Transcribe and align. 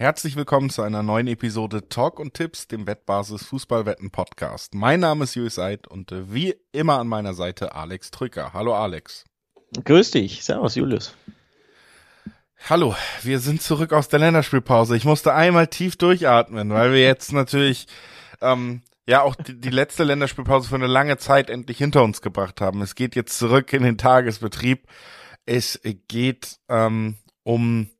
Herzlich 0.00 0.34
willkommen 0.34 0.70
zu 0.70 0.80
einer 0.80 1.02
neuen 1.02 1.26
Episode 1.26 1.90
Talk 1.90 2.20
und 2.20 2.32
Tipps, 2.32 2.66
dem 2.66 2.86
Wettbasis 2.86 3.44
Fußballwetten 3.44 4.10
Podcast. 4.10 4.74
Mein 4.74 5.00
Name 5.00 5.24
ist 5.24 5.34
Julius 5.34 5.58
Eid 5.58 5.88
und 5.88 6.10
äh, 6.10 6.32
wie 6.32 6.54
immer 6.72 6.98
an 6.98 7.06
meiner 7.06 7.34
Seite 7.34 7.74
Alex 7.74 8.10
Trücker. 8.10 8.54
Hallo 8.54 8.74
Alex. 8.74 9.26
Grüß 9.84 10.12
dich. 10.12 10.42
Servus 10.42 10.74
Julius. 10.74 11.14
Hallo, 12.66 12.96
wir 13.22 13.40
sind 13.40 13.60
zurück 13.60 13.92
aus 13.92 14.08
der 14.08 14.20
Länderspielpause. 14.20 14.96
Ich 14.96 15.04
musste 15.04 15.34
einmal 15.34 15.66
tief 15.66 15.96
durchatmen, 15.96 16.70
weil 16.70 16.92
wir 16.92 17.02
jetzt 17.02 17.34
natürlich 17.34 17.86
ähm, 18.40 18.80
ja 19.06 19.20
auch 19.20 19.34
die, 19.34 19.60
die 19.60 19.68
letzte 19.68 20.04
Länderspielpause 20.04 20.70
für 20.70 20.76
eine 20.76 20.86
lange 20.86 21.18
Zeit 21.18 21.50
endlich 21.50 21.76
hinter 21.76 22.02
uns 22.02 22.22
gebracht 22.22 22.62
haben. 22.62 22.80
Es 22.80 22.94
geht 22.94 23.16
jetzt 23.16 23.38
zurück 23.38 23.70
in 23.74 23.82
den 23.82 23.98
Tagesbetrieb. 23.98 24.86
Es 25.44 25.78
geht 26.08 26.56
ähm, 26.70 27.16
um 27.42 27.90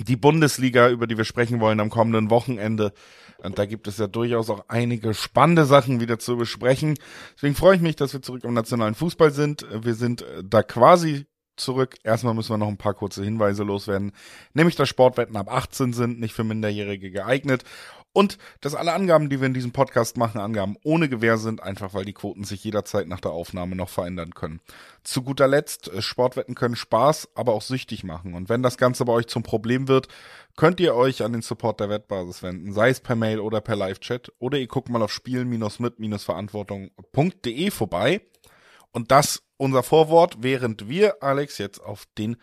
die 0.00 0.16
Bundesliga, 0.16 0.88
über 0.88 1.06
die 1.06 1.16
wir 1.16 1.24
sprechen 1.24 1.60
wollen 1.60 1.80
am 1.80 1.90
kommenden 1.90 2.30
Wochenende. 2.30 2.92
Und 3.38 3.58
da 3.58 3.66
gibt 3.66 3.86
es 3.86 3.98
ja 3.98 4.06
durchaus 4.06 4.50
auch 4.50 4.64
einige 4.68 5.14
spannende 5.14 5.64
Sachen 5.66 6.00
wieder 6.00 6.18
zu 6.18 6.36
besprechen. 6.36 6.94
Deswegen 7.36 7.54
freue 7.54 7.76
ich 7.76 7.82
mich, 7.82 7.96
dass 7.96 8.12
wir 8.12 8.22
zurück 8.22 8.44
im 8.44 8.54
nationalen 8.54 8.94
Fußball 8.94 9.30
sind. 9.30 9.66
Wir 9.70 9.94
sind 9.94 10.22
äh, 10.22 10.42
da 10.44 10.62
quasi 10.62 11.26
zurück. 11.56 11.96
Erstmal 12.02 12.34
müssen 12.34 12.50
wir 12.50 12.58
noch 12.58 12.68
ein 12.68 12.78
paar 12.78 12.94
kurze 12.94 13.22
Hinweise 13.22 13.62
loswerden. 13.62 14.12
Nämlich, 14.54 14.76
dass 14.76 14.88
Sportwetten 14.88 15.36
ab 15.36 15.52
18 15.52 15.92
sind, 15.92 16.20
nicht 16.20 16.34
für 16.34 16.44
Minderjährige 16.44 17.10
geeignet. 17.10 17.64
Und 18.14 18.38
dass 18.60 18.74
alle 18.76 18.92
Angaben, 18.92 19.28
die 19.28 19.40
wir 19.40 19.48
in 19.48 19.54
diesem 19.54 19.72
Podcast 19.72 20.16
machen, 20.16 20.40
Angaben 20.40 20.76
ohne 20.84 21.08
Gewähr 21.08 21.36
sind, 21.36 21.60
einfach 21.60 21.94
weil 21.94 22.04
die 22.04 22.12
Quoten 22.12 22.44
sich 22.44 22.62
jederzeit 22.62 23.08
nach 23.08 23.20
der 23.20 23.32
Aufnahme 23.32 23.74
noch 23.74 23.88
verändern 23.88 24.34
können. 24.34 24.60
Zu 25.02 25.22
guter 25.22 25.48
Letzt, 25.48 25.88
äh, 25.88 26.00
Sportwetten 26.00 26.54
können 26.54 26.76
Spaß, 26.76 27.30
aber 27.34 27.52
auch 27.52 27.62
süchtig 27.62 28.04
machen. 28.04 28.34
Und 28.34 28.48
wenn 28.48 28.62
das 28.62 28.78
Ganze 28.78 29.04
bei 29.04 29.12
euch 29.12 29.26
zum 29.26 29.42
Problem 29.42 29.88
wird, 29.88 30.06
könnt 30.54 30.78
ihr 30.78 30.94
euch 30.94 31.24
an 31.24 31.32
den 31.32 31.42
Support 31.42 31.80
der 31.80 31.88
Wettbasis 31.88 32.44
wenden, 32.44 32.72
sei 32.72 32.90
es 32.90 33.00
per 33.00 33.16
Mail 33.16 33.40
oder 33.40 33.60
per 33.60 33.74
Live-Chat. 33.74 34.30
Oder 34.38 34.58
ihr 34.58 34.68
guckt 34.68 34.90
mal 34.90 35.02
auf 35.02 35.12
spielen-mit-verantwortung.de 35.12 37.72
vorbei. 37.72 38.20
Und 38.92 39.10
das 39.10 39.42
unser 39.56 39.82
Vorwort, 39.82 40.36
während 40.38 40.88
wir, 40.88 41.20
Alex, 41.20 41.58
jetzt 41.58 41.80
auf 41.80 42.04
den 42.16 42.36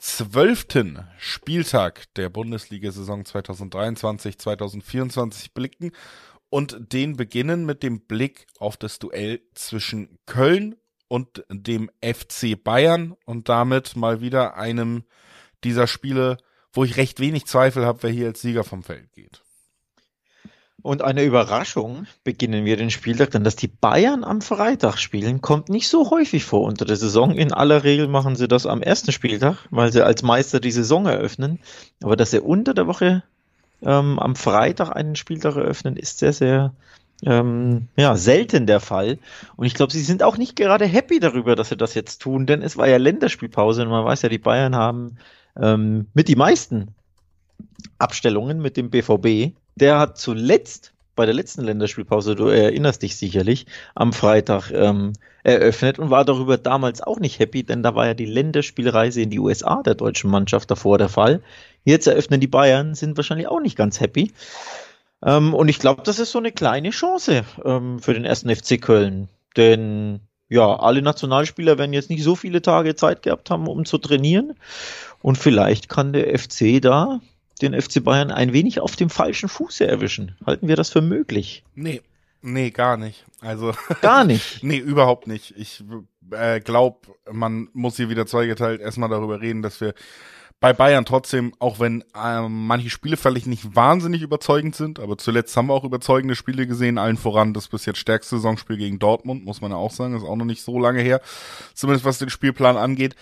zwölften 0.00 1.06
Spieltag 1.18 2.12
der 2.14 2.30
Bundesliga-Saison 2.30 3.22
2023-2024 3.22 5.52
blicken 5.52 5.92
und 6.48 6.92
den 6.92 7.16
beginnen 7.16 7.66
mit 7.66 7.82
dem 7.82 8.06
Blick 8.06 8.46
auf 8.58 8.76
das 8.76 8.98
Duell 8.98 9.42
zwischen 9.54 10.18
Köln 10.26 10.76
und 11.08 11.44
dem 11.50 11.90
FC 12.02 12.62
Bayern 12.62 13.14
und 13.24 13.48
damit 13.48 13.96
mal 13.96 14.20
wieder 14.20 14.56
einem 14.56 15.04
dieser 15.64 15.86
Spiele, 15.86 16.38
wo 16.72 16.84
ich 16.84 16.96
recht 16.96 17.20
wenig 17.20 17.46
Zweifel 17.46 17.84
habe, 17.84 18.02
wer 18.02 18.10
hier 18.10 18.28
als 18.28 18.40
Sieger 18.40 18.64
vom 18.64 18.82
Feld 18.82 19.12
geht. 19.12 19.42
Und 20.82 21.02
eine 21.02 21.24
Überraschung 21.24 22.06
beginnen 22.24 22.64
wir 22.64 22.76
den 22.76 22.90
Spieltag, 22.90 23.30
denn 23.32 23.44
dass 23.44 23.56
die 23.56 23.68
Bayern 23.68 24.24
am 24.24 24.40
Freitag 24.40 24.98
spielen, 24.98 25.40
kommt 25.40 25.68
nicht 25.68 25.88
so 25.88 26.10
häufig 26.10 26.44
vor 26.44 26.62
unter 26.62 26.84
der 26.84 26.96
Saison. 26.96 27.32
In 27.32 27.52
aller 27.52 27.84
Regel 27.84 28.08
machen 28.08 28.36
sie 28.36 28.48
das 28.48 28.66
am 28.66 28.80
ersten 28.80 29.12
Spieltag, 29.12 29.58
weil 29.70 29.92
sie 29.92 30.04
als 30.04 30.22
Meister 30.22 30.60
die 30.60 30.70
Saison 30.70 31.06
eröffnen. 31.06 31.58
Aber 32.02 32.16
dass 32.16 32.30
sie 32.30 32.40
unter 32.40 32.72
der 32.72 32.86
Woche 32.86 33.22
ähm, 33.82 34.18
am 34.18 34.36
Freitag 34.36 34.90
einen 34.90 35.16
Spieltag 35.16 35.56
eröffnen, 35.56 35.96
ist 35.96 36.18
sehr, 36.18 36.32
sehr 36.32 36.72
ähm, 37.24 37.88
ja, 37.96 38.16
selten 38.16 38.66
der 38.66 38.80
Fall. 38.80 39.18
Und 39.56 39.66
ich 39.66 39.74
glaube, 39.74 39.92
sie 39.92 40.00
sind 40.00 40.22
auch 40.22 40.38
nicht 40.38 40.56
gerade 40.56 40.86
happy 40.86 41.20
darüber, 41.20 41.56
dass 41.56 41.68
sie 41.68 41.76
das 41.76 41.94
jetzt 41.94 42.22
tun, 42.22 42.46
denn 42.46 42.62
es 42.62 42.76
war 42.76 42.88
ja 42.88 42.96
Länderspielpause 42.96 43.82
und 43.82 43.88
man 43.88 44.04
weiß 44.04 44.22
ja, 44.22 44.28
die 44.28 44.38
Bayern 44.38 44.74
haben 44.74 45.18
ähm, 45.60 46.06
mit 46.14 46.28
die 46.28 46.36
meisten 46.36 46.94
Abstellungen 47.98 48.60
mit 48.60 48.76
dem 48.76 48.90
BVB 48.90 49.54
der 49.76 49.98
hat 49.98 50.18
zuletzt 50.18 50.92
bei 51.16 51.26
der 51.26 51.34
letzten 51.34 51.64
Länderspielpause, 51.64 52.34
du 52.34 52.46
erinnerst 52.46 53.02
dich 53.02 53.16
sicherlich, 53.16 53.66
am 53.94 54.12
Freitag 54.12 54.70
ähm, 54.70 55.12
eröffnet 55.42 55.98
und 55.98 56.08
war 56.08 56.24
darüber 56.24 56.56
damals 56.56 57.02
auch 57.02 57.18
nicht 57.18 57.38
happy, 57.38 57.62
denn 57.62 57.82
da 57.82 57.94
war 57.94 58.06
ja 58.06 58.14
die 58.14 58.24
Länderspielreise 58.24 59.20
in 59.20 59.30
die 59.30 59.38
USA 59.38 59.82
der 59.82 59.96
deutschen 59.96 60.30
Mannschaft 60.30 60.70
davor 60.70 60.96
der 60.98 61.08
Fall. 61.08 61.42
Jetzt 61.84 62.06
eröffnen 62.06 62.40
die 62.40 62.46
Bayern, 62.46 62.94
sind 62.94 63.16
wahrscheinlich 63.16 63.48
auch 63.48 63.60
nicht 63.60 63.76
ganz 63.76 64.00
happy. 64.00 64.32
Ähm, 65.22 65.52
und 65.52 65.68
ich 65.68 65.78
glaube, 65.78 66.02
das 66.04 66.18
ist 66.18 66.32
so 66.32 66.38
eine 66.38 66.52
kleine 66.52 66.90
Chance 66.90 67.44
ähm, 67.64 67.98
für 67.98 68.14
den 68.14 68.24
ersten 68.24 68.54
FC 68.54 68.80
Köln. 68.80 69.28
Denn 69.56 70.20
ja, 70.48 70.76
alle 70.76 71.02
Nationalspieler 71.02 71.78
werden 71.78 71.92
jetzt 71.92 72.10
nicht 72.10 72.24
so 72.24 72.34
viele 72.34 72.62
Tage 72.62 72.94
Zeit 72.94 73.22
gehabt 73.22 73.50
haben, 73.50 73.66
um 73.66 73.84
zu 73.84 73.98
trainieren. 73.98 74.54
Und 75.20 75.36
vielleicht 75.36 75.88
kann 75.88 76.12
der 76.12 76.38
FC 76.38 76.80
da 76.80 77.20
den 77.62 77.80
FC 77.80 78.02
Bayern 78.02 78.30
ein 78.30 78.52
wenig 78.52 78.80
auf 78.80 78.96
dem 78.96 79.10
falschen 79.10 79.48
Fuße 79.48 79.86
erwischen. 79.86 80.36
Halten 80.46 80.68
wir 80.68 80.76
das 80.76 80.90
für 80.90 81.00
möglich? 81.00 81.64
Nee, 81.74 82.02
nee, 82.42 82.70
gar 82.70 82.96
nicht. 82.96 83.24
Also 83.40 83.72
gar 84.02 84.24
nicht. 84.24 84.62
nee, 84.62 84.78
überhaupt 84.78 85.26
nicht. 85.26 85.54
Ich 85.56 85.82
äh, 86.30 86.60
glaube, 86.60 86.98
man 87.30 87.68
muss 87.72 87.96
hier 87.96 88.08
wieder 88.08 88.26
zweigeteilt 88.26 88.80
erstmal 88.80 89.08
darüber 89.08 89.40
reden, 89.40 89.62
dass 89.62 89.80
wir 89.80 89.94
bei 90.60 90.74
Bayern 90.74 91.06
trotzdem, 91.06 91.54
auch 91.58 91.80
wenn 91.80 92.04
ähm, 92.14 92.66
manche 92.66 92.90
Spiele 92.90 93.16
völlig 93.16 93.46
nicht 93.46 93.74
wahnsinnig 93.74 94.20
überzeugend 94.20 94.76
sind, 94.76 95.00
aber 95.00 95.16
zuletzt 95.16 95.56
haben 95.56 95.68
wir 95.68 95.74
auch 95.74 95.84
überzeugende 95.84 96.36
Spiele 96.36 96.66
gesehen, 96.66 96.98
allen 96.98 97.16
voran 97.16 97.54
das 97.54 97.68
bis 97.68 97.86
jetzt 97.86 97.98
stärkste 97.98 98.36
Saisonspiel 98.36 98.76
gegen 98.76 98.98
Dortmund, 98.98 99.42
muss 99.42 99.62
man 99.62 99.70
ja 99.70 99.78
auch 99.78 99.90
sagen, 99.90 100.14
ist 100.14 100.22
auch 100.22 100.36
noch 100.36 100.44
nicht 100.44 100.62
so 100.62 100.78
lange 100.78 101.00
her, 101.00 101.22
zumindest 101.72 102.04
was 102.04 102.18
den 102.18 102.28
Spielplan 102.28 102.76
angeht. 102.76 103.16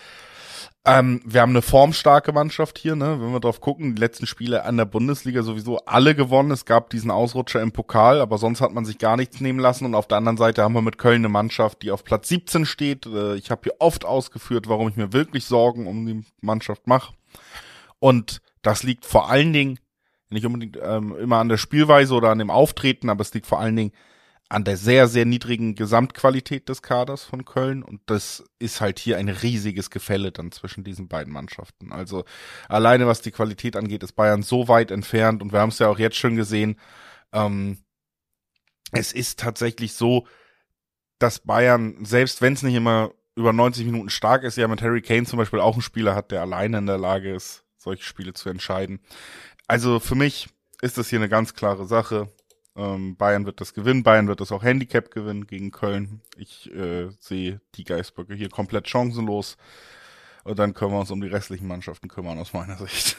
Ähm, 0.88 1.21
wir 1.22 1.43
haben 1.43 1.50
eine 1.50 1.60
formstarke 1.60 2.32
Mannschaft 2.32 2.78
hier, 2.78 2.97
ne? 2.97 3.21
Wenn 3.21 3.31
wir 3.31 3.41
drauf 3.41 3.60
gucken, 3.60 3.94
die 3.94 4.00
letzten 4.00 4.26
Spiele 4.26 4.65
an 4.65 4.78
der 4.78 4.87
Bundesliga 4.87 5.43
sowieso 5.43 5.84
alle 5.84 6.15
gewonnen. 6.15 6.50
Es 6.50 6.65
gab 6.65 6.88
diesen 6.88 7.10
Ausrutscher 7.10 7.60
im 7.60 7.72
Pokal, 7.72 8.22
aber 8.22 8.38
sonst 8.38 8.62
hat 8.62 8.72
man 8.72 8.87
sich 8.87 8.97
gar 8.97 9.19
nichts 9.19 9.43
nehmen 9.43 9.59
lassen. 9.59 9.84
Und 9.84 9.94
auf 9.94 10.09
der 10.09 10.16
anderen 10.16 10.38
Seite 10.38 10.62
haben 10.62 10.72
wir 10.72 10.81
mit 10.81 10.97
Köln 10.97 11.16
eine 11.16 11.28
Mannschaft, 11.28 11.82
die 11.82 11.91
auf 11.91 12.04
Platz 12.04 12.28
17 12.28 12.65
steht. 12.65 13.04
Äh, 13.04 13.34
ich 13.34 13.50
habe 13.50 13.60
hier 13.65 13.75
oft 13.81 14.06
ausgeführt, 14.06 14.66
warum 14.66 14.88
ich 14.88 14.97
mir 14.97 15.12
wirklich 15.12 15.44
Sorgen 15.44 15.87
um 15.87 16.06
die 16.06 16.25
Mannschaft 16.41 16.87
mache. 16.87 17.12
Und 17.98 18.41
das 18.62 18.82
liegt 18.82 19.04
vor 19.04 19.28
allen 19.28 19.53
Dingen 19.53 19.78
nicht 20.31 20.47
unbedingt 20.47 20.78
ähm, 20.82 21.15
immer 21.19 21.37
an 21.37 21.50
der 21.50 21.59
Spielweise 21.59 22.15
oder 22.15 22.31
an 22.31 22.38
dem 22.38 22.50
Auftreten, 22.50 23.10
aber 23.10 23.21
es 23.21 23.34
liegt 23.34 23.47
vor 23.47 23.60
allen 23.60 23.77
Dingen 23.77 23.93
an 24.50 24.64
der 24.64 24.76
sehr, 24.78 25.09
sehr 25.09 25.26
niedrigen 25.26 25.75
Gesamtqualität 25.75 26.69
des 26.69 26.81
Kaders 26.81 27.25
von 27.25 27.44
Köln. 27.44 27.82
Und 27.82 28.00
das 28.06 28.44
ist 28.59 28.81
halt 28.81 28.98
hier 28.98 29.19
ein 29.19 29.28
riesiges 29.28 29.91
Gefälle 29.91 30.32
dann 30.32 30.53
zwischen 30.53 30.84
diesen 30.84 31.09
beiden 31.09 31.32
Mannschaften. 31.32 31.92
Also 31.92 32.25
alleine 32.69 33.06
was 33.06 33.20
die 33.20 33.31
Qualität 33.31 33.76
angeht, 33.76 34.03
ist 34.03 34.12
Bayern 34.12 34.42
so 34.42 34.69
weit 34.69 34.91
entfernt. 34.91 35.42
Und 35.42 35.53
wir 35.53 35.60
haben 35.60 35.69
es 35.69 35.78
ja 35.78 35.88
auch 35.88 35.98
jetzt 35.98 36.16
schon 36.16 36.36
gesehen. 36.36 36.81
Ähm, 37.32 37.78
es 38.92 39.12
ist 39.12 39.38
tatsächlich 39.38 39.92
so, 39.92 40.26
dass 41.19 41.41
Bayern, 41.41 42.04
selbst 42.04 42.41
wenn 42.41 42.54
es 42.54 42.62
nicht 42.62 42.75
immer 42.75 43.12
über 43.36 43.53
90 43.53 43.84
Minuten 43.84 44.09
stark 44.09 44.44
ist, 44.44 44.56
ja 44.56 44.66
mit 44.66 44.80
Harry 44.82 45.03
Kane 45.03 45.25
zum 45.25 45.36
Beispiel 45.36 45.60
auch 45.60 45.75
einen 45.75 45.82
Spieler 45.82 46.15
hat, 46.15 46.30
der 46.30 46.41
alleine 46.41 46.78
in 46.78 46.86
der 46.86 46.98
Lage 46.98 47.34
ist, 47.34 47.65
solche 47.76 48.03
Spiele 48.03 48.32
zu 48.32 48.48
entscheiden. 48.48 49.00
Also 49.66 50.00
für 50.00 50.15
mich 50.15 50.48
ist 50.80 50.97
das 50.97 51.09
hier 51.09 51.19
eine 51.19 51.28
ganz 51.28 51.54
klare 51.54 51.86
Sache. 51.86 52.32
Ähm, 52.78 53.16
Bayern 53.16 53.44
wird 53.44 53.61
das 53.61 53.75
gewinnen. 53.75 54.05
Bayern 54.05 54.28
wird 54.28 54.41
das 54.41 54.53
auch 54.53 54.62
Handicap 54.62 55.11
gewinnen 55.11 55.49
gegen 55.49 55.72
Köln. 55.72 56.21
Ich 56.37 56.72
äh, 56.72 57.09
sehe 57.19 57.61
die 57.75 57.84
Geisböcke 57.84 58.34
hier 58.34 58.49
komplett 58.49 58.89
chancenlos. 58.89 59.56
Und 60.44 60.59
dann 60.61 60.75
können 60.75 60.93
wir 60.93 61.00
uns 61.00 61.11
um 61.11 61.21
die 61.21 61.27
restlichen 61.27 61.66
Mannschaften 61.66 62.09
kümmern, 62.09 62.39
aus 62.39 62.53
meiner 62.53 62.78
Sicht. 62.78 63.16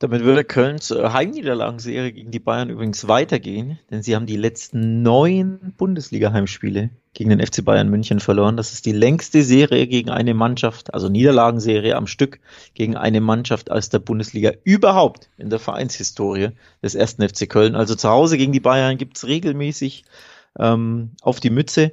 Damit 0.00 0.22
würde 0.22 0.44
Kölns 0.44 0.92
äh, 0.92 1.10
Heimniederlagenserie 1.10 2.12
gegen 2.12 2.30
die 2.30 2.38
Bayern 2.38 2.70
übrigens 2.70 3.08
weitergehen, 3.08 3.80
denn 3.90 4.02
sie 4.02 4.14
haben 4.14 4.26
die 4.26 4.36
letzten 4.36 5.02
neun 5.02 5.74
Bundesliga-Heimspiele 5.76 6.90
gegen 7.14 7.30
den 7.30 7.44
FC 7.44 7.64
Bayern 7.64 7.88
München 7.88 8.20
verloren. 8.20 8.56
Das 8.56 8.72
ist 8.72 8.86
die 8.86 8.92
längste 8.92 9.42
Serie 9.42 9.88
gegen 9.88 10.10
eine 10.10 10.34
Mannschaft, 10.34 10.94
also 10.94 11.08
Niederlagenserie 11.08 11.96
am 11.96 12.06
Stück 12.06 12.38
gegen 12.74 12.96
eine 12.96 13.20
Mannschaft 13.20 13.72
aus 13.72 13.88
der 13.88 13.98
Bundesliga 13.98 14.52
überhaupt 14.62 15.30
in 15.36 15.50
der 15.50 15.58
Vereinshistorie 15.58 16.50
des 16.80 16.94
ersten 16.94 17.28
FC 17.28 17.48
Köln. 17.48 17.74
Also 17.74 17.96
zu 17.96 18.08
Hause 18.08 18.38
gegen 18.38 18.52
die 18.52 18.60
Bayern 18.60 18.98
gibt's 18.98 19.26
regelmäßig 19.26 20.04
ähm, 20.60 21.10
auf 21.22 21.40
die 21.40 21.50
Mütze, 21.50 21.90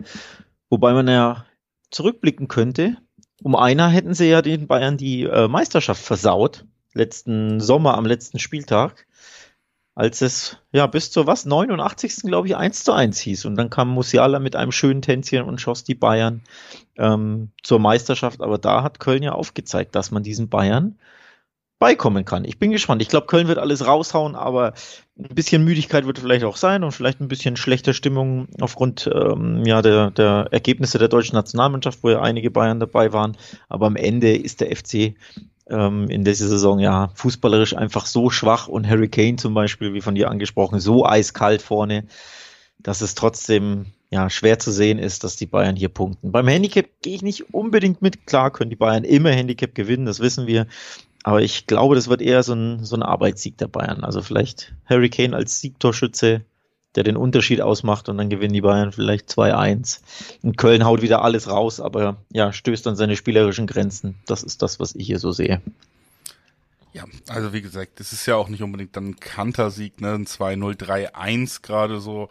wobei 0.70 0.94
man 0.94 1.08
ja 1.08 1.46
zurückblicken 1.90 2.50
könnte. 2.50 2.98
Um 3.42 3.56
einer 3.56 3.90
hätten 3.90 4.14
sie 4.14 4.30
ja 4.30 4.44
den 4.44 4.68
Bayern 4.68 4.98
die 4.98 5.24
äh, 5.24 5.48
Meisterschaft 5.48 6.04
versaut 6.04 6.66
letzten 6.96 7.60
Sommer 7.60 7.96
am 7.98 8.06
letzten 8.06 8.40
Spieltag, 8.40 9.06
als 9.94 10.22
es 10.22 10.58
ja 10.72 10.88
bis 10.88 11.12
zur 11.12 11.28
was 11.28 11.46
89. 11.46 12.24
glaube 12.24 12.48
ich 12.48 12.56
1 12.56 12.84
zu 12.84 12.94
1 12.94 13.20
hieß 13.20 13.46
und 13.46 13.56
dann 13.56 13.70
kam 13.70 13.90
Musiala 13.90 14.40
mit 14.40 14.56
einem 14.56 14.72
schönen 14.72 15.02
Tänzchen 15.02 15.44
und 15.44 15.62
schoss 15.62 15.84
die 15.84 15.96
Bayern 15.96 16.42
ähm, 16.98 17.52
zur 17.64 17.80
Meisterschaft, 17.80 18.42
aber 18.42 18.58
da 18.58 18.84
hat 18.84 19.00
Köln 19.00 19.24
ja 19.24 19.34
aufgezeigt, 19.34 19.96
dass 19.96 20.12
man 20.12 20.24
diesen 20.24 20.50
Bayern 20.50 20.98
beikommen 21.78 22.24
kann. 22.24 22.46
Ich 22.46 22.58
bin 22.58 22.72
gespannt. 22.72 23.02
Ich 23.02 23.10
glaube, 23.10 23.28
Köln 23.28 23.48
wird 23.48 23.58
alles 23.58 23.86
raushauen, 23.86 24.36
aber 24.36 24.74
ein 25.20 25.36
bisschen 25.36 25.64
Müdigkeit 25.64 26.06
wird 26.06 26.20
vielleicht 26.20 26.46
auch 26.46 26.56
sein 26.56 26.84
und 26.84 26.94
vielleicht 26.94 27.20
ein 27.20 27.28
bisschen 27.28 27.58
schlechte 27.58 27.94
Stimmung 27.94 28.48
aufgrund 28.62 29.10
ähm, 29.14 29.66
ja, 29.66 29.82
der, 29.82 30.12
der 30.12 30.48
Ergebnisse 30.52 31.00
der 31.00 31.10
deutschen 31.10 31.36
Nationalmannschaft, 31.36 32.00
wo 32.02 32.10
ja 32.10 32.22
einige 32.22 32.50
Bayern 32.50 32.80
dabei 32.80 33.12
waren. 33.12 33.38
Aber 33.68 33.88
am 33.88 33.98
Ende 33.98 34.36
ist 34.36 34.62
der 34.62 34.74
FC 34.76 35.16
ähm, 35.70 36.10
in 36.10 36.24
dieser 36.24 36.48
Saison 36.48 36.80
ja 36.80 37.10
fußballerisch 37.16 37.76
einfach 37.76 38.06
so 38.06 38.30
schwach 38.30 38.68
und 38.68 38.88
Harry 38.88 39.10
Kane 39.10 39.38
zum 39.38 39.54
Beispiel, 39.54 39.94
wie 39.94 40.02
von 40.02 40.16
dir 40.16 40.30
angesprochen, 40.30 40.80
so 40.80 41.06
eiskalt 41.06 41.62
vorne, 41.62 42.06
dass 42.80 43.02
es 43.02 43.16
trotzdem 43.16 43.88
ja 44.12 44.30
schwer 44.30 44.60
zu 44.60 44.72
sehen 44.72 45.00
ist, 45.00 45.24
dass 45.24 45.36
die 45.36 45.48
Bayern 45.48 45.76
hier 45.76 45.90
punkten. 45.90 46.32
Beim 46.32 46.48
Handicap 46.48 46.86
gehe 47.02 47.16
ich 47.16 47.22
nicht 47.22 47.54
unbedingt 47.54 48.02
mit. 48.02 48.28
Klar 48.28 48.52
können 48.52 48.70
die 48.70 48.76
Bayern 48.76 49.04
immer 49.04 49.32
Handicap 49.32 49.74
gewinnen, 49.74 50.06
das 50.06 50.20
wissen 50.20 50.48
wir. 50.48 50.68
Aber 51.24 51.42
ich 51.42 51.66
glaube, 51.66 51.96
das 51.96 52.08
wird 52.08 52.22
eher 52.22 52.44
so 52.44 52.54
ein, 52.54 52.86
so 52.86 52.96
ein 52.96 53.02
Arbeitssieg 53.02 53.58
der 53.58 53.68
Bayern. 53.68 54.04
Also 54.04 54.22
vielleicht 54.22 54.76
Harry 54.86 55.10
Kane 55.10 55.36
als 55.36 55.60
Siegtorschütze, 55.60 56.46
der 56.96 57.04
den 57.04 57.18
Unterschied 57.18 57.62
ausmacht 57.62 58.10
und 58.10 58.18
dann 58.18 58.30
gewinnen 58.30 58.54
die 58.54 58.62
Bayern 58.62 58.92
vielleicht 58.92 59.30
2-1. 59.30 60.00
Und 60.44 60.58
Köln 60.58 60.86
haut 60.86 61.02
wieder 61.02 61.22
alles 61.22 61.50
raus, 61.50 61.80
aber 61.80 62.18
ja, 62.32 62.54
stößt 62.54 62.88
an 62.88 62.96
seine 62.96 63.16
spielerischen 63.16 63.68
Grenzen. 63.68 64.16
Das 64.26 64.44
ist 64.44 64.62
das, 64.62 64.80
was 64.80 64.96
ich 64.96 65.06
hier 65.06 65.20
so 65.20 65.32
sehe. 65.32 65.62
Ja, 66.96 67.04
also 67.28 67.52
wie 67.52 67.62
gesagt, 67.62 68.00
das 68.00 68.14
ist 68.14 68.26
ja 68.26 68.38
auch 68.38 68.48
nicht 68.48 68.64
unbedingt 68.64 68.96
dann 68.96 69.10
ein 69.10 69.20
Kantersieg, 69.20 70.00
ne? 70.00 70.14
Ein 70.14 70.26
2-0, 70.26 70.78
3-1 70.78 71.62
gerade 71.62 72.00
so. 72.00 72.30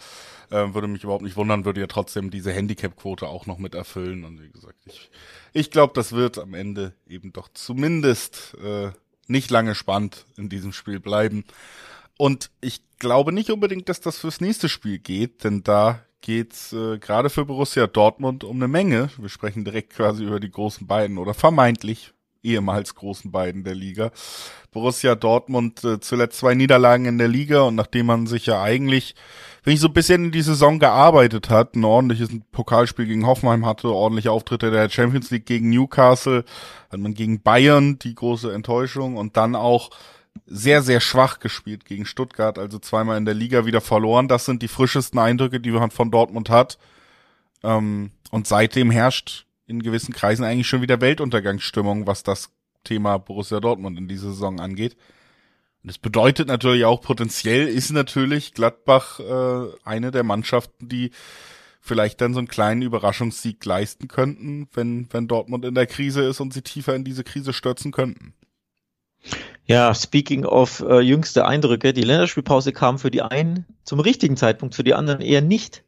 Äh, 0.49 0.73
würde 0.73 0.89
mich 0.89 1.05
überhaupt 1.05 1.23
nicht 1.23 1.37
wundern, 1.37 1.67
würde 1.67 1.83
ja 1.83 1.87
trotzdem 1.87 2.31
diese 2.31 2.51
Handicap-Quote 2.51 3.27
auch 3.27 3.45
noch 3.45 3.59
mit 3.59 3.75
erfüllen. 3.75 4.25
Und 4.25 4.43
wie 4.43 4.49
gesagt, 4.49 4.79
ich, 4.87 5.11
ich 5.53 5.71
glaube, 5.71 5.93
das 5.95 6.13
wird 6.13 6.39
am 6.39 6.55
Ende 6.55 6.95
eben 7.07 7.35
doch 7.35 7.49
zumindest 7.53 8.57
äh, 8.65 8.93
nicht 9.27 9.51
lange 9.51 9.75
spannend 9.75 10.25
in 10.39 10.49
diesem 10.49 10.73
Spiel 10.73 10.99
bleiben. 10.99 11.45
Und 12.17 12.51
ich 12.61 12.81
glaube 12.99 13.33
nicht 13.33 13.51
unbedingt, 13.51 13.89
dass 13.89 14.01
das 14.01 14.19
fürs 14.19 14.41
nächste 14.41 14.69
Spiel 14.69 14.99
geht, 14.99 15.45
denn 15.45 15.63
da 15.63 16.01
geht's 16.21 16.73
äh, 16.73 16.99
gerade 16.99 17.29
für 17.29 17.45
Borussia 17.45 17.87
Dortmund 17.87 18.45
um 18.45 18.57
eine 18.57 18.69
Menge. 18.69 19.11
Wir 19.19 19.29
sprechen 19.29 19.65
direkt 19.65 19.95
quasi 19.95 20.25
über 20.25 20.41
die 20.41 20.51
großen 20.51 20.87
beiden 20.87 21.19
oder 21.19 21.35
vermeintlich 21.35 22.15
ehemals 22.45 22.95
großen 22.95 23.31
beiden 23.33 23.65
der 23.65 23.75
Liga. 23.75 24.11
Borussia 24.71 25.15
Dortmund 25.15 25.83
äh, 25.85 26.01
zuletzt 26.01 26.39
zwei 26.39 26.55
Niederlagen 26.55 27.07
in 27.07 27.19
der 27.19 27.29
Liga 27.29 27.63
und 27.63 27.75
nachdem 27.75 28.07
man 28.07 28.27
sich 28.27 28.47
ja 28.47 28.63
eigentlich, 28.63 29.15
wenn 29.63 29.75
ich 29.75 29.81
so 29.81 29.89
ein 29.89 29.95
bisschen 29.95 30.27
in 30.27 30.33
die 30.33 30.43
Saison 30.43 30.79
gearbeitet 30.79 31.49
hat, 31.49 31.75
ein 31.75 31.85
ordentliches 31.85 32.29
Pokalspiel 32.53 33.07
gegen 33.07 33.27
Hoffenheim 33.27 33.67
hatte, 33.67 33.89
ordentliche 33.89 34.31
Auftritte 34.31 34.71
der 34.71 34.91
Champions 34.91 35.31
League 35.31 35.47
gegen 35.47 35.71
Newcastle, 35.71 36.45
hat 36.91 37.01
man 37.01 37.15
gegen 37.15 37.43
Bayern 37.43 37.99
die 37.99 38.15
große 38.15 38.53
Enttäuschung 38.53 39.17
und 39.17 39.37
dann 39.37 39.57
auch 39.57 39.91
sehr, 40.47 40.83
sehr 40.83 41.01
schwach 41.01 41.39
gespielt 41.39 41.85
gegen 41.85 42.07
Stuttgart, 42.07 42.59
also 42.59 42.79
zweimal 42.79 43.17
in 43.19 43.25
der 43.25 43.35
Liga 43.35 43.67
wieder 43.67 43.81
verloren. 43.81 44.29
Das 44.29 44.45
sind 44.45 44.63
die 44.63 44.69
frischesten 44.69 45.19
Eindrücke, 45.19 45.61
die 45.61 45.71
man 45.71 45.91
von 45.91 46.11
Dortmund 46.11 46.51
hat. 46.51 46.79
Ähm, 47.63 48.11
und 48.31 48.47
seitdem 48.47 48.91
herrscht 48.91 49.47
in 49.67 49.83
gewissen 49.83 50.13
Kreisen 50.13 50.45
eigentlich 50.45 50.69
schon 50.69 50.83
wieder 50.83 51.01
Weltuntergangsstimmung, 51.01 52.07
was 52.07 52.23
das 52.23 52.51
Thema 52.85 53.19
Borussia 53.19 53.61
Dortmund 53.61 53.99
in 53.99 54.09
dieser 54.09 54.29
Saison 54.29 54.61
angeht. 54.61 54.97
Und 55.83 55.89
das 55.89 55.99
bedeutet 55.99 56.49
natürlich 56.49 56.85
auch, 56.85 57.01
potenziell 57.01 57.69
ist 57.69 57.91
natürlich 57.91 58.53
Gladbach 58.55 59.21
äh, 59.21 59.69
eine 59.85 60.11
der 60.11 60.23
Mannschaften, 60.23 60.89
die 60.89 61.11
vielleicht 61.81 62.21
dann 62.21 62.33
so 62.33 62.39
einen 62.39 62.49
kleinen 62.49 62.83
Überraschungssieg 62.83 63.63
leisten 63.65 64.09
könnten, 64.09 64.69
wenn, 64.73 65.07
wenn 65.11 65.29
Dortmund 65.29 65.65
in 65.67 65.75
der 65.75 65.87
Krise 65.87 66.23
ist 66.23 66.41
und 66.41 66.55
sie 66.55 66.63
tiefer 66.63 66.95
in 66.95 67.05
diese 67.05 67.25
Krise 67.25 67.53
stürzen 67.53 67.93
könnten. 67.93 68.35
Ja, 69.67 69.95
speaking 69.95 70.45
of 70.45 70.81
äh, 70.81 71.01
jüngste 71.01 71.47
Eindrücke, 71.47 71.93
die 71.95 72.03
Länderspielpause 72.03 72.73
kam 72.73 72.99
für 72.99 73.11
die 73.11 73.23
einen 73.23 73.65
zum 73.83 74.01
richtigen 74.01 74.37
Zeitpunkt, 74.37 74.75
für 74.75 74.85
die 74.85 74.95
anderen 74.95 75.23
eher 75.23 75.41
nicht. 75.41 75.85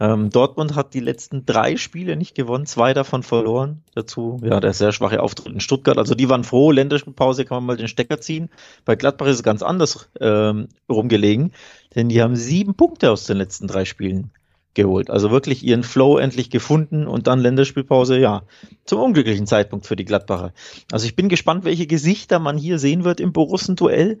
Ähm, 0.00 0.30
Dortmund 0.30 0.74
hat 0.74 0.94
die 0.94 1.00
letzten 1.00 1.46
drei 1.46 1.76
Spiele 1.76 2.16
nicht 2.16 2.34
gewonnen, 2.34 2.66
zwei 2.66 2.92
davon 2.92 3.22
verloren. 3.22 3.84
Dazu, 3.94 4.40
ja, 4.42 4.58
der 4.58 4.72
sehr 4.72 4.90
schwache 4.90 5.22
Auftritt 5.22 5.52
in 5.52 5.60
Stuttgart. 5.60 5.96
Also 5.96 6.16
die 6.16 6.28
waren 6.28 6.42
froh, 6.42 6.72
Länderspielpause 6.72 7.44
kann 7.44 7.58
man 7.58 7.66
mal 7.66 7.76
den 7.76 7.86
Stecker 7.86 8.20
ziehen. 8.20 8.50
Bei 8.84 8.96
Gladbach 8.96 9.28
ist 9.28 9.36
es 9.36 9.42
ganz 9.44 9.62
anders 9.62 10.10
ähm, 10.20 10.66
rumgelegen, 10.88 11.52
denn 11.94 12.08
die 12.08 12.20
haben 12.20 12.34
sieben 12.34 12.74
Punkte 12.74 13.12
aus 13.12 13.26
den 13.26 13.36
letzten 13.36 13.68
drei 13.68 13.84
Spielen 13.84 14.32
geholt. 14.74 15.10
Also 15.10 15.30
wirklich 15.30 15.64
ihren 15.64 15.82
Flow 15.82 16.18
endlich 16.18 16.50
gefunden 16.50 17.06
und 17.06 17.26
dann 17.26 17.40
Länderspielpause, 17.40 18.18
ja, 18.18 18.42
zum 18.84 19.00
unglücklichen 19.00 19.46
Zeitpunkt 19.46 19.86
für 19.86 19.96
die 19.96 20.04
Gladbacher. 20.04 20.52
Also 20.90 21.06
ich 21.06 21.16
bin 21.16 21.28
gespannt, 21.28 21.64
welche 21.64 21.86
Gesichter 21.86 22.38
man 22.38 22.56
hier 22.56 22.78
sehen 22.78 23.04
wird 23.04 23.20
im 23.20 23.32
Borussen-Duell. 23.32 24.18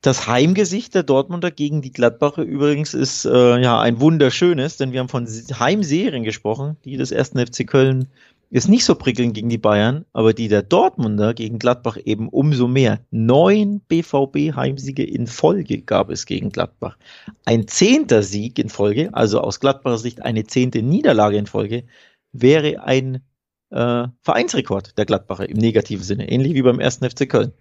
Das 0.00 0.26
Heimgesicht 0.26 0.94
der 0.94 1.02
Dortmunder 1.02 1.50
gegen 1.50 1.80
die 1.80 1.92
Gladbacher 1.92 2.42
übrigens 2.42 2.92
ist 2.92 3.24
äh, 3.24 3.58
ja 3.58 3.80
ein 3.80 4.00
wunderschönes, 4.00 4.76
denn 4.76 4.92
wir 4.92 5.00
haben 5.00 5.08
von 5.08 5.26
Heimserien 5.26 6.24
gesprochen, 6.24 6.76
die 6.84 6.98
des 6.98 7.10
ersten 7.10 7.38
FC 7.38 7.66
Köln 7.66 8.08
ist 8.54 8.68
nicht 8.68 8.84
so 8.84 8.94
prickelnd 8.94 9.34
gegen 9.34 9.48
die 9.48 9.58
Bayern, 9.58 10.04
aber 10.12 10.32
die 10.32 10.46
der 10.46 10.62
Dortmunder 10.62 11.34
gegen 11.34 11.58
Gladbach 11.58 11.98
eben 12.04 12.28
umso 12.28 12.68
mehr. 12.68 13.00
Neun 13.10 13.80
BVB-Heimsiege 13.80 15.02
in 15.02 15.26
Folge 15.26 15.82
gab 15.82 16.08
es 16.08 16.24
gegen 16.24 16.50
Gladbach. 16.50 16.96
Ein 17.44 17.66
zehnter 17.66 18.22
Sieg 18.22 18.60
in 18.60 18.68
Folge, 18.68 19.10
also 19.12 19.40
aus 19.40 19.58
Gladbacher 19.58 19.98
Sicht 19.98 20.22
eine 20.22 20.44
zehnte 20.44 20.82
Niederlage 20.82 21.36
in 21.36 21.48
Folge, 21.48 21.82
wäre 22.30 22.84
ein 22.84 23.24
äh, 23.70 24.06
Vereinsrekord 24.20 24.96
der 24.98 25.04
Gladbacher 25.04 25.48
im 25.48 25.56
negativen 25.56 26.04
Sinne, 26.04 26.30
ähnlich 26.30 26.54
wie 26.54 26.62
beim 26.62 26.78
ersten 26.78 27.10
FC 27.10 27.28
Köln. 27.28 27.52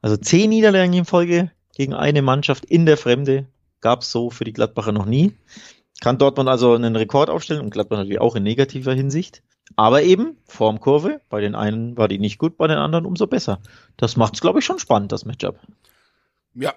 Also 0.00 0.16
zehn 0.16 0.50
Niederlagen 0.50 0.92
in 0.92 1.06
Folge 1.06 1.50
gegen 1.74 1.92
eine 1.92 2.22
Mannschaft 2.22 2.64
in 2.66 2.86
der 2.86 2.96
Fremde 2.96 3.48
gab 3.80 4.02
es 4.02 4.12
so 4.12 4.30
für 4.30 4.44
die 4.44 4.52
Gladbacher 4.52 4.92
noch 4.92 5.06
nie. 5.06 5.32
Kann 6.02 6.18
Dortmund 6.18 6.48
also 6.48 6.72
einen 6.74 6.94
Rekord 6.94 7.30
aufstellen 7.30 7.62
und 7.62 7.70
Gladbach 7.70 7.96
natürlich 7.96 8.20
auch 8.20 8.36
in 8.36 8.44
negativer 8.44 8.94
Hinsicht. 8.94 9.42
Aber 9.74 10.02
eben, 10.02 10.38
Formkurve, 10.46 11.20
bei 11.28 11.40
den 11.40 11.54
einen 11.54 11.96
war 11.96 12.08
die 12.08 12.18
nicht 12.18 12.38
gut, 12.38 12.56
bei 12.56 12.68
den 12.68 12.78
anderen 12.78 13.04
umso 13.04 13.26
besser. 13.26 13.60
Das 13.96 14.16
macht 14.16 14.34
es, 14.34 14.40
glaube 14.40 14.60
ich, 14.60 14.64
schon 14.64 14.78
spannend, 14.78 15.12
das 15.12 15.24
Matchup. 15.24 15.58
Ja, 16.54 16.74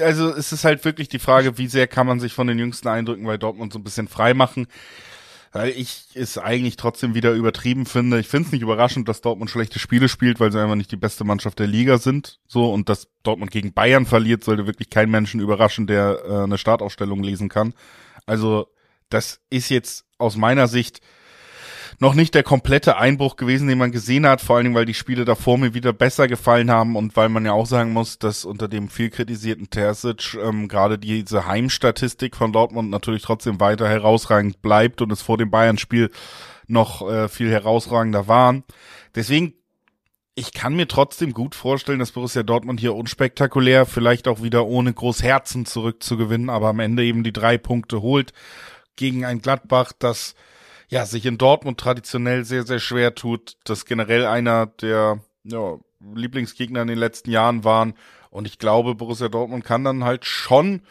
also 0.00 0.30
es 0.30 0.52
ist 0.52 0.64
halt 0.64 0.84
wirklich 0.84 1.08
die 1.08 1.18
Frage, 1.18 1.58
wie 1.58 1.66
sehr 1.66 1.88
kann 1.88 2.06
man 2.06 2.20
sich 2.20 2.32
von 2.32 2.46
den 2.46 2.58
jüngsten 2.58 2.88
Eindrücken 2.88 3.24
bei 3.24 3.36
Dortmund 3.36 3.72
so 3.72 3.78
ein 3.78 3.84
bisschen 3.84 4.08
frei 4.08 4.34
machen. 4.34 4.68
Weil 5.50 5.70
ich 5.70 6.08
es 6.14 6.36
eigentlich 6.36 6.76
trotzdem 6.76 7.14
wieder 7.14 7.32
übertrieben 7.32 7.86
finde. 7.86 8.20
Ich 8.20 8.28
finde 8.28 8.46
es 8.46 8.52
nicht 8.52 8.60
überraschend, 8.60 9.08
dass 9.08 9.22
Dortmund 9.22 9.50
schlechte 9.50 9.78
Spiele 9.78 10.10
spielt, 10.10 10.40
weil 10.40 10.52
sie 10.52 10.60
einfach 10.60 10.74
nicht 10.74 10.92
die 10.92 10.96
beste 10.96 11.24
Mannschaft 11.24 11.58
der 11.58 11.66
Liga 11.66 11.96
sind. 11.96 12.38
So, 12.46 12.70
und 12.70 12.90
dass 12.90 13.08
Dortmund 13.22 13.50
gegen 13.50 13.72
Bayern 13.72 14.04
verliert, 14.04 14.44
sollte 14.44 14.66
wirklich 14.66 14.90
kein 14.90 15.10
Menschen 15.10 15.40
überraschen, 15.40 15.86
der 15.86 16.22
äh, 16.24 16.42
eine 16.44 16.58
Startaufstellung 16.58 17.22
lesen 17.22 17.48
kann. 17.48 17.72
Also, 18.26 18.68
das 19.08 19.40
ist 19.48 19.70
jetzt 19.70 20.04
aus 20.18 20.36
meiner 20.36 20.68
Sicht 20.68 21.00
noch 22.00 22.14
nicht 22.14 22.34
der 22.34 22.44
komplette 22.44 22.96
Einbruch 22.96 23.36
gewesen, 23.36 23.66
den 23.66 23.78
man 23.78 23.90
gesehen 23.90 24.26
hat, 24.26 24.40
vor 24.40 24.56
allen 24.56 24.66
Dingen, 24.66 24.76
weil 24.76 24.84
die 24.84 24.94
Spiele 24.94 25.24
davor 25.24 25.58
mir 25.58 25.74
wieder 25.74 25.92
besser 25.92 26.28
gefallen 26.28 26.70
haben 26.70 26.94
und 26.94 27.16
weil 27.16 27.28
man 27.28 27.44
ja 27.44 27.52
auch 27.52 27.66
sagen 27.66 27.92
muss, 27.92 28.18
dass 28.18 28.44
unter 28.44 28.68
dem 28.68 28.88
viel 28.88 29.10
kritisierten 29.10 29.70
Terzic 29.70 30.34
ähm, 30.34 30.68
gerade 30.68 30.98
diese 30.98 31.46
Heimstatistik 31.46 32.36
von 32.36 32.52
Dortmund 32.52 32.90
natürlich 32.90 33.22
trotzdem 33.22 33.58
weiter 33.58 33.88
herausragend 33.88 34.62
bleibt 34.62 35.02
und 35.02 35.10
es 35.10 35.22
vor 35.22 35.38
dem 35.38 35.50
Bayern-Spiel 35.50 36.10
noch 36.68 37.08
äh, 37.08 37.28
viel 37.28 37.50
herausragender 37.50 38.28
waren. 38.28 38.62
Deswegen 39.14 39.54
ich 40.38 40.52
kann 40.52 40.76
mir 40.76 40.86
trotzdem 40.86 41.32
gut 41.32 41.56
vorstellen, 41.56 41.98
dass 41.98 42.12
Borussia 42.12 42.44
Dortmund 42.44 42.78
hier 42.78 42.94
unspektakulär, 42.94 43.86
vielleicht 43.86 44.28
auch 44.28 44.40
wieder 44.40 44.66
ohne 44.66 44.92
groß 44.92 45.24
Herzen 45.24 45.66
zurückzugewinnen, 45.66 46.48
aber 46.48 46.68
am 46.68 46.78
Ende 46.78 47.02
eben 47.02 47.24
die 47.24 47.32
drei 47.32 47.58
Punkte 47.58 48.02
holt 48.02 48.32
gegen 48.94 49.24
ein 49.24 49.42
Gladbach, 49.42 49.90
das 49.98 50.36
ja, 50.88 51.04
sich 51.04 51.26
in 51.26 51.38
Dortmund 51.38 51.78
traditionell 51.78 52.44
sehr, 52.44 52.64
sehr 52.64 52.78
schwer 52.78 53.14
tut, 53.14 53.56
das 53.64 53.84
generell 53.84 54.26
einer 54.26 54.66
der 54.66 55.20
ja, 55.44 55.78
Lieblingsgegner 56.00 56.82
in 56.82 56.88
den 56.88 56.98
letzten 56.98 57.30
Jahren 57.30 57.64
waren. 57.64 57.94
Und 58.30 58.46
ich 58.46 58.58
glaube, 58.58 58.94
Borussia 58.94 59.28
Dortmund 59.28 59.64
kann 59.64 59.84
dann 59.84 60.04
halt 60.04 60.24
schon, 60.24 60.82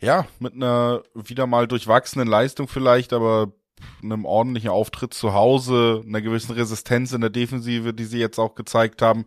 ja, 0.00 0.26
mit 0.38 0.54
einer 0.54 1.02
wieder 1.14 1.46
mal 1.46 1.66
durchwachsenen 1.66 2.28
Leistung 2.28 2.68
vielleicht, 2.68 3.12
aber 3.12 3.52
einem 4.02 4.26
ordentlichen 4.26 4.70
Auftritt 4.70 5.14
zu 5.14 5.32
Hause, 5.32 6.02
einer 6.06 6.20
gewissen 6.20 6.52
Resistenz 6.52 7.12
in 7.12 7.22
der 7.22 7.30
Defensive, 7.30 7.94
die 7.94 8.04
sie 8.04 8.18
jetzt 8.18 8.38
auch 8.38 8.54
gezeigt 8.54 9.00
haben, 9.00 9.24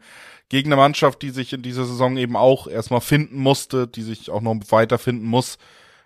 gegen 0.50 0.70
eine 0.70 0.80
Mannschaft, 0.80 1.24
die 1.24 1.32
sich 1.32 1.54
in 1.54 1.64
dieser 1.64 1.86
Saison 1.86 2.18
eben 2.18 2.36
auch 2.36 2.68
erstmal 2.68 3.02
finden 3.02 3.38
musste, 3.38 3.88
die 3.88 4.04
sich 4.04 4.30
auch 4.30 4.42
noch 4.42 4.56
weiterfinden 4.70 5.28
muss, 5.28 5.58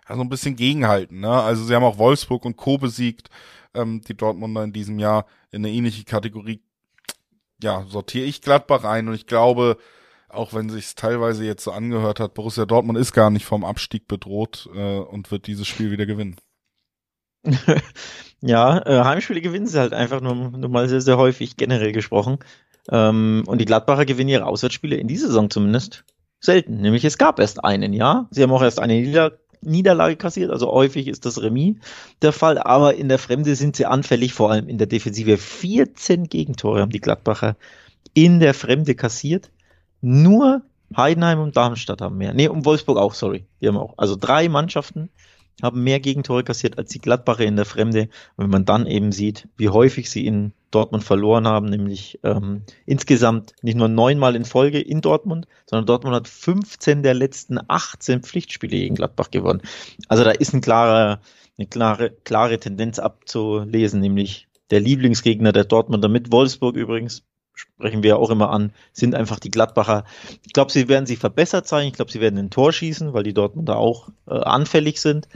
also 0.06 0.22
ein 0.22 0.30
bisschen 0.30 0.56
gegenhalten. 0.56 1.20
Ne? 1.20 1.30
Also 1.30 1.64
sie 1.64 1.74
haben 1.74 1.84
auch 1.84 1.98
Wolfsburg 1.98 2.46
und 2.46 2.56
Co. 2.56 2.78
besiegt 2.78 3.28
ähm, 3.78 4.00
die 4.02 4.16
Dortmunder 4.16 4.64
in 4.64 4.72
diesem 4.72 4.98
Jahr 4.98 5.26
in 5.50 5.64
eine 5.64 5.72
ähnliche 5.72 6.04
Kategorie, 6.04 6.62
ja, 7.62 7.84
sortiere 7.88 8.26
ich 8.26 8.42
Gladbach 8.42 8.84
ein 8.84 9.08
und 9.08 9.14
ich 9.14 9.26
glaube, 9.26 9.78
auch 10.28 10.52
wenn 10.52 10.68
sich 10.68 10.94
teilweise 10.94 11.44
jetzt 11.44 11.64
so 11.64 11.72
angehört 11.72 12.20
hat, 12.20 12.34
Borussia 12.34 12.66
Dortmund 12.66 12.98
ist 12.98 13.12
gar 13.12 13.30
nicht 13.30 13.46
vom 13.46 13.64
Abstieg 13.64 14.06
bedroht 14.08 14.68
äh, 14.74 14.98
und 14.98 15.30
wird 15.30 15.46
dieses 15.46 15.66
Spiel 15.66 15.90
wieder 15.90 16.06
gewinnen. 16.06 16.36
ja, 18.40 18.84
äh, 18.86 19.04
Heimspiele 19.04 19.40
gewinnen 19.40 19.66
sie 19.66 19.78
halt 19.78 19.94
einfach 19.94 20.20
nur, 20.20 20.34
nur 20.34 20.68
mal 20.68 20.88
sehr, 20.88 21.00
sehr 21.00 21.16
häufig, 21.16 21.56
generell 21.56 21.92
gesprochen. 21.92 22.38
Ähm, 22.90 23.44
und 23.46 23.58
die 23.58 23.64
Gladbacher 23.64 24.04
gewinnen 24.04 24.30
ihre 24.30 24.46
Auswärtsspiele 24.46 24.96
in 24.96 25.08
dieser 25.08 25.28
Saison 25.28 25.50
zumindest 25.50 26.04
selten. 26.40 26.80
Nämlich 26.80 27.04
es 27.04 27.18
gab 27.18 27.38
erst 27.38 27.64
einen, 27.64 27.92
ja. 27.92 28.28
Sie 28.30 28.42
haben 28.42 28.52
auch 28.52 28.62
erst 28.62 28.80
eine 28.80 28.94
Nieder 28.94 29.38
Niederlage 29.62 30.16
kassiert, 30.16 30.50
also 30.50 30.70
häufig 30.70 31.08
ist 31.08 31.26
das 31.26 31.42
Remis 31.42 31.76
der 32.22 32.32
Fall, 32.32 32.58
aber 32.58 32.94
in 32.94 33.08
der 33.08 33.18
Fremde 33.18 33.54
sind 33.54 33.76
sie 33.76 33.86
anfällig, 33.86 34.32
vor 34.32 34.50
allem 34.50 34.68
in 34.68 34.78
der 34.78 34.86
Defensive. 34.86 35.36
14 35.36 36.28
Gegentore 36.28 36.80
haben 36.80 36.90
die 36.90 37.00
Gladbacher 37.00 37.56
in 38.14 38.40
der 38.40 38.54
Fremde 38.54 38.94
kassiert. 38.94 39.50
Nur 40.00 40.62
Heidenheim 40.96 41.40
und 41.40 41.56
Darmstadt 41.56 42.00
haben 42.00 42.16
mehr. 42.16 42.34
Nee, 42.34 42.48
und 42.48 42.64
Wolfsburg 42.64 42.98
auch, 42.98 43.14
sorry. 43.14 43.44
Die 43.60 43.68
haben 43.68 43.76
auch. 43.76 43.94
Also 43.96 44.16
drei 44.16 44.48
Mannschaften 44.48 45.10
haben 45.62 45.82
mehr 45.82 46.00
Gegentore 46.00 46.44
kassiert 46.44 46.78
als 46.78 46.90
die 46.90 47.00
Gladbacher 47.00 47.44
in 47.44 47.56
der 47.56 47.64
Fremde. 47.64 48.08
Und 48.36 48.44
wenn 48.44 48.50
man 48.50 48.64
dann 48.64 48.86
eben 48.86 49.12
sieht, 49.12 49.48
wie 49.56 49.68
häufig 49.68 50.10
sie 50.10 50.26
in 50.26 50.52
Dortmund 50.70 51.04
verloren 51.04 51.46
haben, 51.46 51.66
nämlich 51.66 52.20
ähm, 52.22 52.62
insgesamt 52.86 53.54
nicht 53.62 53.76
nur 53.76 53.88
neunmal 53.88 54.36
in 54.36 54.44
Folge 54.44 54.80
in 54.80 55.00
Dortmund, 55.00 55.46
sondern 55.66 55.86
Dortmund 55.86 56.14
hat 56.14 56.28
15 56.28 57.02
der 57.02 57.14
letzten 57.14 57.58
18 57.66 58.22
Pflichtspiele 58.22 58.76
gegen 58.76 58.94
Gladbach 58.94 59.30
gewonnen. 59.30 59.62
Also 60.08 60.24
da 60.24 60.30
ist 60.30 60.52
ein 60.52 60.60
klarer, 60.60 61.20
eine 61.56 61.66
klare, 61.66 62.10
klare 62.24 62.58
Tendenz 62.60 62.98
abzulesen, 62.98 64.00
nämlich 64.00 64.46
der 64.70 64.80
Lieblingsgegner 64.80 65.52
der 65.52 65.64
Dortmunder 65.64 66.08
mit 66.08 66.30
Wolfsburg 66.30 66.76
übrigens 66.76 67.22
sprechen 67.58 68.02
wir 68.02 68.18
auch 68.18 68.30
immer 68.30 68.50
an, 68.50 68.72
sind 68.92 69.14
einfach 69.14 69.40
die 69.40 69.50
Gladbacher. 69.50 70.04
Ich 70.46 70.52
glaube, 70.52 70.70
sie 70.70 70.88
werden 70.88 71.06
sich 71.06 71.18
verbessert 71.18 71.66
sein. 71.66 71.88
Ich 71.88 71.94
glaube, 71.94 72.12
sie 72.12 72.20
werden 72.20 72.38
ein 72.38 72.50
Tor 72.50 72.72
schießen, 72.72 73.12
weil 73.12 73.24
die 73.24 73.34
Dortmunder 73.34 73.76
auch 73.76 74.08
äh, 74.28 74.34
anfällig 74.34 75.00
sind. 75.00 75.28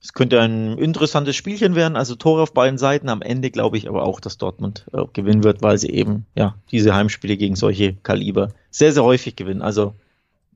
Es 0.00 0.12
könnte 0.12 0.40
ein 0.40 0.78
interessantes 0.78 1.34
Spielchen 1.34 1.74
werden, 1.74 1.96
also 1.96 2.14
Tore 2.14 2.42
auf 2.42 2.52
beiden 2.52 2.78
Seiten. 2.78 3.08
Am 3.08 3.22
Ende 3.22 3.50
glaube 3.50 3.76
ich 3.76 3.88
aber 3.88 4.04
auch, 4.04 4.20
dass 4.20 4.38
Dortmund 4.38 4.86
äh, 4.92 5.02
gewinnen 5.12 5.42
wird, 5.42 5.62
weil 5.62 5.78
sie 5.78 5.90
eben 5.90 6.26
ja 6.36 6.54
diese 6.70 6.94
Heimspiele 6.94 7.36
gegen 7.36 7.56
solche 7.56 7.94
Kaliber 7.94 8.52
sehr, 8.70 8.92
sehr 8.92 9.02
häufig 9.02 9.34
gewinnen. 9.34 9.62
Also 9.62 9.94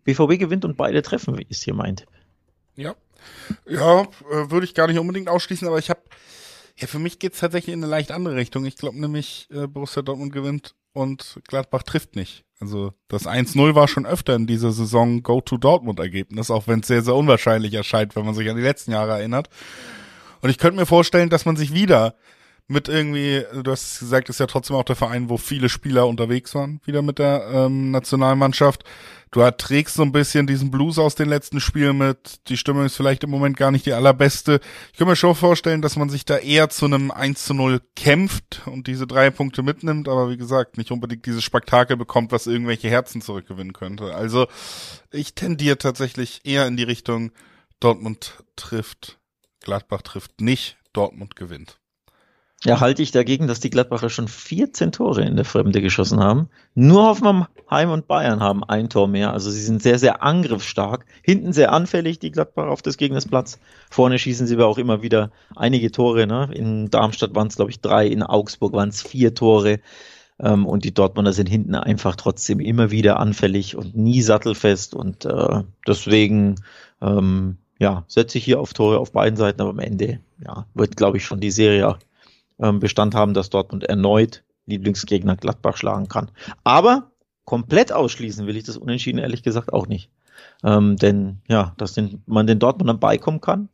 BVB 0.05 0.39
gewinnt 0.39 0.65
und 0.65 0.77
beide 0.77 1.03
treffen, 1.03 1.37
wie 1.37 1.47
ist 1.49 1.65
hier 1.65 1.75
mein 1.75 1.97
Tipp. 1.97 2.09
Ja, 2.77 2.95
ja, 3.67 4.03
äh, 4.03 4.51
würde 4.51 4.65
ich 4.65 4.75
gar 4.75 4.87
nicht 4.87 4.99
unbedingt 4.99 5.29
ausschließen, 5.29 5.67
aber 5.67 5.79
ich 5.79 5.91
habe 5.91 6.01
ja, 6.77 6.87
für 6.87 6.99
mich 6.99 7.19
geht's 7.19 7.41
tatsächlich 7.41 7.75
in 7.75 7.83
eine 7.83 7.91
leicht 7.91 8.11
andere 8.11 8.37
Richtung. 8.37 8.65
Ich 8.65 8.77
glaube 8.77 8.99
nämlich, 8.99 9.49
äh, 9.51 9.67
Borussia 9.67 10.01
Dortmund 10.01 10.33
gewinnt 10.33 10.75
und 10.93 11.41
Gladbach 11.47 11.83
trifft 11.83 12.17
nicht. 12.17 12.45
Also 12.61 12.93
das 13.09 13.27
1-0 13.27 13.75
war 13.75 13.89
schon 13.89 14.07
öfter 14.07 14.35
in 14.35 14.47
dieser 14.47 14.73
Saison 14.73 15.23
Go-to-Dortmund-Ergebnis, 15.23 16.51
auch 16.51 16.67
wenn 16.69 16.81
es 16.81 16.89
sehr, 16.89 17.03
sehr 17.03 17.15
unwahrscheinlich 17.15 17.73
erscheint, 17.73 18.17
wenn 18.17 18.27
man 18.27 18.35
sich 18.35 18.51
an 18.51 18.57
die 18.57 18.63
letzten 18.63 18.93
Jahre 18.93 19.13
erinnert. 19.13 19.49
Und 20.43 20.51
ich 20.51 20.59
könnte 20.59 20.77
mir 20.77 20.87
vorstellen, 20.87 21.31
dass 21.31 21.47
man 21.47 21.57
sich 21.57 21.73
wieder 21.73 22.15
mit 22.71 22.89
irgendwie, 22.89 23.45
du 23.65 23.69
hast 23.73 23.99
gesagt, 23.99 24.29
ist 24.29 24.39
ja 24.39 24.47
trotzdem 24.47 24.77
auch 24.77 24.85
der 24.85 24.95
Verein, 24.95 25.29
wo 25.29 25.39
viele 25.39 25.69
Spieler 25.69 26.07
unterwegs 26.07 26.55
waren, 26.55 26.81
wieder 26.85 27.03
mit 27.03 27.19
der 27.19 27.51
ähm, 27.53 27.91
Nationalmannschaft. 27.91 28.85
Du 29.33 29.49
trägst 29.51 29.97
so 29.97 30.03
ein 30.03 30.13
bisschen 30.13 30.47
diesen 30.47 30.71
Blues 30.71 30.97
aus 30.97 31.17
den 31.17 31.29
letzten 31.29 31.59
Spielen 31.59 31.99
mit. 31.99 32.49
Die 32.49 32.57
Stimmung 32.57 32.85
ist 32.85 32.95
vielleicht 32.95 33.25
im 33.25 33.31
Moment 33.31 33.57
gar 33.57 33.73
nicht 33.73 33.87
die 33.87 33.93
allerbeste. 33.93 34.61
Ich 34.93 34.99
kann 34.99 35.09
mir 35.09 35.17
schon 35.17 35.35
vorstellen, 35.35 35.83
dass 35.83 35.97
man 35.97 36.11
sich 36.11 36.25
da 36.25 36.37
eher 36.37 36.69
zu 36.69 36.85
einem 36.85 37.11
1 37.11 37.45
zu 37.45 37.55
0 37.55 37.81
kämpft 37.97 38.63
und 38.67 38.87
diese 38.87 39.09
drei 39.09 39.31
Punkte 39.31 39.65
mitnimmt, 39.65 40.09
aber 40.09 40.31
wie 40.31 40.37
gesagt, 40.37 40.79
nicht 40.79 40.93
unbedingt 40.93 41.27
dieses 41.27 41.43
Spektakel 41.43 41.97
bekommt, 41.97 42.31
was 42.31 42.47
irgendwelche 42.47 42.89
Herzen 42.89 43.21
zurückgewinnen 43.21 43.73
könnte. 43.73 44.15
Also 44.15 44.47
ich 45.11 45.35
tendiere 45.35 45.77
tatsächlich 45.77 46.43
eher 46.45 46.69
in 46.69 46.77
die 46.77 46.85
Richtung 46.85 47.33
Dortmund 47.81 48.45
trifft, 48.55 49.19
Gladbach 49.61 50.03
trifft 50.03 50.41
nicht, 50.41 50.77
Dortmund 50.93 51.35
gewinnt. 51.35 51.80
Ja, 52.63 52.79
halte 52.81 53.03
ich 53.03 53.11
dagegen, 53.11 53.47
dass 53.47 53.61
die 53.61 53.71
Gladbacher 53.71 54.11
schon 54.11 54.29
14 54.29 54.93
Tore 54.93 55.23
in 55.23 55.37
der 55.37 55.47
Fremde 55.47 55.81
geschossen 55.81 56.21
haben. 56.21 56.51
Nur 56.75 57.05
Hoffenheim 57.05 57.91
und 57.91 58.07
Bayern 58.07 58.41
haben 58.41 58.65
ein 58.65 58.91
Tor 58.91 59.09
mehr. 59.09 59.33
Also 59.33 59.51
sie 59.51 59.63
sind 59.63 59.83
sehr, 59.83 59.99
sehr 59.99 60.23
angriffsstark. 60.23 61.07
Hinten 61.23 61.55
sehr 61.55 61.73
anfällig, 61.73 62.19
die 62.19 62.31
Gladbacher 62.31 62.69
auf 62.69 62.83
des 62.83 62.99
Gegners 62.99 63.27
Platz. 63.27 63.59
Vorne 63.89 64.19
schießen 64.19 64.47
sie 64.47 64.57
aber 64.57 64.67
auch 64.67 64.77
immer 64.77 65.01
wieder 65.01 65.31
einige 65.57 65.91
Tore. 65.91 66.27
Ne? 66.27 66.51
In 66.53 66.91
Darmstadt 66.91 67.35
waren 67.35 67.47
es, 67.47 67.57
glaube 67.57 67.71
ich, 67.71 67.81
drei. 67.81 68.07
In 68.07 68.23
Augsburg 68.23 68.75
waren 68.75 68.91
es 68.91 69.01
vier 69.01 69.35
Tore. 69.35 69.81
Ähm, 70.39 70.67
und 70.67 70.85
die 70.85 70.93
Dortmunder 70.93 71.33
sind 71.33 71.49
hinten 71.49 71.75
einfach 71.75 72.15
trotzdem 72.15 72.61
immer 72.61 72.91
wieder 72.91 73.19
anfällig 73.19 73.75
und 73.75 73.97
nie 73.97 74.21
sattelfest. 74.21 74.95
Und 74.95 75.25
äh, 75.25 75.63
deswegen 75.87 76.57
ähm, 77.01 77.57
ja, 77.79 78.05
setze 78.07 78.37
ich 78.37 78.45
hier 78.45 78.61
auf 78.61 78.75
Tore 78.75 78.99
auf 78.99 79.13
beiden 79.13 79.39
Seiten. 79.39 79.63
Aber 79.63 79.71
am 79.71 79.79
Ende 79.79 80.21
ja, 80.45 80.67
wird, 80.75 80.99
glaube 80.99 81.17
ich, 81.17 81.25
schon 81.25 81.41
die 81.41 81.51
Serie 81.51 81.89
Bestand 82.81 83.15
haben, 83.15 83.35
dass 83.35 83.51
Dortmund 83.51 83.85
erneut 83.85 84.45
Lieblingsgegner 84.67 85.37
Gladbach 85.37 85.77
schlagen 85.77 86.09
kann. 86.09 86.31
Aber 86.65 87.11
komplett 87.45 87.93
ausschließen 87.93 88.47
will 88.47 88.57
ich 88.57 88.65
das 88.65 88.77
Unentschieden 88.77 89.19
ehrlich 89.19 89.43
gesagt 89.43 89.73
auch 89.73 89.87
nicht. 89.87 90.11
Ähm, 90.63 90.97
denn 90.97 91.41
ja, 91.49 91.75
dass 91.77 91.95
den, 91.95 92.23
man 92.27 92.47
den 92.47 92.59
Dortmundern 92.59 93.01
beikommen 93.01 93.41
kann, 93.41 93.69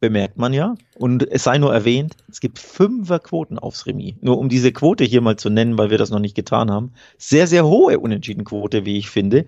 bemerkt 0.00 0.38
man 0.38 0.52
ja. 0.52 0.74
Und 0.96 1.30
es 1.30 1.44
sei 1.44 1.58
nur 1.58 1.72
erwähnt, 1.72 2.16
es 2.28 2.40
gibt 2.40 2.58
Fünferquoten 2.58 3.58
aufs 3.58 3.86
Remis. 3.86 4.14
Nur 4.20 4.38
um 4.38 4.48
diese 4.48 4.72
Quote 4.72 5.04
hier 5.04 5.20
mal 5.20 5.36
zu 5.36 5.50
nennen, 5.50 5.78
weil 5.78 5.90
wir 5.90 5.98
das 5.98 6.10
noch 6.10 6.18
nicht 6.18 6.34
getan 6.34 6.70
haben. 6.70 6.92
Sehr, 7.18 7.46
sehr 7.46 7.66
hohe 7.66 7.98
Unentschiedenquote, 7.98 8.84
wie 8.84 8.98
ich 8.98 9.10
finde. 9.10 9.46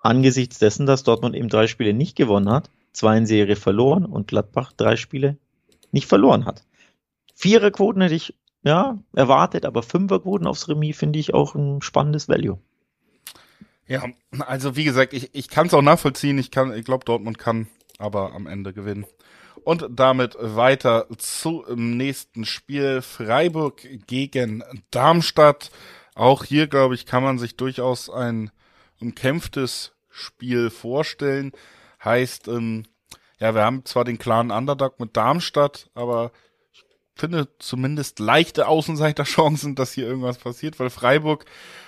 Angesichts 0.00 0.58
dessen, 0.58 0.86
dass 0.86 1.02
Dortmund 1.02 1.34
eben 1.34 1.48
drei 1.48 1.66
Spiele 1.66 1.94
nicht 1.94 2.16
gewonnen 2.16 2.50
hat, 2.50 2.70
zwei 2.92 3.16
in 3.16 3.26
Serie 3.26 3.56
verloren 3.56 4.04
und 4.04 4.28
Gladbach 4.28 4.72
drei 4.76 4.96
Spiele 4.96 5.38
nicht 5.92 6.06
verloren 6.06 6.44
hat. 6.44 6.65
Viererquoten 7.36 8.00
hätte 8.00 8.14
ich 8.14 8.34
ja 8.62 8.98
erwartet, 9.14 9.66
aber 9.66 9.82
Fünferquoten 9.82 10.46
aufs 10.46 10.68
Remis 10.68 10.96
finde 10.96 11.18
ich 11.18 11.34
auch 11.34 11.54
ein 11.54 11.82
spannendes 11.82 12.28
Value. 12.28 12.58
Ja, 13.86 14.04
also 14.40 14.74
wie 14.74 14.84
gesagt, 14.84 15.12
ich, 15.12 15.34
ich 15.34 15.48
kann 15.48 15.66
es 15.66 15.74
auch 15.74 15.82
nachvollziehen. 15.82 16.38
Ich 16.38 16.50
kann, 16.50 16.72
ich 16.72 16.84
glaube, 16.84 17.04
Dortmund 17.04 17.38
kann 17.38 17.68
aber 17.98 18.32
am 18.32 18.46
Ende 18.46 18.72
gewinnen. 18.72 19.06
Und 19.62 19.86
damit 19.90 20.36
weiter 20.40 21.06
zum 21.18 21.96
nächsten 21.96 22.46
Spiel. 22.46 23.02
Freiburg 23.02 23.86
gegen 24.06 24.64
Darmstadt. 24.90 25.70
Auch 26.14 26.42
hier, 26.42 26.66
glaube 26.66 26.94
ich, 26.94 27.04
kann 27.04 27.22
man 27.22 27.38
sich 27.38 27.56
durchaus 27.56 28.08
ein 28.08 28.50
umkämpftes 29.00 29.92
Spiel 30.08 30.70
vorstellen. 30.70 31.52
Heißt, 32.02 32.48
ähm, 32.48 32.84
ja, 33.38 33.54
wir 33.54 33.62
haben 33.62 33.84
zwar 33.84 34.04
den 34.04 34.18
klaren 34.18 34.50
Underdog 34.50 34.98
mit 34.98 35.16
Darmstadt, 35.16 35.90
aber 35.94 36.32
finde 37.16 37.48
zumindest 37.58 38.18
leichte 38.18 38.68
Außenseiterchancen, 38.68 39.74
dass 39.74 39.92
hier 39.92 40.06
irgendwas 40.06 40.38
passiert, 40.38 40.78
weil 40.78 40.90
Freiburg 40.90 41.46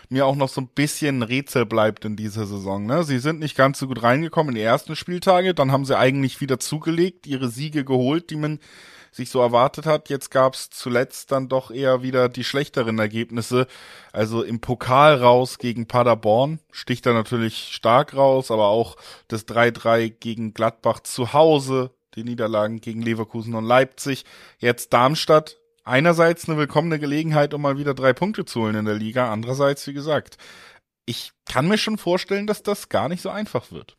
mir 0.08 0.26
auch 0.26 0.37
noch 0.37 0.49
so 0.49 0.62
ein 0.62 0.68
bisschen 0.68 1.23
Rätsel 1.23 1.66
bleibt 1.66 2.06
in 2.06 2.16
dieser 2.16 2.47
Saison. 2.47 2.87
Ne? 2.87 3.04
Sie 3.04 3.18
sind 3.18 3.38
nicht 3.38 3.56
ganz 3.56 3.78
so 3.78 3.87
gut 3.87 4.02
reingekommen 4.02 4.50
in 4.50 4.56
die 4.56 4.62
ersten 4.62 4.97
Spieltage, 4.97 5.54
dann 5.54 5.70
haben 5.70 5.85
sie 5.85 5.99
eigentlich 5.99 6.40
wieder 6.40 6.58
zugelegt, 6.58 7.26
ihre 7.26 7.49
Siege 7.49 7.85
geholt, 7.85 8.30
die 8.30 8.37
man 8.37 8.58
sich 9.11 9.30
so 9.30 9.40
erwartet 9.40 9.87
hat. 9.87 10.08
Jetzt 10.08 10.30
gab's 10.30 10.70
zuletzt 10.70 11.32
dann 11.32 11.49
doch 11.49 11.70
eher 11.70 12.02
wieder 12.02 12.28
die 12.28 12.44
schlechteren 12.44 12.99
Ergebnisse. 12.99 13.66
Also 14.12 14.42
im 14.42 14.61
Pokal 14.61 15.16
raus 15.16 15.58
gegen 15.58 15.87
Paderborn 15.87 16.61
sticht 16.70 17.06
er 17.06 17.14
natürlich 17.14 17.68
stark 17.73 18.14
raus, 18.14 18.50
aber 18.50 18.68
auch 18.68 18.97
das 19.28 19.47
3-3 19.47 20.11
gegen 20.11 20.54
Gladbach 20.54 21.00
zu 21.00 21.32
Hause 21.32 21.90
die 22.19 22.25
Niederlagen 22.25 22.81
gegen 22.81 23.01
Leverkusen 23.01 23.55
und 23.55 23.65
Leipzig. 23.65 24.25
Jetzt 24.59 24.93
Darmstadt. 24.93 25.57
Einerseits 25.85 26.49
eine 26.49 26.59
willkommene 26.59 26.99
Gelegenheit, 26.99 27.55
um 27.55 27.63
mal 27.63 27.79
wieder 27.79 27.95
drei 27.95 28.13
Punkte 28.13 28.45
zu 28.45 28.61
holen 28.61 28.75
in 28.75 28.85
der 28.85 28.97
Liga. 28.97 29.33
Andererseits, 29.33 29.87
wie 29.87 29.95
gesagt, 29.95 30.37
ich 31.07 31.33
kann 31.47 31.69
mir 31.69 31.79
schon 31.79 31.97
vorstellen, 31.97 32.47
dass 32.47 32.63
das 32.63 32.91
gar 32.91 33.09
nicht 33.09 33.23
so 33.23 33.31
einfach 33.31 33.73
wird. 33.73 33.97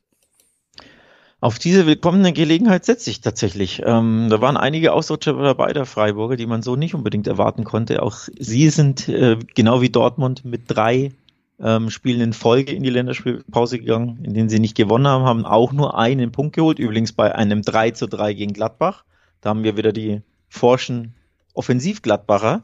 Auf 1.41 1.57
diese 1.57 1.87
willkommene 1.87 2.33
Gelegenheit 2.33 2.83
setze 2.83 3.09
ich 3.09 3.21
tatsächlich. 3.21 3.81
Ähm, 3.85 4.27
da 4.29 4.41
waren 4.41 4.57
einige 4.57 4.91
Ausrutscher 4.91 5.33
dabei 5.33 5.71
der 5.71 5.85
Freiburger, 5.85 6.35
die 6.35 6.45
man 6.45 6.61
so 6.61 6.75
nicht 6.75 6.93
unbedingt 6.93 7.27
erwarten 7.27 7.63
konnte. 7.63 8.03
Auch 8.03 8.27
sie 8.37 8.69
sind 8.69 9.07
äh, 9.07 9.37
genau 9.55 9.81
wie 9.81 9.89
Dortmund 9.89 10.43
mit 10.43 10.63
drei 10.67 11.13
ähm, 11.61 11.89
Spielen 11.89 12.21
in 12.21 12.33
Folge 12.33 12.71
in 12.71 12.83
die 12.83 12.89
Länderspielpause 12.89 13.79
gegangen, 13.79 14.19
in 14.23 14.33
denen 14.33 14.49
sie 14.49 14.59
nicht 14.59 14.75
gewonnen 14.75 15.07
haben, 15.07 15.25
haben 15.25 15.45
auch 15.45 15.71
nur 15.71 15.97
einen 15.97 16.31
Punkt 16.31 16.55
geholt, 16.55 16.79
übrigens 16.79 17.13
bei 17.13 17.35
einem 17.35 17.61
3 17.61 17.91
zu 17.91 18.07
3 18.07 18.33
gegen 18.33 18.53
Gladbach. 18.53 19.03
Da 19.41 19.49
haben 19.49 19.63
wir 19.63 19.77
wieder 19.77 19.91
die 19.91 20.21
forschen 20.47 21.13
Offensivgladbacher. 21.53 22.63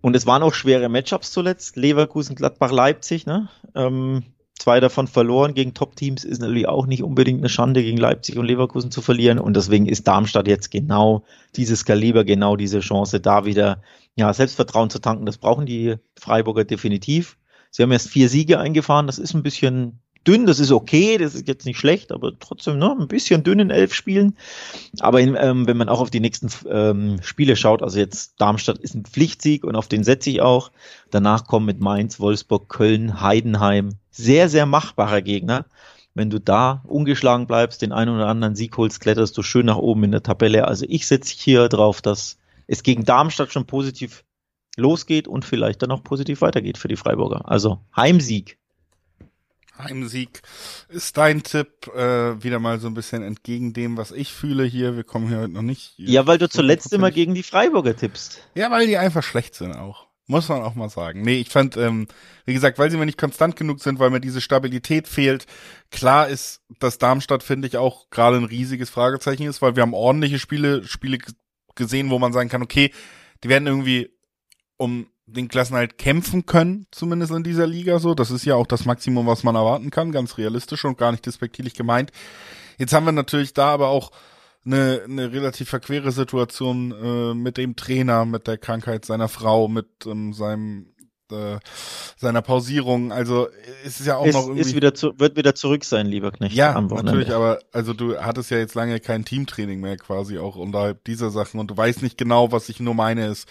Und 0.00 0.14
es 0.14 0.26
waren 0.26 0.42
auch 0.42 0.52
schwere 0.52 0.90
Matchups 0.90 1.32
zuletzt. 1.32 1.76
Leverkusen, 1.76 2.36
Gladbach, 2.36 2.70
Leipzig, 2.70 3.24
ne? 3.24 3.48
Ähm, 3.74 4.22
zwei 4.58 4.80
davon 4.80 5.06
verloren 5.06 5.54
gegen 5.54 5.72
Top-Teams 5.72 6.24
ist 6.24 6.40
natürlich 6.40 6.68
auch 6.68 6.86
nicht 6.86 7.02
unbedingt 7.02 7.40
eine 7.40 7.48
Schande, 7.48 7.82
gegen 7.82 7.96
Leipzig 7.96 8.36
und 8.36 8.44
Leverkusen 8.44 8.90
zu 8.90 9.00
verlieren. 9.00 9.38
Und 9.38 9.56
deswegen 9.56 9.86
ist 9.86 10.06
Darmstadt 10.06 10.46
jetzt 10.46 10.70
genau 10.70 11.24
dieses 11.56 11.86
Kaliber, 11.86 12.24
genau 12.24 12.56
diese 12.56 12.80
Chance, 12.80 13.20
da 13.20 13.46
wieder 13.46 13.80
ja, 14.14 14.32
Selbstvertrauen 14.32 14.90
zu 14.90 14.98
tanken. 14.98 15.24
Das 15.24 15.38
brauchen 15.38 15.64
die 15.64 15.96
Freiburger 16.18 16.64
definitiv. 16.64 17.38
Sie 17.74 17.82
haben 17.82 17.90
erst 17.90 18.08
vier 18.08 18.28
Siege 18.28 18.60
eingefahren, 18.60 19.08
das 19.08 19.18
ist 19.18 19.34
ein 19.34 19.42
bisschen 19.42 19.98
dünn, 20.24 20.46
das 20.46 20.60
ist 20.60 20.70
okay, 20.70 21.18
das 21.18 21.34
ist 21.34 21.48
jetzt 21.48 21.66
nicht 21.66 21.76
schlecht, 21.76 22.12
aber 22.12 22.38
trotzdem 22.38 22.78
ne, 22.78 22.94
ein 22.96 23.08
bisschen 23.08 23.42
dünn 23.42 23.58
in 23.58 23.70
elf 23.70 23.92
Spielen. 23.92 24.36
Aber 25.00 25.20
in, 25.20 25.36
ähm, 25.36 25.66
wenn 25.66 25.76
man 25.76 25.88
auch 25.88 25.98
auf 25.98 26.08
die 26.08 26.20
nächsten 26.20 26.50
ähm, 26.70 27.18
Spiele 27.20 27.56
schaut, 27.56 27.82
also 27.82 27.98
jetzt 27.98 28.34
Darmstadt 28.38 28.78
ist 28.78 28.94
ein 28.94 29.04
Pflichtsieg 29.04 29.64
und 29.64 29.74
auf 29.74 29.88
den 29.88 30.04
setze 30.04 30.30
ich 30.30 30.40
auch. 30.40 30.70
Danach 31.10 31.48
kommen 31.48 31.66
mit 31.66 31.80
Mainz, 31.80 32.20
Wolfsburg, 32.20 32.68
Köln, 32.68 33.20
Heidenheim. 33.20 33.96
Sehr, 34.12 34.48
sehr 34.48 34.66
machbarer 34.66 35.20
Gegner. 35.20 35.66
Wenn 36.14 36.30
du 36.30 36.38
da 36.38 36.84
ungeschlagen 36.86 37.48
bleibst, 37.48 37.82
den 37.82 37.90
einen 37.90 38.14
oder 38.14 38.28
anderen 38.28 38.54
Sieg 38.54 38.76
holst, 38.76 39.00
kletterst 39.00 39.36
du 39.36 39.42
schön 39.42 39.66
nach 39.66 39.78
oben 39.78 40.04
in 40.04 40.12
der 40.12 40.22
Tabelle. 40.22 40.68
Also 40.68 40.86
ich 40.88 41.08
setze 41.08 41.34
hier 41.36 41.68
drauf, 41.68 42.02
dass 42.02 42.38
es 42.68 42.84
gegen 42.84 43.04
Darmstadt 43.04 43.52
schon 43.52 43.66
positiv 43.66 44.22
losgeht 44.76 45.28
und 45.28 45.44
vielleicht 45.44 45.82
dann 45.82 45.90
auch 45.90 46.02
positiv 46.02 46.40
weitergeht 46.40 46.78
für 46.78 46.88
die 46.88 46.96
Freiburger. 46.96 47.48
Also 47.50 47.80
Heimsieg. 47.96 48.58
Heimsieg 49.76 50.42
ist 50.88 51.16
dein 51.16 51.42
Tipp 51.42 51.88
äh, 51.94 52.42
wieder 52.42 52.60
mal 52.60 52.78
so 52.78 52.86
ein 52.86 52.94
bisschen 52.94 53.22
entgegen 53.22 53.72
dem, 53.72 53.96
was 53.96 54.12
ich 54.12 54.32
fühle 54.32 54.64
hier. 54.64 54.94
Wir 54.96 55.04
kommen 55.04 55.28
hier 55.28 55.40
heute 55.40 55.52
noch 55.52 55.62
nicht. 55.62 55.94
Ja, 55.96 56.26
weil 56.26 56.38
du 56.38 56.48
zuletzt 56.48 56.92
immer 56.92 57.10
gegen 57.10 57.34
die 57.34 57.42
Freiburger 57.42 57.96
tippst. 57.96 58.40
Ja, 58.54 58.70
weil 58.70 58.86
die 58.86 58.96
einfach 58.96 59.22
schlecht 59.22 59.54
sind 59.54 59.74
auch. 59.74 60.06
Muss 60.26 60.48
man 60.48 60.62
auch 60.62 60.74
mal 60.74 60.88
sagen. 60.88 61.20
Nee, 61.20 61.36
ich 61.40 61.50
fand, 61.50 61.76
ähm, 61.76 62.06
wie 62.46 62.54
gesagt, 62.54 62.78
weil 62.78 62.90
sie 62.90 62.96
mir 62.96 63.04
nicht 63.04 63.18
konstant 63.18 63.56
genug 63.56 63.82
sind, 63.82 63.98
weil 63.98 64.08
mir 64.08 64.20
diese 64.20 64.40
Stabilität 64.40 65.06
fehlt. 65.06 65.44
Klar 65.90 66.28
ist, 66.28 66.62
dass 66.78 66.96
Darmstadt, 66.96 67.42
finde 67.42 67.68
ich, 67.68 67.76
auch 67.76 68.08
gerade 68.08 68.38
ein 68.38 68.44
riesiges 68.44 68.88
Fragezeichen 68.88 69.42
ist, 69.42 69.60
weil 69.60 69.76
wir 69.76 69.82
haben 69.82 69.92
ordentliche 69.92 70.38
Spiele, 70.38 70.84
Spiele 70.84 71.18
gesehen, 71.74 72.08
wo 72.08 72.18
man 72.18 72.32
sagen 72.32 72.48
kann, 72.48 72.62
okay, 72.62 72.90
die 73.42 73.50
werden 73.50 73.66
irgendwie 73.66 74.13
um 74.76 75.06
den 75.26 75.48
Klassenhalt 75.48 75.96
kämpfen 75.96 76.46
können, 76.46 76.86
zumindest 76.90 77.32
in 77.32 77.44
dieser 77.44 77.66
Liga 77.66 77.98
so. 77.98 78.14
Das 78.14 78.30
ist 78.30 78.44
ja 78.44 78.54
auch 78.56 78.66
das 78.66 78.84
Maximum, 78.84 79.26
was 79.26 79.42
man 79.42 79.54
erwarten 79.54 79.90
kann, 79.90 80.12
ganz 80.12 80.36
realistisch 80.36 80.84
und 80.84 80.98
gar 80.98 81.12
nicht 81.12 81.24
despektierlich 81.24 81.74
gemeint. 81.74 82.12
Jetzt 82.78 82.92
haben 82.92 83.06
wir 83.06 83.12
natürlich 83.12 83.54
da 83.54 83.68
aber 83.68 83.88
auch 83.88 84.10
eine, 84.66 85.02
eine 85.04 85.32
relativ 85.32 85.68
verquere 85.68 86.12
Situation 86.12 86.92
äh, 86.92 87.34
mit 87.34 87.56
dem 87.56 87.76
Trainer, 87.76 88.24
mit 88.24 88.46
der 88.46 88.58
Krankheit 88.58 89.04
seiner 89.04 89.28
Frau, 89.28 89.68
mit 89.68 89.88
ähm, 90.06 90.32
seinem 90.32 90.94
äh, 91.30 91.58
seiner 92.16 92.42
Pausierung. 92.42 93.12
Also 93.12 93.48
es 93.84 94.00
ist 94.00 94.06
ja 94.06 94.16
auch 94.16 94.26
ist, 94.26 94.34
noch 94.34 94.44
irgendwie 94.44 94.60
ist 94.60 94.74
wieder 94.74 94.94
zu, 94.94 95.18
wird 95.18 95.36
wieder 95.36 95.54
zurück 95.54 95.84
sein, 95.84 96.06
lieber 96.06 96.32
Knecht. 96.32 96.54
ja 96.54 96.80
natürlich, 96.80 97.32
aber 97.32 97.60
also 97.72 97.92
du 97.92 98.18
hattest 98.18 98.50
ja 98.50 98.58
jetzt 98.58 98.74
lange 98.74 99.00
kein 99.00 99.24
Teamtraining 99.24 99.80
mehr 99.80 99.96
quasi 99.96 100.38
auch 100.38 100.56
unterhalb 100.56 101.04
dieser 101.04 101.30
Sachen 101.30 101.60
und 101.60 101.70
du 101.70 101.76
weißt 101.76 102.02
nicht 102.02 102.18
genau, 102.18 102.52
was 102.52 102.68
ich 102.68 102.80
nur 102.80 102.94
meine 102.94 103.26
ist 103.26 103.48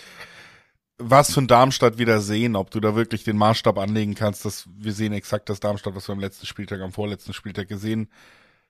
was 0.97 1.33
von 1.33 1.47
Darmstadt 1.47 1.97
wieder 1.97 2.21
sehen, 2.21 2.55
ob 2.55 2.71
du 2.71 2.79
da 2.79 2.95
wirklich 2.95 3.23
den 3.23 3.38
Maßstab 3.38 3.77
anlegen 3.77 4.15
kannst, 4.15 4.45
dass 4.45 4.67
wir 4.75 4.93
sehen 4.93 5.13
exakt 5.13 5.50
das 5.50 5.59
Darmstadt, 5.59 5.95
was 5.95 6.07
wir 6.07 6.13
am 6.13 6.19
letzten 6.19 6.45
Spieltag, 6.45 6.81
am 6.81 6.93
vorletzten 6.93 7.33
Spieltag 7.33 7.67
gesehen, 7.67 8.09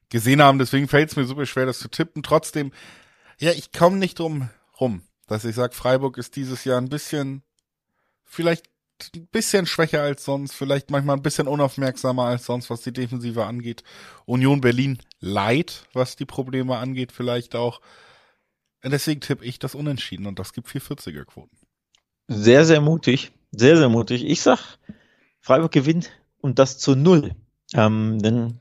gesehen 0.09 0.41
haben. 0.41 0.59
Deswegen 0.59 0.87
fällt 0.87 1.09
es 1.09 1.15
mir 1.15 1.25
super 1.25 1.45
schwer, 1.45 1.65
das 1.65 1.79
zu 1.79 1.89
tippen. 1.89 2.23
Trotzdem, 2.23 2.71
ja, 3.39 3.51
ich 3.51 3.71
komme 3.71 3.97
nicht 3.97 4.19
drum 4.19 4.49
rum, 4.79 5.03
dass 5.27 5.45
ich 5.45 5.55
sage, 5.55 5.75
Freiburg 5.75 6.17
ist 6.17 6.35
dieses 6.35 6.63
Jahr 6.63 6.79
ein 6.79 6.89
bisschen, 6.89 7.43
vielleicht 8.23 8.65
ein 9.15 9.27
bisschen 9.27 9.65
schwächer 9.65 10.01
als 10.01 10.23
sonst, 10.23 10.53
vielleicht 10.53 10.91
manchmal 10.91 11.17
ein 11.17 11.23
bisschen 11.23 11.47
unaufmerksamer 11.47 12.23
als 12.23 12.45
sonst, 12.45 12.69
was 12.69 12.81
die 12.81 12.93
Defensive 12.93 13.45
angeht. 13.45 13.83
Union 14.25 14.61
Berlin 14.61 14.99
leid, 15.19 15.87
was 15.93 16.15
die 16.15 16.25
Probleme 16.25 16.77
angeht, 16.77 17.11
vielleicht 17.11 17.55
auch. 17.55 17.81
Deswegen 18.83 19.21
tippe 19.21 19.45
ich 19.45 19.59
das 19.59 19.75
Unentschieden 19.75 20.25
und 20.25 20.39
das 20.39 20.53
gibt 20.53 20.67
440er 20.67 21.25
Quoten. 21.25 21.57
Sehr, 22.27 22.65
sehr 22.65 22.81
mutig. 22.81 23.31
Sehr, 23.51 23.77
sehr 23.77 23.89
mutig. 23.89 24.25
Ich 24.25 24.41
sag, 24.41 24.59
Freiburg 25.41 25.71
gewinnt 25.71 26.11
und 26.41 26.59
das 26.59 26.77
zu 26.77 26.95
null. 26.95 27.35
Ähm, 27.73 28.19
denn 28.19 28.59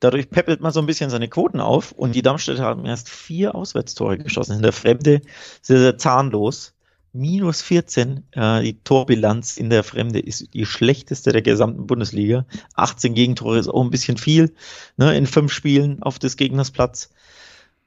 dadurch 0.00 0.30
peppelt 0.30 0.60
man 0.60 0.72
so 0.72 0.80
ein 0.80 0.86
bisschen 0.86 1.10
seine 1.10 1.28
Quoten 1.28 1.60
auf 1.60 1.92
und 1.92 2.14
die 2.14 2.22
Darmstädter 2.22 2.62
haben 2.62 2.86
erst 2.86 3.08
vier 3.08 3.54
Auswärtstore 3.54 4.18
geschossen. 4.18 4.56
In 4.56 4.62
der 4.62 4.72
Fremde 4.72 5.20
sehr, 5.62 5.78
sehr 5.78 5.98
zahnlos. 5.98 6.74
Minus 7.12 7.60
14, 7.62 8.22
äh, 8.32 8.62
die 8.62 8.80
Torbilanz 8.84 9.56
in 9.56 9.68
der 9.68 9.82
Fremde 9.82 10.20
ist 10.20 10.54
die 10.54 10.64
schlechteste 10.64 11.32
der 11.32 11.42
gesamten 11.42 11.88
Bundesliga. 11.88 12.46
18 12.74 13.14
Gegentore 13.14 13.58
ist 13.58 13.66
auch 13.66 13.82
ein 13.82 13.90
bisschen 13.90 14.16
viel, 14.16 14.54
ne, 14.96 15.16
in 15.16 15.26
fünf 15.26 15.52
Spielen 15.52 16.02
auf 16.04 16.20
des 16.20 16.36
Gegners 16.36 16.70
Platz. 16.70 17.10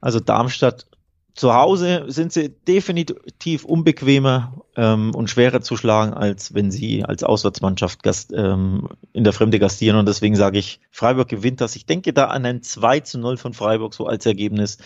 Also 0.02 0.20
Darmstadt 0.20 0.86
zu 1.34 1.52
Hause 1.52 2.04
sind 2.06 2.32
sie 2.32 2.48
definitiv 2.48 3.64
unbequemer 3.64 4.64
ähm, 4.76 5.12
und 5.14 5.28
schwerer 5.28 5.60
zu 5.62 5.76
schlagen, 5.76 6.14
als 6.14 6.54
wenn 6.54 6.70
sie 6.70 7.04
als 7.04 7.24
Auswärtsmannschaft 7.24 8.04
gast, 8.04 8.32
ähm, 8.32 8.88
in 9.12 9.24
der 9.24 9.32
Fremde 9.32 9.58
gastieren. 9.58 9.98
Und 9.98 10.06
deswegen 10.06 10.36
sage 10.36 10.58
ich, 10.58 10.78
Freiburg 10.92 11.28
gewinnt 11.28 11.60
das. 11.60 11.74
Ich 11.74 11.86
denke 11.86 12.12
da 12.12 12.26
an 12.26 12.46
ein 12.46 12.62
2 12.62 13.00
zu 13.00 13.18
0 13.18 13.36
von 13.36 13.52
Freiburg 13.52 13.94
so 13.94 14.06
als 14.06 14.24
Ergebnis. 14.26 14.78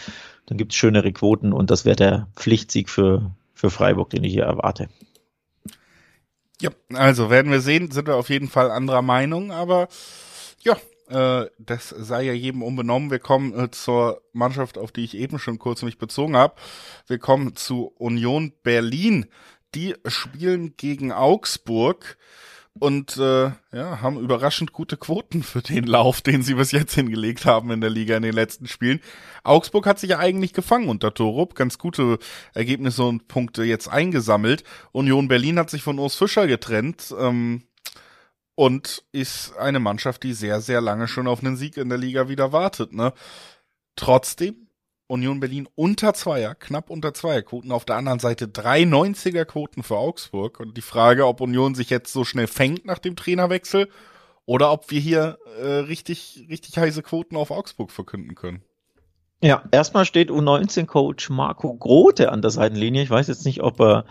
Dann 0.46 0.56
gibt 0.56 0.72
es 0.72 0.78
schönere 0.78 1.12
Quoten 1.12 1.52
und 1.52 1.70
das 1.70 1.84
wäre 1.84 1.96
der 1.96 2.28
Pflichtsieg 2.34 2.88
für, 2.88 3.30
für 3.52 3.68
Freiburg, 3.68 4.08
den 4.08 4.24
ich 4.24 4.32
hier 4.32 4.44
erwarte. 4.44 4.88
Ja, 6.62 6.70
also 6.94 7.28
werden 7.28 7.52
wir 7.52 7.60
sehen, 7.60 7.90
sind 7.90 8.08
wir 8.08 8.16
auf 8.16 8.30
jeden 8.30 8.48
Fall 8.48 8.70
anderer 8.70 9.02
Meinung, 9.02 9.52
aber 9.52 9.88
ja, 10.60 10.76
das 11.08 11.88
sei 11.88 12.22
ja 12.22 12.32
jedem 12.32 12.62
unbenommen. 12.62 13.10
Wir 13.10 13.18
kommen 13.18 13.58
äh, 13.58 13.70
zur 13.70 14.22
Mannschaft, 14.32 14.78
auf 14.78 14.92
die 14.92 15.04
ich 15.04 15.16
eben 15.16 15.38
schon 15.38 15.58
kurz 15.58 15.82
mich 15.82 15.98
bezogen 15.98 16.36
habe. 16.36 16.54
Wir 17.06 17.18
kommen 17.18 17.56
zu 17.56 17.92
Union 17.96 18.52
Berlin. 18.62 19.26
Die 19.74 19.94
spielen 20.06 20.76
gegen 20.76 21.12
Augsburg 21.12 22.16
und 22.78 23.16
äh, 23.16 23.50
ja, 23.72 24.00
haben 24.00 24.18
überraschend 24.20 24.72
gute 24.72 24.96
Quoten 24.96 25.42
für 25.42 25.62
den 25.62 25.84
Lauf, 25.84 26.20
den 26.20 26.42
sie 26.42 26.54
bis 26.54 26.72
jetzt 26.72 26.94
hingelegt 26.94 27.44
haben 27.44 27.70
in 27.70 27.80
der 27.80 27.90
Liga 27.90 28.16
in 28.16 28.22
den 28.22 28.34
letzten 28.34 28.66
Spielen. 28.66 29.00
Augsburg 29.44 29.86
hat 29.86 29.98
sich 29.98 30.10
ja 30.10 30.18
eigentlich 30.18 30.52
gefangen 30.52 30.88
unter 30.88 31.12
Torup, 31.14 31.54
ganz 31.54 31.78
gute 31.78 32.18
Ergebnisse 32.54 33.04
und 33.04 33.28
Punkte 33.28 33.64
jetzt 33.64 33.88
eingesammelt. 33.88 34.64
Union 34.92 35.28
Berlin 35.28 35.58
hat 35.58 35.70
sich 35.70 35.82
von 35.82 35.98
Urs 35.98 36.14
Fischer 36.14 36.46
getrennt. 36.46 37.14
Ähm, 37.18 37.64
und 38.58 39.04
ist 39.12 39.56
eine 39.56 39.78
Mannschaft, 39.78 40.24
die 40.24 40.32
sehr, 40.32 40.60
sehr 40.60 40.80
lange 40.80 41.06
schon 41.06 41.28
auf 41.28 41.44
einen 41.44 41.56
Sieg 41.56 41.76
in 41.76 41.90
der 41.90 41.96
Liga 41.96 42.28
wieder 42.28 42.50
wartet. 42.50 42.92
Ne? 42.92 43.12
Trotzdem 43.94 44.66
Union 45.06 45.38
Berlin 45.38 45.68
unter 45.76 46.12
Zweier, 46.12 46.56
knapp 46.56 46.90
unter 46.90 47.14
Zweierquoten. 47.14 47.70
Auf 47.70 47.84
der 47.84 47.94
anderen 47.94 48.18
Seite 48.18 48.46
3,90er 48.46 49.44
Quoten 49.44 49.84
für 49.84 49.96
Augsburg. 49.96 50.58
Und 50.58 50.76
die 50.76 50.82
Frage, 50.82 51.28
ob 51.28 51.40
Union 51.40 51.76
sich 51.76 51.88
jetzt 51.88 52.12
so 52.12 52.24
schnell 52.24 52.48
fängt 52.48 52.84
nach 52.84 52.98
dem 52.98 53.14
Trainerwechsel 53.14 53.88
oder 54.44 54.72
ob 54.72 54.90
wir 54.90 54.98
hier 54.98 55.38
äh, 55.62 55.64
richtig, 55.64 56.44
richtig 56.50 56.78
heiße 56.78 57.04
Quoten 57.04 57.36
auf 57.36 57.52
Augsburg 57.52 57.92
verkünden 57.92 58.34
können. 58.34 58.64
Ja, 59.40 59.62
erstmal 59.70 60.04
steht 60.04 60.32
U19-Coach 60.32 61.30
Marco 61.30 61.74
Grote 61.74 62.32
an 62.32 62.42
der 62.42 62.50
Seitenlinie. 62.50 63.04
Ich 63.04 63.10
weiß 63.10 63.28
jetzt 63.28 63.46
nicht, 63.46 63.62
ob 63.62 63.80
er 63.80 64.04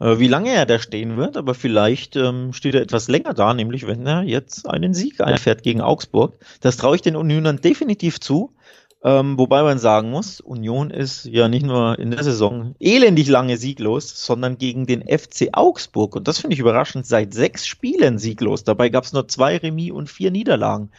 wie 0.00 0.28
lange 0.28 0.50
er 0.50 0.64
da 0.64 0.78
stehen 0.78 1.16
wird, 1.18 1.36
aber 1.36 1.54
vielleicht 1.54 2.16
ähm, 2.16 2.52
steht 2.54 2.74
er 2.74 2.80
etwas 2.80 3.08
länger 3.08 3.34
da, 3.34 3.52
nämlich 3.52 3.86
wenn 3.86 4.06
er 4.06 4.22
jetzt 4.22 4.68
einen 4.68 4.94
Sieg 4.94 5.20
einfährt 5.20 5.62
gegen 5.62 5.82
Augsburg. 5.82 6.38
Das 6.60 6.78
traue 6.78 6.96
ich 6.96 7.02
den 7.02 7.16
Unionern 7.16 7.60
definitiv 7.60 8.18
zu. 8.18 8.54
Ähm, 9.02 9.38
wobei 9.38 9.62
man 9.62 9.78
sagen 9.78 10.10
muss, 10.10 10.40
Union 10.40 10.90
ist 10.90 11.24
ja 11.24 11.48
nicht 11.48 11.64
nur 11.64 11.98
in 11.98 12.10
der 12.10 12.22
Saison 12.22 12.74
elendig 12.80 13.28
lange 13.28 13.56
sieglos, 13.56 14.26
sondern 14.26 14.58
gegen 14.58 14.86
den 14.86 15.02
FC 15.02 15.48
Augsburg, 15.52 16.16
und 16.16 16.28
das 16.28 16.38
finde 16.38 16.54
ich 16.54 16.60
überraschend, 16.60 17.06
seit 17.06 17.32
sechs 17.32 17.66
Spielen 17.66 18.18
sieglos. 18.18 18.62
Dabei 18.62 18.90
gab 18.90 19.04
es 19.04 19.14
nur 19.14 19.26
zwei 19.26 19.56
Remis 19.56 19.92
und 19.92 20.10
vier 20.10 20.30
Niederlagen. 20.30 20.90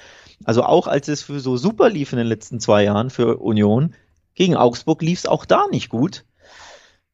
Also 0.43 0.63
auch 0.63 0.87
als 0.87 1.07
es 1.09 1.21
für 1.21 1.39
so 1.39 1.57
super 1.57 1.89
lief 1.89 2.11
in 2.11 2.17
den 2.17 2.27
letzten 2.27 2.59
zwei 2.59 2.83
Jahren 2.83 3.11
für 3.11 3.37
Union, 3.37 3.93
gegen 4.33 4.55
Augsburg 4.55 5.03
lief 5.03 5.19
es 5.19 5.25
auch 5.27 5.45
da 5.45 5.67
nicht 5.69 5.89
gut 5.89 6.23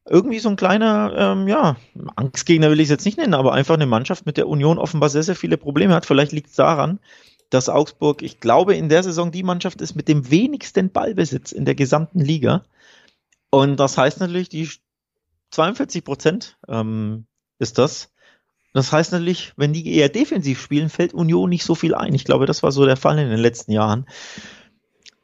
irgendwie 0.08 0.38
so 0.38 0.48
ein 0.48 0.56
kleiner, 0.56 1.12
ähm, 1.16 1.48
ja, 1.48 1.76
Angstgegner 2.16 2.70
will 2.70 2.80
ich 2.80 2.84
es 2.84 2.90
jetzt 2.90 3.04
nicht 3.04 3.18
nennen, 3.18 3.34
aber 3.34 3.52
einfach 3.52 3.74
eine 3.74 3.86
Mannschaft, 3.86 4.26
mit 4.26 4.36
der 4.36 4.48
Union 4.48 4.78
offenbar 4.78 5.08
sehr, 5.08 5.22
sehr 5.22 5.36
viele 5.36 5.56
Probleme 5.56 5.94
hat. 5.94 6.06
Vielleicht 6.06 6.32
liegt 6.32 6.50
es 6.50 6.56
daran, 6.56 6.98
dass 7.50 7.68
Augsburg, 7.68 8.22
ich 8.22 8.40
glaube, 8.40 8.74
in 8.74 8.88
der 8.88 9.02
Saison 9.02 9.30
die 9.30 9.42
Mannschaft 9.42 9.80
ist 9.80 9.94
mit 9.94 10.08
dem 10.08 10.30
wenigsten 10.30 10.90
Ballbesitz 10.90 11.52
in 11.52 11.64
der 11.64 11.74
gesamten 11.74 12.20
Liga. 12.20 12.64
Und 13.50 13.78
das 13.80 13.96
heißt 13.96 14.20
natürlich, 14.20 14.48
die 14.48 14.68
42 15.50 16.04
Prozent 16.04 16.58
ähm, 16.68 17.26
ist 17.58 17.78
das. 17.78 18.12
Das 18.74 18.92
heißt 18.92 19.12
natürlich, 19.12 19.54
wenn 19.56 19.72
die 19.72 19.94
eher 19.94 20.08
defensiv 20.08 20.60
spielen, 20.60 20.90
fällt 20.90 21.14
Union 21.14 21.48
nicht 21.48 21.64
so 21.64 21.74
viel 21.74 21.94
ein. 21.94 22.14
Ich 22.14 22.24
glaube, 22.24 22.46
das 22.46 22.62
war 22.62 22.70
so 22.70 22.84
der 22.84 22.96
Fall 22.96 23.18
in 23.18 23.30
den 23.30 23.40
letzten 23.40 23.72
Jahren. 23.72 24.06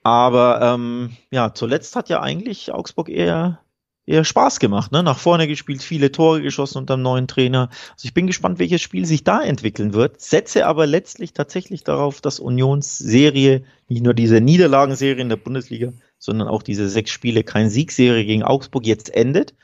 Aber 0.03 0.61
ähm, 0.62 1.16
ja, 1.31 1.55
zuletzt 1.55 1.97
hat 1.97 2.09
ja 2.09 2.20
eigentlich 2.20 2.73
Augsburg 2.73 3.09
eher 3.09 3.63
eher 4.07 4.25
Spaß 4.25 4.61
gemacht, 4.61 4.93
ne? 4.93 5.03
Nach 5.03 5.19
vorne 5.19 5.49
gespielt, 5.49 5.83
viele 5.83 6.12
Tore 6.12 6.43
geschossen 6.43 6.79
unter 6.79 6.97
dem 6.97 7.03
neuen 7.03 7.27
Trainer. 7.27 7.71
Also 7.93 8.05
ich 8.05 8.14
bin 8.14 8.27
gespannt, 8.27 8.59
welches 8.59 8.83
Spiel 8.83 9.07
sich 9.07 9.25
da 9.25 9.43
entwickeln 9.43 9.95
wird. 9.95 10.21
Setze 10.21 10.67
aber 10.67 10.87
letztlich 10.87 11.33
tatsächlich 11.33 11.85
darauf, 11.85 12.21
dass 12.21 12.40
Unionsserie, 12.40 13.64
nicht 13.88 14.03
nur 14.03 14.14
diese 14.14 14.40
Niederlagenserie 14.40 15.23
in 15.23 15.29
der 15.29 15.37
Bundesliga, 15.37 15.93
sondern 16.19 16.49
auch 16.49 16.62
diese 16.62 16.88
sechs 16.88 17.11
Spiele, 17.11 17.45
kein 17.45 17.71
Siegserie 17.71 18.25
gegen 18.25 18.43
Augsburg 18.43 18.87
jetzt 18.87 19.14
endet 19.14 19.55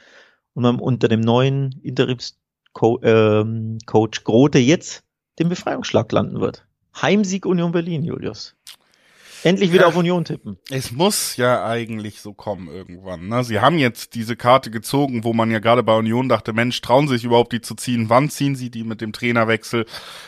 und 0.55 0.63
man 0.63 0.79
unter 0.79 1.09
dem 1.09 1.21
neuen 1.21 1.79
Interimscoach 1.83 3.01
ähm, 3.03 3.79
Grote 3.87 4.59
jetzt 4.59 5.03
den 5.39 5.49
Befreiungsschlag 5.49 6.11
landen 6.13 6.41
wird. 6.41 6.67
Heimsieg 7.01 7.47
Union 7.47 7.73
Berlin, 7.73 8.05
Julius. 8.05 8.57
Endlich 9.43 9.73
wieder 9.73 9.83
ja, 9.83 9.89
auf 9.89 9.97
Union 9.97 10.25
tippen. 10.25 10.59
Es 10.71 10.93
muss 10.93 11.37
ja 11.37 11.65
eigentlich 11.65 12.21
so 12.21 12.35
kommen 12.35 12.69
irgendwann. 12.69 13.29
Ne? 13.29 13.43
Sie 13.43 13.61
haben 13.61 13.79
jetzt 13.79 14.15
diese 14.15 14.37
Karte 14.37 14.71
gezogen, 14.71 15.25
wo 15.25 15.33
man 15.33 15.51
ja 15.51 15.59
gerade 15.59 15.83
bei 15.83 15.95
Union 15.95 16.29
dachte, 16.29 16.53
Mensch, 16.53 16.81
trauen 16.81 17.09
sie 17.09 17.15
sich 17.15 17.25
überhaupt 17.25 17.53
die 17.53 17.61
zu 17.61 17.75
ziehen? 17.75 18.11
Wann 18.11 18.29
ziehen 18.29 18.55
sie 18.55 18.71
die 18.71 18.85
mit 18.85 19.01
dem 19.01 19.13
Trainerwechsel? 19.13 19.87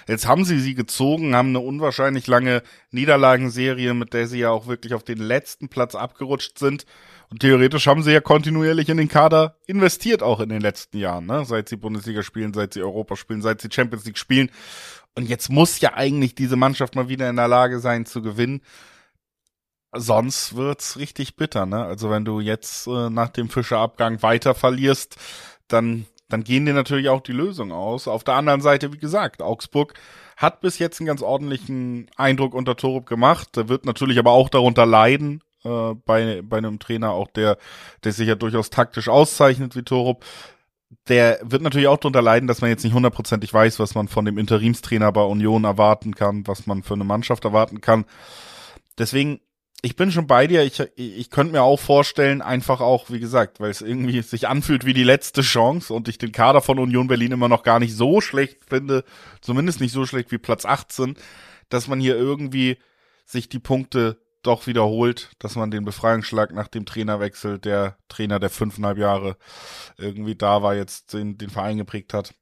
Jetzt 0.09 0.27
haben 0.27 0.45
sie 0.45 0.59
sie 0.59 0.75
gezogen, 0.75 1.35
haben 1.35 1.51
eine 1.51 1.61
unwahrscheinlich 1.61 2.27
lange 2.27 2.63
Niederlagenserie, 2.91 3.95
mit 3.95 4.15
der 4.15 4.27
sie 4.27 4.41
ja 4.41 4.51
auch 4.51 4.67
wirklich 4.67 4.95
auf 4.95 5.05
den 5.05 5.19
letzten 5.19 5.69
Platz 5.69 5.95
abgerutscht 5.95 6.59
sind. 6.59 6.87
Und 7.31 7.41
theoretisch 7.41 7.87
haben 7.87 8.03
sie 8.03 8.13
ja 8.13 8.21
kontinuierlich 8.21 8.91
in 8.91 8.99
den 8.99 9.09
Kader 9.09 9.57
investiert, 9.67 10.23
auch 10.23 10.41
in 10.41 10.51
den 10.51 10.61
letzten 10.61 10.99
Jahren, 10.99 11.25
ne? 11.25 11.47
Seit 11.47 11.69
sie 11.69 11.77
Bundesliga 11.77 12.23
spielen, 12.23 12.53
seit 12.53 12.75
sie 12.75 12.83
Europa 12.83 13.17
spielen, 13.17 13.41
seit 13.41 13.63
sie 13.63 13.69
Champions 13.73 14.05
League 14.05 14.19
spielen. 14.19 14.51
Und 15.15 15.29
jetzt 15.29 15.49
muss 15.49 15.81
ja 15.81 15.95
eigentlich 15.95 16.35
diese 16.35 16.57
Mannschaft 16.57 16.95
mal 16.95 17.09
wieder 17.09 17.29
in 17.31 17.37
der 17.37 17.49
Lage 17.49 17.79
sein 17.81 18.05
zu 18.05 18.21
gewinnen. 18.21 18.61
Sonst 19.95 20.57
wird's 20.57 20.97
richtig 20.99 21.37
bitter, 21.37 21.67
ne? 21.67 21.85
Also 21.85 22.11
wenn 22.11 22.25
du 22.25 22.41
jetzt 22.41 22.87
äh, 22.87 23.11
nach 23.11 23.29
dem 23.29 23.49
Fischerabgang 23.49 24.23
weiter 24.23 24.55
verlierst, 24.55 25.17
dann 25.69 26.07
dann 26.33 26.45
gehen 26.45 26.65
dir 26.65 26.73
natürlich 26.73 27.11
auch 27.11 27.21
die 27.21 27.33
Lösungen 27.33 27.73
aus. 27.73 28.09
Auf 28.09 28.25
der 28.25 28.35
anderen 28.35 28.63
Seite, 28.63 28.93
wie 28.93 28.99
gesagt, 28.99 29.43
Augsburg 29.43 29.93
hat 30.37 30.61
bis 30.63 30.79
jetzt 30.79 30.99
einen 30.99 31.07
ganz 31.07 31.21
ordentlichen 31.21 32.11
Eindruck 32.17 32.55
unter 32.55 32.75
Torup 32.75 33.07
gemacht. 33.07 33.55
Der 33.57 33.69
wird 33.69 33.85
natürlich 33.85 34.19
aber 34.19 34.31
auch 34.31 34.49
darunter 34.49 34.87
leiden, 34.87 35.43
äh, 35.65 35.95
bei, 36.07 36.41
bei 36.43 36.57
einem 36.57 36.79
Trainer, 36.79 37.11
auch 37.11 37.29
der, 37.29 37.59
der 38.03 38.13
sich 38.13 38.29
ja 38.29 38.35
durchaus 38.35 38.71
taktisch 38.71 39.09
auszeichnet 39.09 39.77
wie 39.77 39.83
Torup. 39.83 40.25
Der 41.09 41.39
wird 41.43 41.63
natürlich 41.63 41.89
auch 41.89 41.99
darunter 41.99 42.23
leiden, 42.23 42.47
dass 42.47 42.61
man 42.63 42.71
jetzt 42.71 42.85
nicht 42.85 42.95
hundertprozentig 42.95 43.53
weiß, 43.53 43.79
was 43.79 43.95
man 43.95 44.09
von 44.09 44.25
dem 44.25 44.39
Interimstrainer 44.39 45.13
bei 45.13 45.23
Union 45.23 45.65
erwarten 45.65 46.15
kann, 46.15 46.47
was 46.47 46.67
man 46.67 46.83
für 46.83 46.95
eine 46.95 47.05
Mannschaft 47.05 47.45
erwarten 47.45 47.81
kann. 47.81 48.07
Deswegen, 48.99 49.41
ich 49.85 49.97
bin 49.97 50.13
schon 50.13 50.29
bei 50.29 50.47
dir. 50.47 50.63
Ich, 50.63 50.81
ich 50.95 51.29
könnte 51.31 51.53
mir 51.53 51.63
auch 51.63 51.81
vorstellen, 51.81 52.41
einfach 52.41 52.81
auch, 52.81 53.11
wie 53.11 53.19
gesagt, 53.19 53.59
weil 53.59 53.71
es 53.71 53.83
irgendwie 53.83 54.23
sich 54.23 54.47
anfühlt 54.49 54.87
wie 54.87 54.95
die 54.95 55.03
letzte 55.03 55.43
Chance 55.43 55.93
und 55.93 56.09
ich 56.09 56.19
den 56.19 56.31
Kader 56.31 56.63
von 56.63 56.79
Union 56.79 57.09
Berlin 57.09 57.33
immer 57.33 57.49
noch 57.49 57.65
gar 57.65 57.81
nicht 57.81 57.97
so 57.97 58.21
schlecht 58.21 58.65
finde, 58.65 59.05
zumindest 59.41 59.81
nicht 59.81 59.93
so 59.93 60.07
schlecht 60.07 60.31
wie 60.31 60.39
Platz 60.39 60.65
18, 60.65 61.17
dass 61.69 61.89
man 61.89 61.99
hier 61.99 62.17
irgendwie 62.17 62.79
sich 63.25 63.49
die 63.49 63.59
Punkte 63.59 64.23
doch 64.43 64.69
wiederholt, 64.69 65.31
dass 65.41 65.57
man 65.57 65.71
den 65.71 65.85
Befreiungsschlag 65.85 66.53
nach 66.53 66.69
dem 66.69 66.87
Trainerwechsel, 66.87 67.59
der 67.59 67.99
Trainer, 68.09 68.39
der 68.39 68.51
fünfeinhalb 68.51 68.99
Jahre 68.99 69.37
irgendwie 69.99 70.37
da 70.37 70.63
war, 70.63 70.75
jetzt 70.75 71.13
den, 71.13 71.39
den 71.39 71.51
Verein 71.51 71.77
geprägt 71.77 72.15
hat, 72.15 72.35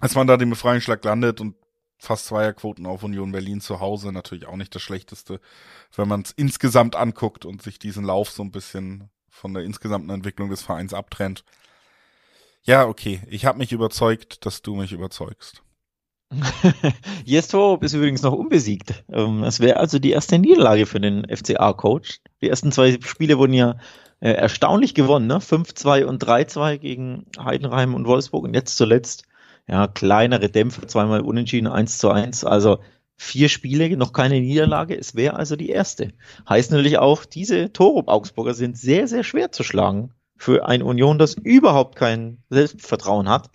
als 0.00 0.14
man 0.14 0.26
da 0.26 0.36
den 0.38 0.50
Befreiungsschlag 0.50 1.04
landet 1.04 1.40
und 1.40 1.56
fast 1.98 2.26
Zweierquoten 2.26 2.86
auf 2.86 3.02
Union 3.02 3.32
Berlin 3.32 3.60
zu 3.60 3.80
Hause, 3.80 4.12
natürlich 4.12 4.46
auch 4.46 4.56
nicht 4.56 4.74
das 4.74 4.82
Schlechteste, 4.82 5.40
wenn 5.94 6.08
man 6.08 6.22
es 6.22 6.32
insgesamt 6.32 6.96
anguckt 6.96 7.44
und 7.44 7.62
sich 7.62 7.78
diesen 7.78 8.04
Lauf 8.04 8.30
so 8.30 8.42
ein 8.42 8.52
bisschen 8.52 9.10
von 9.28 9.54
der 9.54 9.64
insgesamten 9.64 10.10
Entwicklung 10.10 10.50
des 10.50 10.62
Vereins 10.62 10.94
abtrennt. 10.94 11.44
Ja, 12.62 12.86
okay, 12.86 13.20
ich 13.28 13.46
habe 13.46 13.58
mich 13.58 13.72
überzeugt, 13.72 14.44
dass 14.44 14.62
du 14.62 14.74
mich 14.74 14.92
überzeugst. 14.92 15.62
Jestorp 17.24 17.84
ist 17.84 17.94
übrigens 17.94 18.22
noch 18.22 18.32
unbesiegt. 18.32 19.04
Ähm, 19.12 19.44
es 19.44 19.60
wäre 19.60 19.78
also 19.78 19.98
die 19.98 20.10
erste 20.10 20.38
Niederlage 20.38 20.86
für 20.86 21.00
den 21.00 21.24
FCA-Coach. 21.28 22.20
Die 22.42 22.48
ersten 22.48 22.72
zwei 22.72 22.98
Spiele 23.00 23.38
wurden 23.38 23.52
ja 23.52 23.76
äh, 24.20 24.30
erstaunlich 24.32 24.94
gewonnen, 24.94 25.28
ne? 25.28 25.38
5-2 25.38 26.04
und 26.04 26.24
3-2 26.24 26.78
gegen 26.78 27.26
Heidenheim 27.38 27.94
und 27.94 28.06
Wolfsburg 28.06 28.44
und 28.44 28.54
jetzt 28.54 28.76
zuletzt, 28.76 29.24
ja, 29.68 29.86
kleinere 29.86 30.48
Dämpfe, 30.48 30.86
zweimal 30.86 31.20
unentschieden, 31.20 31.66
1 31.66 31.98
zu 31.98 32.10
1. 32.10 32.44
Also 32.44 32.78
vier 33.16 33.48
Spiele, 33.48 33.96
noch 33.96 34.12
keine 34.12 34.40
Niederlage. 34.40 34.96
Es 34.96 35.14
wäre 35.14 35.36
also 35.36 35.56
die 35.56 35.70
erste. 35.70 36.12
Heißt 36.48 36.70
natürlich 36.70 36.98
auch, 36.98 37.24
diese 37.24 37.72
Torup-Augsburger 37.72 38.54
sind 38.54 38.76
sehr, 38.78 39.08
sehr 39.08 39.24
schwer 39.24 39.52
zu 39.52 39.62
schlagen 39.62 40.12
für 40.36 40.66
ein 40.66 40.82
Union, 40.82 41.18
das 41.18 41.34
überhaupt 41.34 41.96
kein 41.96 42.38
Selbstvertrauen 42.50 43.28
hat. 43.28 43.50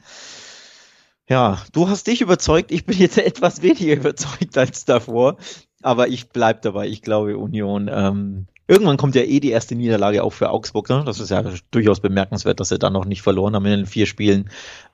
Ja, 1.29 1.61
du 1.71 1.87
hast 1.87 2.07
dich 2.07 2.21
überzeugt. 2.21 2.71
Ich 2.71 2.85
bin 2.85 2.97
jetzt 2.97 3.17
etwas 3.17 3.61
weniger 3.61 3.93
überzeugt 3.93 4.57
als 4.57 4.85
davor. 4.85 5.37
Aber 5.81 6.07
ich 6.07 6.29
bleib 6.29 6.61
dabei. 6.63 6.87
Ich 6.87 7.01
glaube, 7.01 7.37
Union. 7.37 7.89
Ähm, 7.91 8.47
irgendwann 8.71 8.95
kommt 8.95 9.15
ja 9.15 9.23
eh 9.23 9.41
die 9.41 9.51
erste 9.51 9.75
Niederlage 9.75 10.23
auch 10.23 10.31
für 10.31 10.49
Augsburg. 10.49 10.87
Ne? 10.87 11.03
Das 11.05 11.19
ist 11.19 11.29
ja 11.29 11.43
durchaus 11.71 11.99
bemerkenswert, 11.99 12.61
dass 12.61 12.69
sie 12.69 12.79
dann 12.79 12.93
noch 12.93 13.03
nicht 13.03 13.21
verloren 13.21 13.53
haben 13.53 13.65
in 13.65 13.79
den 13.79 13.85
vier 13.85 14.05
Spielen. 14.05 14.49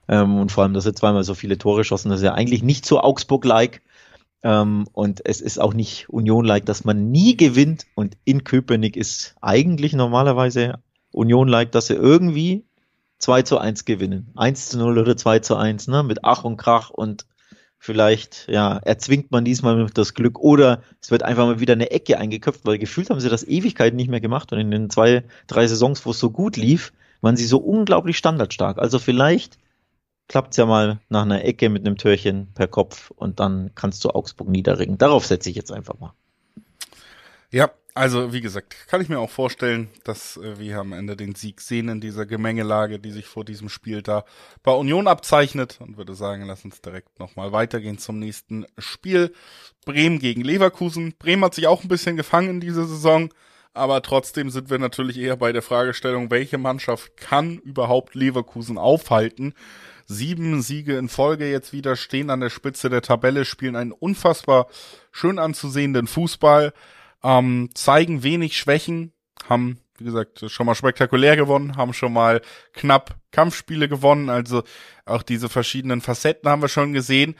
Ähm, 0.07 0.39
und 0.39 0.51
vor 0.51 0.63
allem, 0.63 0.73
dass 0.73 0.85
sie 0.85 0.95
zweimal 0.95 1.23
so 1.23 1.35
viele 1.35 1.59
Tore 1.59 1.83
schossen. 1.83 2.09
Das 2.09 2.19
ist 2.19 2.25
ja 2.25 2.33
eigentlich 2.33 2.63
nicht 2.63 2.87
so 2.87 2.99
Augsburg-like. 2.99 3.83
Ähm, 4.41 4.87
und 4.93 5.21
es 5.25 5.41
ist 5.41 5.61
auch 5.61 5.75
nicht 5.75 6.09
Union-like, 6.09 6.65
dass 6.65 6.85
man 6.85 7.11
nie 7.11 7.37
gewinnt. 7.37 7.85
Und 7.93 8.17
in 8.25 8.43
Köpenick 8.43 8.97
ist 8.97 9.35
eigentlich 9.41 9.93
normalerweise 9.93 10.79
Union-like, 11.11 11.71
dass 11.71 11.85
sie 11.85 11.93
irgendwie 11.93 12.65
2 13.19 13.43
zu 13.43 13.59
1 13.59 13.85
gewinnen. 13.85 14.31
1 14.35 14.69
zu 14.69 14.79
0 14.79 14.97
oder 14.97 15.15
2 15.15 15.39
zu 15.39 15.55
1, 15.55 15.87
ne? 15.87 16.01
Mit 16.01 16.23
Ach 16.23 16.43
und 16.43 16.57
Krach 16.57 16.89
und 16.89 17.27
vielleicht, 17.77 18.47
ja, 18.49 18.77
erzwingt 18.77 19.31
man 19.31 19.45
diesmal 19.45 19.87
das 19.93 20.13
Glück 20.13 20.39
oder 20.39 20.81
es 21.01 21.11
wird 21.11 21.23
einfach 21.23 21.45
mal 21.45 21.59
wieder 21.59 21.73
eine 21.73 21.91
Ecke 21.91 22.17
eingeköpft, 22.17 22.65
weil 22.65 22.77
gefühlt 22.77 23.09
haben 23.09 23.19
sie 23.19 23.29
das 23.29 23.43
Ewigkeiten 23.43 23.95
nicht 23.95 24.09
mehr 24.09 24.21
gemacht 24.21 24.51
und 24.51 24.59
in 24.59 24.71
den 24.71 24.89
zwei, 24.89 25.23
drei 25.47 25.67
Saisons, 25.67 26.05
wo 26.05 26.11
es 26.11 26.19
so 26.19 26.31
gut 26.31 26.57
lief, 26.57 26.93
waren 27.21 27.37
sie 27.37 27.45
so 27.45 27.57
unglaublich 27.57 28.17
standardstark. 28.17 28.77
Also 28.77 28.99
vielleicht 28.99 29.57
klappt 30.27 30.51
es 30.51 30.57
ja 30.57 30.65
mal 30.65 30.99
nach 31.09 31.23
einer 31.23 31.45
Ecke 31.45 31.69
mit 31.69 31.85
einem 31.85 31.97
Türchen 31.97 32.47
per 32.53 32.67
Kopf 32.67 33.11
und 33.11 33.39
dann 33.39 33.71
kannst 33.75 34.03
du 34.03 34.09
Augsburg 34.09 34.49
niederringen. 34.49 34.97
Darauf 34.97 35.25
setze 35.25 35.49
ich 35.49 35.55
jetzt 35.55 35.71
einfach 35.71 35.99
mal. 35.99 36.13
Ja, 37.51 37.71
also, 37.97 38.31
wie 38.31 38.41
gesagt, 38.41 38.87
kann 38.87 39.01
ich 39.01 39.09
mir 39.09 39.19
auch 39.19 39.29
vorstellen, 39.29 39.89
dass 40.03 40.37
äh, 40.37 40.59
wir 40.59 40.79
am 40.79 40.93
Ende 40.93 41.17
den 41.17 41.35
Sieg 41.35 41.61
sehen 41.61 41.89
in 41.89 41.99
dieser 41.99 42.25
Gemengelage, 42.25 42.99
die 42.99 43.11
sich 43.11 43.25
vor 43.25 43.43
diesem 43.43 43.69
Spiel 43.69 44.01
da 44.01 44.23
bei 44.63 44.71
Union 44.71 45.07
abzeichnet 45.07 45.79
und 45.79 45.97
würde 45.97 46.13
sagen, 46.13 46.45
lass 46.45 46.63
uns 46.63 46.81
direkt 46.81 47.19
nochmal 47.19 47.51
weitergehen 47.51 47.97
zum 47.97 48.19
nächsten 48.19 48.65
Spiel. 48.77 49.33
Bremen 49.85 50.19
gegen 50.19 50.41
Leverkusen. 50.41 51.15
Bremen 51.17 51.43
hat 51.43 51.55
sich 51.55 51.67
auch 51.67 51.83
ein 51.83 51.87
bisschen 51.87 52.17
gefangen 52.17 52.49
in 52.49 52.59
dieser 52.61 52.85
Saison, 52.85 53.33
aber 53.73 54.01
trotzdem 54.01 54.49
sind 54.49 54.69
wir 54.69 54.79
natürlich 54.79 55.17
eher 55.17 55.37
bei 55.37 55.51
der 55.51 55.61
Fragestellung, 55.61 56.31
welche 56.31 56.57
Mannschaft 56.57 57.17
kann 57.17 57.57
überhaupt 57.57 58.15
Leverkusen 58.15 58.77
aufhalten? 58.77 59.53
Sieben 60.05 60.61
Siege 60.61 60.97
in 60.97 61.09
Folge 61.09 61.51
jetzt 61.51 61.73
wieder, 61.73 61.95
stehen 61.95 62.29
an 62.29 62.39
der 62.39 62.49
Spitze 62.49 62.89
der 62.89 63.01
Tabelle, 63.01 63.43
spielen 63.43 63.75
einen 63.75 63.91
unfassbar 63.91 64.67
schön 65.11 65.37
anzusehenden 65.37 66.07
Fußball 66.07 66.73
ähm, 67.23 67.69
zeigen 67.73 68.23
wenig 68.23 68.57
Schwächen, 68.57 69.13
haben, 69.47 69.79
wie 69.97 70.05
gesagt, 70.05 70.49
schon 70.49 70.65
mal 70.65 70.75
spektakulär 70.75 71.35
gewonnen, 71.35 71.77
haben 71.77 71.93
schon 71.93 72.13
mal 72.13 72.41
knapp 72.73 73.15
Kampfspiele 73.31 73.87
gewonnen, 73.89 74.29
also 74.29 74.63
auch 75.05 75.23
diese 75.23 75.49
verschiedenen 75.49 76.01
Facetten 76.01 76.49
haben 76.49 76.61
wir 76.61 76.69
schon 76.69 76.93
gesehen. 76.93 77.35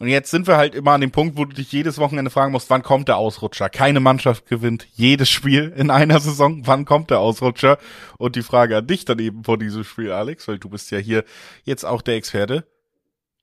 Und 0.00 0.06
jetzt 0.06 0.30
sind 0.30 0.46
wir 0.46 0.56
halt 0.56 0.76
immer 0.76 0.92
an 0.92 1.00
dem 1.00 1.10
Punkt, 1.10 1.36
wo 1.36 1.44
du 1.44 1.54
dich 1.54 1.72
jedes 1.72 1.98
Wochenende 1.98 2.30
fragen 2.30 2.52
musst, 2.52 2.70
wann 2.70 2.84
kommt 2.84 3.08
der 3.08 3.16
Ausrutscher? 3.16 3.68
Keine 3.68 3.98
Mannschaft 3.98 4.46
gewinnt 4.46 4.86
jedes 4.92 5.28
Spiel 5.28 5.74
in 5.76 5.90
einer 5.90 6.20
Saison. 6.20 6.66
Wann 6.66 6.84
kommt 6.84 7.10
der 7.10 7.18
Ausrutscher? 7.18 7.78
Und 8.16 8.36
die 8.36 8.42
Frage 8.42 8.76
an 8.76 8.86
dich 8.86 9.04
dann 9.04 9.18
eben 9.18 9.42
vor 9.42 9.58
diesem 9.58 9.82
Spiel, 9.82 10.12
Alex, 10.12 10.46
weil 10.46 10.60
du 10.60 10.68
bist 10.68 10.92
ja 10.92 10.98
hier 10.98 11.24
jetzt 11.64 11.84
auch 11.84 12.00
der 12.00 12.14
Experte. 12.14 12.64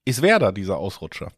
Ist 0.05 0.21
wer 0.21 0.39
da 0.39 0.53
dieser 0.53 0.77
Ausrutscher? 0.77 1.31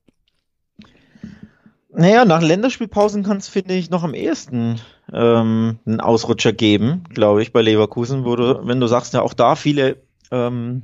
Naja, 2.00 2.26
nach 2.26 2.44
Länderspielpausen 2.44 3.24
kann 3.24 3.38
es, 3.38 3.48
finde 3.48 3.74
ich, 3.74 3.90
noch 3.90 4.04
am 4.04 4.14
ehesten 4.14 4.80
ähm, 5.12 5.80
einen 5.84 6.00
Ausrutscher 6.00 6.54
geben, 6.54 7.04
glaube 7.10 7.42
ich, 7.42 7.52
bei 7.52 7.64
Leverkusen, 7.64 8.24
wo 8.24 8.36
du, 8.36 8.68
wenn 8.68 8.80
du 8.80 8.86
sagst, 8.86 9.16
ja 9.16 9.24
auch 9.24 9.34
da 9.34 9.56
viele, 9.56 9.98
ähm, 10.30 10.84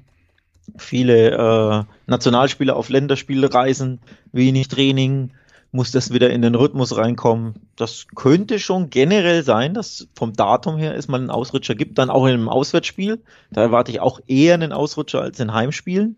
viele 0.76 1.30
äh, 1.30 1.84
Nationalspieler 2.08 2.76
auf 2.76 2.89
Länderspiele 2.89 3.54
reisen, 3.54 3.99
wenig 4.32 4.69
Training, 4.69 5.30
muss 5.71 5.91
das 5.91 6.12
wieder 6.12 6.32
in 6.32 6.41
den 6.41 6.56
Rhythmus 6.56 6.97
reinkommen. 6.97 7.58
Das 7.76 8.08
könnte 8.15 8.58
schon 8.58 8.89
generell 8.89 9.43
sein, 9.43 9.76
dass 9.76 10.08
vom 10.15 10.34
Datum 10.34 10.78
her 10.78 10.95
es 10.95 11.08
mal 11.08 11.19
einen 11.19 11.30
Ausrutscher 11.30 11.76
gibt, 11.76 11.99
dann 11.99 12.10
auch 12.10 12.26
in 12.26 12.34
einem 12.34 12.49
Auswärtsspiel. 12.49 13.21
Da 13.52 13.62
erwarte 13.62 13.91
ich 13.91 13.99
auch 13.99 14.19
eher 14.26 14.56
einen 14.56 14.73
Ausrutscher 14.73 15.21
als 15.21 15.39
in 15.39 15.54
Heimspielen. 15.54 16.17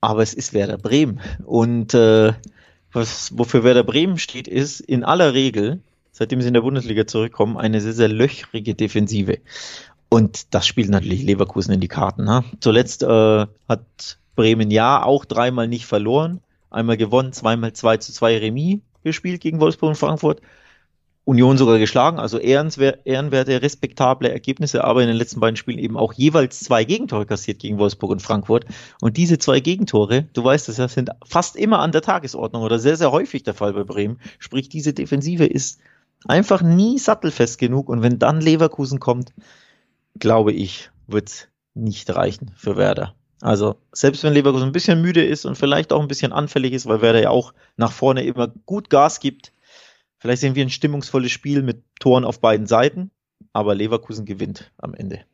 Aber 0.00 0.22
es 0.22 0.34
ist 0.34 0.52
Werder 0.52 0.78
Bremen. 0.78 1.20
Und 1.44 1.94
äh, 1.94 2.32
was, 2.92 3.36
wofür 3.36 3.64
Werder 3.64 3.84
Bremen 3.84 4.18
steht, 4.18 4.48
ist 4.48 4.80
in 4.80 5.04
aller 5.04 5.34
Regel, 5.34 5.80
seitdem 6.12 6.40
sie 6.40 6.48
in 6.48 6.54
der 6.54 6.62
Bundesliga 6.62 7.06
zurückkommen, 7.06 7.56
eine 7.56 7.80
sehr, 7.80 7.92
sehr 7.92 8.08
löchrige 8.08 8.74
Defensive. 8.74 9.38
Und 10.08 10.54
das 10.54 10.66
spielt 10.66 10.90
natürlich 10.90 11.22
Leverkusen 11.22 11.72
in 11.72 11.80
die 11.80 11.88
Karten. 11.88 12.24
Ne? 12.24 12.44
Zuletzt 12.60 13.02
äh, 13.02 13.46
hat 13.68 14.18
Bremen 14.34 14.70
ja 14.70 15.02
auch 15.04 15.24
dreimal 15.24 15.68
nicht 15.68 15.86
verloren, 15.86 16.40
einmal 16.70 16.96
gewonnen, 16.96 17.32
zweimal 17.32 17.72
2 17.72 17.98
zu 17.98 18.12
2 18.12 18.38
Remis 18.38 18.80
gespielt 19.04 19.40
gegen 19.40 19.60
Wolfsburg 19.60 19.90
und 19.90 19.96
Frankfurt. 19.96 20.40
Union 21.30 21.56
sogar 21.56 21.78
geschlagen, 21.78 22.18
also 22.18 22.38
ehrenwerte, 22.38 23.62
respektable 23.62 24.32
Ergebnisse, 24.32 24.82
aber 24.82 25.02
in 25.02 25.06
den 25.06 25.16
letzten 25.16 25.38
beiden 25.38 25.54
Spielen 25.54 25.78
eben 25.78 25.96
auch 25.96 26.12
jeweils 26.12 26.58
zwei 26.58 26.82
Gegentore 26.82 27.24
kassiert 27.24 27.60
gegen 27.60 27.78
Wolfsburg 27.78 28.10
und 28.10 28.20
Frankfurt. 28.20 28.64
Und 29.00 29.16
diese 29.16 29.38
zwei 29.38 29.60
Gegentore, 29.60 30.24
du 30.32 30.42
weißt 30.42 30.68
es 30.68 30.78
ja, 30.78 30.88
sind 30.88 31.10
fast 31.24 31.54
immer 31.54 31.78
an 31.78 31.92
der 31.92 32.02
Tagesordnung 32.02 32.64
oder 32.64 32.80
sehr, 32.80 32.96
sehr 32.96 33.12
häufig 33.12 33.44
der 33.44 33.54
Fall 33.54 33.74
bei 33.74 33.84
Bremen. 33.84 34.18
Sprich, 34.40 34.68
diese 34.68 34.92
Defensive 34.92 35.46
ist 35.46 35.78
einfach 36.26 36.62
nie 36.62 36.98
sattelfest 36.98 37.58
genug 37.58 37.88
und 37.88 38.02
wenn 38.02 38.18
dann 38.18 38.40
Leverkusen 38.40 38.98
kommt, 38.98 39.32
glaube 40.18 40.52
ich, 40.52 40.90
wird 41.06 41.48
nicht 41.74 42.10
reichen 42.10 42.50
für 42.56 42.76
Werder. 42.76 43.14
Also 43.40 43.76
selbst 43.92 44.24
wenn 44.24 44.32
Leverkusen 44.32 44.66
ein 44.66 44.72
bisschen 44.72 45.00
müde 45.00 45.24
ist 45.24 45.46
und 45.46 45.56
vielleicht 45.56 45.92
auch 45.92 46.00
ein 46.00 46.08
bisschen 46.08 46.32
anfällig 46.32 46.72
ist, 46.72 46.86
weil 46.86 47.02
Werder 47.02 47.22
ja 47.22 47.30
auch 47.30 47.54
nach 47.76 47.92
vorne 47.92 48.24
immer 48.24 48.48
gut 48.66 48.90
Gas 48.90 49.20
gibt, 49.20 49.52
Vielleicht 50.20 50.42
sehen 50.42 50.54
wir 50.54 50.64
ein 50.64 50.70
stimmungsvolles 50.70 51.32
Spiel 51.32 51.62
mit 51.62 51.82
Toren 51.98 52.24
auf 52.24 52.40
beiden 52.40 52.66
Seiten. 52.66 53.10
aber 53.52 53.74
Leverkusen 53.74 54.26
gewinnt 54.26 54.70
am 54.76 54.94
Ende. 54.94 55.24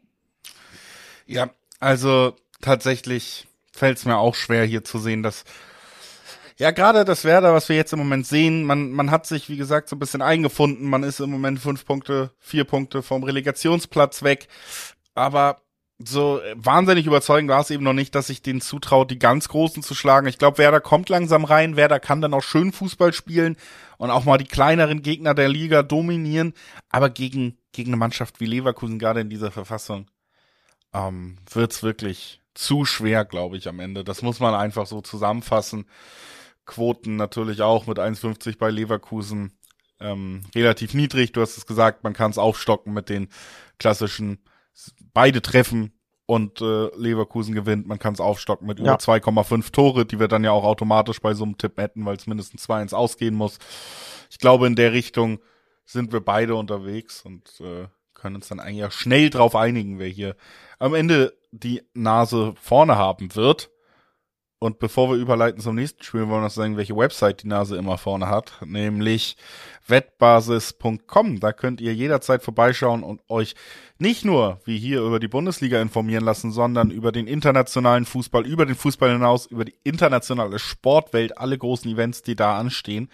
Ja, 1.26 1.50
also 1.80 2.34
tatsächlich 2.62 3.46
fällt 3.72 3.98
es 3.98 4.04
mir 4.06 4.16
auch 4.16 4.34
schwer 4.34 4.64
hier 4.64 4.84
zu 4.84 4.98
sehen, 4.98 5.22
dass 5.22 5.44
ja, 6.58 6.70
gerade 6.70 7.04
das 7.04 7.24
Werder, 7.24 7.52
was 7.52 7.68
wir 7.68 7.76
jetzt 7.76 7.92
im 7.92 7.98
Moment 7.98 8.26
sehen, 8.26 8.64
man, 8.64 8.90
man 8.90 9.10
hat 9.10 9.26
sich, 9.26 9.50
wie 9.50 9.58
gesagt, 9.58 9.90
so 9.90 9.96
ein 9.96 9.98
bisschen 9.98 10.22
eingefunden. 10.22 10.88
Man 10.88 11.02
ist 11.02 11.20
im 11.20 11.30
Moment 11.30 11.60
fünf 11.60 11.84
Punkte, 11.84 12.30
vier 12.38 12.64
Punkte 12.64 13.02
vom 13.02 13.24
Relegationsplatz 13.24 14.22
weg. 14.22 14.48
Aber 15.14 15.60
so 15.98 16.42
wahnsinnig 16.54 17.06
überzeugend 17.06 17.50
war 17.50 17.60
es 17.60 17.70
eben 17.70 17.84
noch 17.84 17.94
nicht, 17.94 18.14
dass 18.14 18.26
sich 18.26 18.42
den 18.42 18.60
zutraut, 18.60 19.10
die 19.10 19.18
ganz 19.18 19.48
Großen 19.48 19.82
zu 19.82 19.94
schlagen. 19.94 20.26
Ich 20.26 20.38
glaube, 20.38 20.58
Werder 20.58 20.80
kommt 20.80 21.08
langsam 21.08 21.44
rein. 21.44 21.76
Werder 21.76 22.00
kann 22.00 22.20
dann 22.20 22.34
auch 22.34 22.42
schön 22.42 22.72
Fußball 22.72 23.14
spielen 23.14 23.56
und 23.96 24.10
auch 24.10 24.24
mal 24.24 24.36
die 24.36 24.44
kleineren 24.44 25.02
Gegner 25.02 25.32
der 25.32 25.48
Liga 25.48 25.82
dominieren. 25.82 26.52
Aber 26.90 27.08
gegen, 27.08 27.56
gegen 27.72 27.90
eine 27.90 27.96
Mannschaft 27.96 28.40
wie 28.40 28.46
Leverkusen, 28.46 28.98
gerade 28.98 29.20
in 29.20 29.30
dieser 29.30 29.50
Verfassung, 29.50 30.10
ähm, 30.92 31.38
wird's 31.50 31.82
wirklich 31.82 32.42
zu 32.52 32.84
schwer, 32.84 33.24
glaube 33.24 33.56
ich, 33.56 33.66
am 33.66 33.80
Ende. 33.80 34.04
Das 34.04 34.20
muss 34.20 34.38
man 34.38 34.54
einfach 34.54 34.86
so 34.86 35.00
zusammenfassen. 35.00 35.86
Quoten 36.66 37.16
natürlich 37.16 37.62
auch 37.62 37.86
mit 37.86 37.98
1,50 37.98 38.58
bei 38.58 38.70
Leverkusen 38.70 39.52
ähm, 40.00 40.42
relativ 40.54 40.92
niedrig. 40.92 41.32
Du 41.32 41.40
hast 41.40 41.56
es 41.56 41.66
gesagt, 41.66 42.04
man 42.04 42.12
kann 42.12 42.30
es 42.30 42.38
aufstocken 42.38 42.92
mit 42.92 43.08
den 43.08 43.28
klassischen 43.78 44.38
beide 45.12 45.42
treffen 45.42 45.92
und 46.26 46.60
äh, 46.60 46.88
Leverkusen 46.96 47.54
gewinnt. 47.54 47.86
Man 47.86 47.98
kann 47.98 48.14
es 48.14 48.20
aufstocken 48.20 48.66
mit 48.66 48.78
ja. 48.78 48.84
über 48.84 48.96
2,5 48.96 49.72
Tore, 49.72 50.06
die 50.06 50.18
wir 50.18 50.28
dann 50.28 50.44
ja 50.44 50.50
auch 50.50 50.64
automatisch 50.64 51.20
bei 51.20 51.34
so 51.34 51.44
einem 51.44 51.56
Tipp 51.56 51.78
hätten, 51.78 52.04
weil 52.04 52.16
es 52.16 52.26
mindestens 52.26 52.68
2-1 52.68 52.94
ausgehen 52.94 53.34
muss. 53.34 53.58
Ich 54.30 54.38
glaube, 54.38 54.66
in 54.66 54.74
der 54.74 54.92
Richtung 54.92 55.38
sind 55.84 56.12
wir 56.12 56.20
beide 56.20 56.56
unterwegs 56.56 57.22
und 57.22 57.60
äh, 57.60 57.86
können 58.12 58.36
uns 58.36 58.48
dann 58.48 58.60
eigentlich 58.60 58.84
auch 58.84 58.92
schnell 58.92 59.30
drauf 59.30 59.54
einigen, 59.54 59.98
wer 59.98 60.08
hier 60.08 60.36
am 60.78 60.94
Ende 60.94 61.36
die 61.52 61.82
Nase 61.94 62.54
vorne 62.60 62.96
haben 62.96 63.34
wird. 63.36 63.70
Und 64.66 64.80
bevor 64.80 65.10
wir 65.10 65.16
überleiten 65.16 65.60
zum 65.60 65.76
nächsten 65.76 66.02
Spiel, 66.02 66.22
wollen 66.22 66.30
wir 66.30 66.40
noch 66.40 66.50
sagen, 66.50 66.76
welche 66.76 66.96
Website 66.96 67.44
die 67.44 67.46
Nase 67.46 67.76
immer 67.76 67.98
vorne 67.98 68.26
hat, 68.26 68.54
nämlich 68.64 69.36
wettbasis.com. 69.86 71.38
Da 71.38 71.52
könnt 71.52 71.80
ihr 71.80 71.94
jederzeit 71.94 72.42
vorbeischauen 72.42 73.04
und 73.04 73.22
euch 73.28 73.54
nicht 73.98 74.24
nur 74.24 74.58
wie 74.64 74.76
hier 74.76 75.02
über 75.02 75.20
die 75.20 75.28
Bundesliga 75.28 75.80
informieren 75.80 76.24
lassen, 76.24 76.50
sondern 76.50 76.90
über 76.90 77.12
den 77.12 77.28
internationalen 77.28 78.06
Fußball, 78.06 78.44
über 78.44 78.66
den 78.66 78.74
Fußball 78.74 79.12
hinaus, 79.12 79.46
über 79.46 79.64
die 79.64 79.76
internationale 79.84 80.58
Sportwelt, 80.58 81.38
alle 81.38 81.56
großen 81.56 81.88
Events, 81.88 82.22
die 82.22 82.34
da 82.34 82.58
anstehen. 82.58 83.08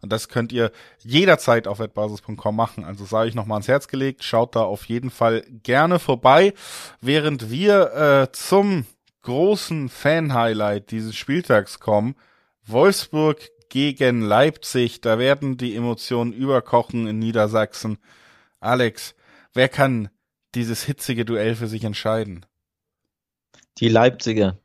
Und 0.00 0.12
das 0.12 0.28
könnt 0.28 0.50
ihr 0.50 0.72
jederzeit 0.98 1.68
auf 1.68 1.78
wettbasis.com 1.78 2.56
machen. 2.56 2.82
Also 2.82 3.04
sage 3.04 3.28
ich 3.28 3.36
nochmal 3.36 3.58
ans 3.58 3.68
Herz 3.68 3.86
gelegt, 3.86 4.24
schaut 4.24 4.56
da 4.56 4.62
auf 4.62 4.86
jeden 4.86 5.10
Fall 5.10 5.44
gerne 5.62 6.00
vorbei, 6.00 6.54
während 7.00 7.52
wir 7.52 7.92
äh, 7.94 8.32
zum 8.32 8.84
großen 9.22 9.88
Fan-Highlight 9.88 10.90
dieses 10.90 11.16
Spieltags 11.16 11.80
kommen. 11.80 12.14
Wolfsburg 12.64 13.48
gegen 13.68 14.22
Leipzig. 14.22 15.00
Da 15.00 15.18
werden 15.18 15.56
die 15.56 15.74
Emotionen 15.74 16.32
überkochen 16.32 17.06
in 17.06 17.18
Niedersachsen. 17.18 17.98
Alex, 18.60 19.14
wer 19.52 19.68
kann 19.68 20.08
dieses 20.54 20.82
hitzige 20.82 21.24
Duell 21.24 21.54
für 21.54 21.66
sich 21.66 21.84
entscheiden? 21.84 22.46
Die 23.78 23.88
Leipziger. 23.88 24.58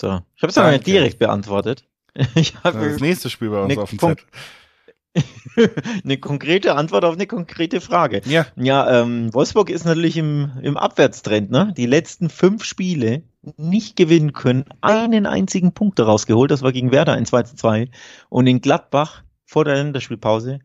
So. 0.00 0.20
Ich 0.34 0.42
habe 0.42 0.50
es 0.50 0.58
aber 0.58 0.72
nicht 0.72 0.86
direkt 0.86 1.18
beantwortet. 1.18 1.88
Ich 2.34 2.54
habe 2.62 2.90
das 2.90 3.00
nächste 3.00 3.30
Spiel 3.30 3.48
bei 3.48 3.62
uns 3.62 3.78
auf 3.78 3.88
dem 3.88 3.98
Zettel. 3.98 4.26
eine 6.04 6.18
konkrete 6.18 6.74
Antwort 6.74 7.06
auf 7.06 7.14
eine 7.14 7.26
konkrete 7.26 7.80
Frage. 7.80 8.20
Ja. 8.26 8.46
Ja, 8.56 9.00
ähm, 9.00 9.32
Wolfsburg 9.32 9.70
ist 9.70 9.86
natürlich 9.86 10.18
im, 10.18 10.52
im 10.62 10.76
Abwärtstrend, 10.76 11.50
ne? 11.50 11.72
Die 11.74 11.86
letzten 11.86 12.28
fünf 12.28 12.64
Spiele 12.64 13.22
nicht 13.56 13.96
gewinnen 13.96 14.32
können, 14.32 14.64
einen 14.80 15.26
einzigen 15.26 15.72
Punkt 15.72 15.98
daraus 15.98 16.26
geholt. 16.26 16.50
Das 16.50 16.62
war 16.62 16.72
gegen 16.72 16.92
Werder 16.92 17.12
ein 17.12 17.26
2 17.26 17.42
zu 17.42 17.56
2. 17.56 17.88
Und 18.28 18.46
in 18.46 18.60
Gladbach 18.60 19.22
vor 19.44 19.64
der 19.64 19.74
Länderspielpause 19.74 20.60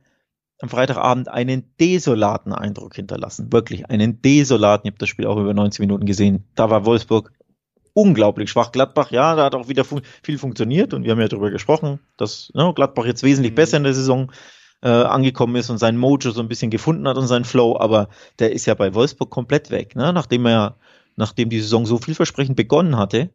am 0.59 0.69
Freitagabend 0.69 1.29
einen 1.29 1.71
desolaten 1.79 2.53
Eindruck 2.53 2.95
hinterlassen. 2.95 3.51
Wirklich 3.51 3.89
einen 3.89 4.21
desolaten. 4.21 4.87
Ich 4.87 4.91
habe 4.91 4.99
das 4.99 5.09
Spiel 5.09 5.27
auch 5.27 5.37
über 5.37 5.53
90 5.53 5.79
Minuten 5.81 6.05
gesehen. 6.05 6.45
Da 6.55 6.69
war 6.69 6.85
Wolfsburg 6.85 7.31
unglaublich 7.93 8.49
schwach. 8.51 8.71
Gladbach, 8.71 9.11
ja, 9.11 9.35
da 9.35 9.45
hat 9.45 9.55
auch 9.55 9.69
wieder 9.69 9.83
fun 9.83 10.01
viel 10.21 10.37
funktioniert 10.37 10.93
und 10.93 11.03
wir 11.03 11.11
haben 11.11 11.19
ja 11.19 11.27
darüber 11.27 11.49
gesprochen, 11.49 11.99
dass 12.15 12.51
ne, 12.53 12.71
Gladbach 12.75 13.05
jetzt 13.05 13.23
wesentlich 13.23 13.53
mhm. 13.53 13.55
besser 13.55 13.77
in 13.77 13.83
der 13.83 13.93
Saison 13.93 14.31
äh, 14.83 14.89
angekommen 14.89 15.55
ist 15.55 15.71
und 15.71 15.79
sein 15.79 15.97
Mojo 15.97 16.29
so 16.29 16.41
ein 16.41 16.47
bisschen 16.47 16.69
gefunden 16.69 17.07
hat 17.07 17.17
und 17.17 17.25
sein 17.25 17.43
Flow, 17.43 17.75
aber 17.79 18.09
der 18.37 18.51
ist 18.51 18.67
ja 18.67 18.75
bei 18.75 18.93
Wolfsburg 18.93 19.31
komplett 19.31 19.71
weg, 19.71 19.95
ne? 19.95 20.13
nachdem 20.13 20.45
er, 20.45 20.77
nachdem 21.17 21.49
die 21.49 21.60
Saison 21.60 21.86
so 21.86 21.97
vielversprechend 21.97 22.56
begonnen 22.56 22.95
hatte, 22.95 23.30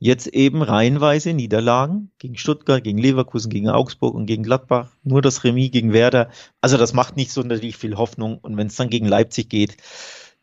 jetzt 0.00 0.28
eben 0.28 0.62
reihenweise 0.62 1.32
Niederlagen 1.34 2.10
gegen 2.18 2.36
Stuttgart, 2.36 2.82
gegen 2.82 2.98
Leverkusen, 2.98 3.50
gegen 3.50 3.68
Augsburg 3.68 4.14
und 4.14 4.26
gegen 4.26 4.42
Gladbach, 4.42 4.90
nur 5.02 5.22
das 5.22 5.44
Remis 5.44 5.70
gegen 5.70 5.92
Werder. 5.92 6.30
Also 6.60 6.76
das 6.76 6.92
macht 6.92 7.16
nicht 7.16 7.30
sonderlich 7.30 7.76
viel 7.76 7.96
Hoffnung 7.96 8.38
und 8.38 8.56
wenn 8.56 8.68
es 8.68 8.76
dann 8.76 8.90
gegen 8.90 9.06
Leipzig 9.06 9.48
geht, 9.48 9.76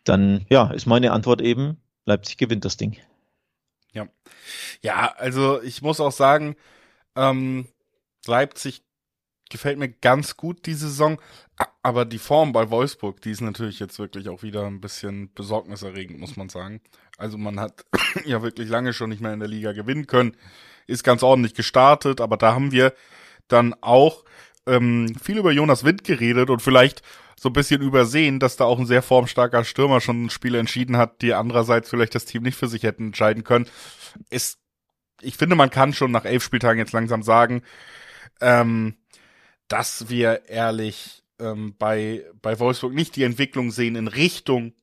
dann 0.03 0.45
ja, 0.49 0.71
ist 0.71 0.85
meine 0.85 1.11
Antwort 1.11 1.41
eben, 1.41 1.77
Leipzig 2.05 2.37
gewinnt 2.37 2.65
das 2.65 2.77
Ding. 2.77 2.97
Ja. 3.93 4.07
Ja, 4.81 5.13
also 5.17 5.61
ich 5.61 5.81
muss 5.81 5.99
auch 5.99 6.11
sagen, 6.11 6.55
ähm, 7.15 7.67
Leipzig 8.27 8.83
gefällt 9.49 9.79
mir 9.79 9.89
ganz 9.89 10.37
gut 10.37 10.65
die 10.65 10.73
Saison, 10.73 11.19
aber 11.85 12.03
die 12.03 12.17
Form 12.17 12.51
bei 12.51 12.71
Wolfsburg, 12.71 13.21
die 13.21 13.29
ist 13.29 13.41
natürlich 13.41 13.77
jetzt 13.77 13.99
wirklich 13.99 14.27
auch 14.27 14.41
wieder 14.41 14.65
ein 14.65 14.81
bisschen 14.81 15.31
besorgniserregend, 15.35 16.19
muss 16.19 16.35
man 16.35 16.49
sagen. 16.49 16.81
Also 17.19 17.37
man 17.37 17.59
hat 17.59 17.85
ja 18.25 18.41
wirklich 18.41 18.67
lange 18.69 18.91
schon 18.91 19.11
nicht 19.11 19.21
mehr 19.21 19.33
in 19.33 19.39
der 19.39 19.47
Liga 19.47 19.71
gewinnen 19.71 20.07
können, 20.07 20.35
ist 20.87 21.03
ganz 21.03 21.21
ordentlich 21.21 21.53
gestartet, 21.53 22.21
aber 22.21 22.37
da 22.37 22.55
haben 22.55 22.71
wir 22.71 22.95
dann 23.47 23.75
auch 23.81 24.25
ähm, 24.65 25.13
viel 25.21 25.37
über 25.37 25.51
Jonas 25.51 25.83
Wind 25.83 26.03
geredet 26.03 26.49
und 26.49 26.63
vielleicht 26.63 27.03
so 27.39 27.49
ein 27.49 27.53
bisschen 27.53 27.83
übersehen, 27.83 28.39
dass 28.39 28.55
da 28.55 28.65
auch 28.65 28.79
ein 28.79 28.87
sehr 28.87 29.03
formstarker 29.03 29.63
Stürmer 29.63 30.01
schon 30.01 30.25
ein 30.25 30.29
Spiel 30.31 30.55
entschieden 30.55 30.97
hat, 30.97 31.21
die 31.21 31.35
andererseits 31.35 31.91
vielleicht 31.91 32.15
das 32.15 32.25
Team 32.25 32.41
nicht 32.41 32.57
für 32.57 32.67
sich 32.67 32.81
hätten 32.81 33.09
entscheiden 33.09 33.43
können. 33.43 33.67
Ist, 34.31 34.57
ich 35.21 35.37
finde, 35.37 35.55
man 35.55 35.69
kann 35.69 35.93
schon 35.93 36.09
nach 36.09 36.25
elf 36.25 36.43
Spieltagen 36.43 36.79
jetzt 36.79 36.93
langsam 36.93 37.21
sagen, 37.21 37.61
ähm, 38.41 38.95
dass 39.67 40.09
wir 40.09 40.49
ehrlich 40.49 41.21
ähm, 41.39 41.75
bei, 41.77 42.25
bei 42.41 42.59
Wolfsburg 42.59 42.93
nicht 42.93 43.15
die 43.15 43.23
Entwicklung 43.23 43.71
sehen 43.71 43.95
in 43.95 44.07
Richtung 44.07 44.73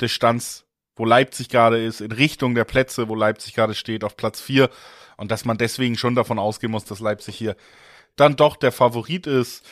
des 0.00 0.12
Stands, 0.12 0.66
wo 0.96 1.04
Leipzig 1.04 1.48
gerade 1.48 1.82
ist, 1.82 2.00
in 2.00 2.12
Richtung 2.12 2.54
der 2.54 2.64
Plätze, 2.64 3.08
wo 3.08 3.14
Leipzig 3.14 3.54
gerade 3.54 3.74
steht, 3.74 4.04
auf 4.04 4.16
Platz 4.16 4.40
vier 4.40 4.70
und 5.16 5.30
dass 5.30 5.44
man 5.44 5.58
deswegen 5.58 5.96
schon 5.96 6.14
davon 6.14 6.38
ausgehen 6.38 6.70
muss, 6.70 6.84
dass 6.84 7.00
Leipzig 7.00 7.36
hier 7.36 7.56
dann 8.16 8.36
doch 8.36 8.56
der 8.56 8.72
Favorit 8.72 9.26
ist. 9.26 9.64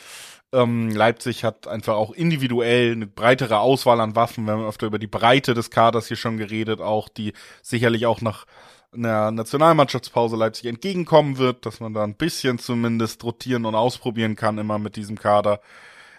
Ähm, 0.51 0.91
Leipzig 0.91 1.43
hat 1.43 1.67
einfach 1.67 1.95
auch 1.95 2.11
individuell 2.11 2.91
eine 2.91 3.07
breitere 3.07 3.59
Auswahl 3.59 3.99
an 3.99 4.15
Waffen. 4.15 4.45
Wir 4.45 4.53
haben 4.53 4.65
öfter 4.65 4.87
über 4.87 4.99
die 4.99 5.07
Breite 5.07 5.53
des 5.53 5.71
Kaders 5.71 6.07
hier 6.07 6.17
schon 6.17 6.37
geredet, 6.37 6.79
auch 6.79 7.09
die 7.09 7.33
sicherlich 7.61 8.05
auch 8.05 8.21
nach 8.21 8.45
einer 8.93 9.31
Nationalmannschaftspause 9.31 10.35
Leipzig 10.35 10.65
entgegenkommen 10.65 11.37
wird, 11.37 11.65
dass 11.65 11.79
man 11.79 11.93
da 11.93 12.03
ein 12.03 12.15
bisschen 12.15 12.59
zumindest 12.59 13.23
rotieren 13.23 13.65
und 13.65 13.73
ausprobieren 13.73 14.35
kann 14.35 14.59
immer 14.59 14.77
mit 14.77 14.95
diesem 14.95 15.17
Kader. 15.17 15.61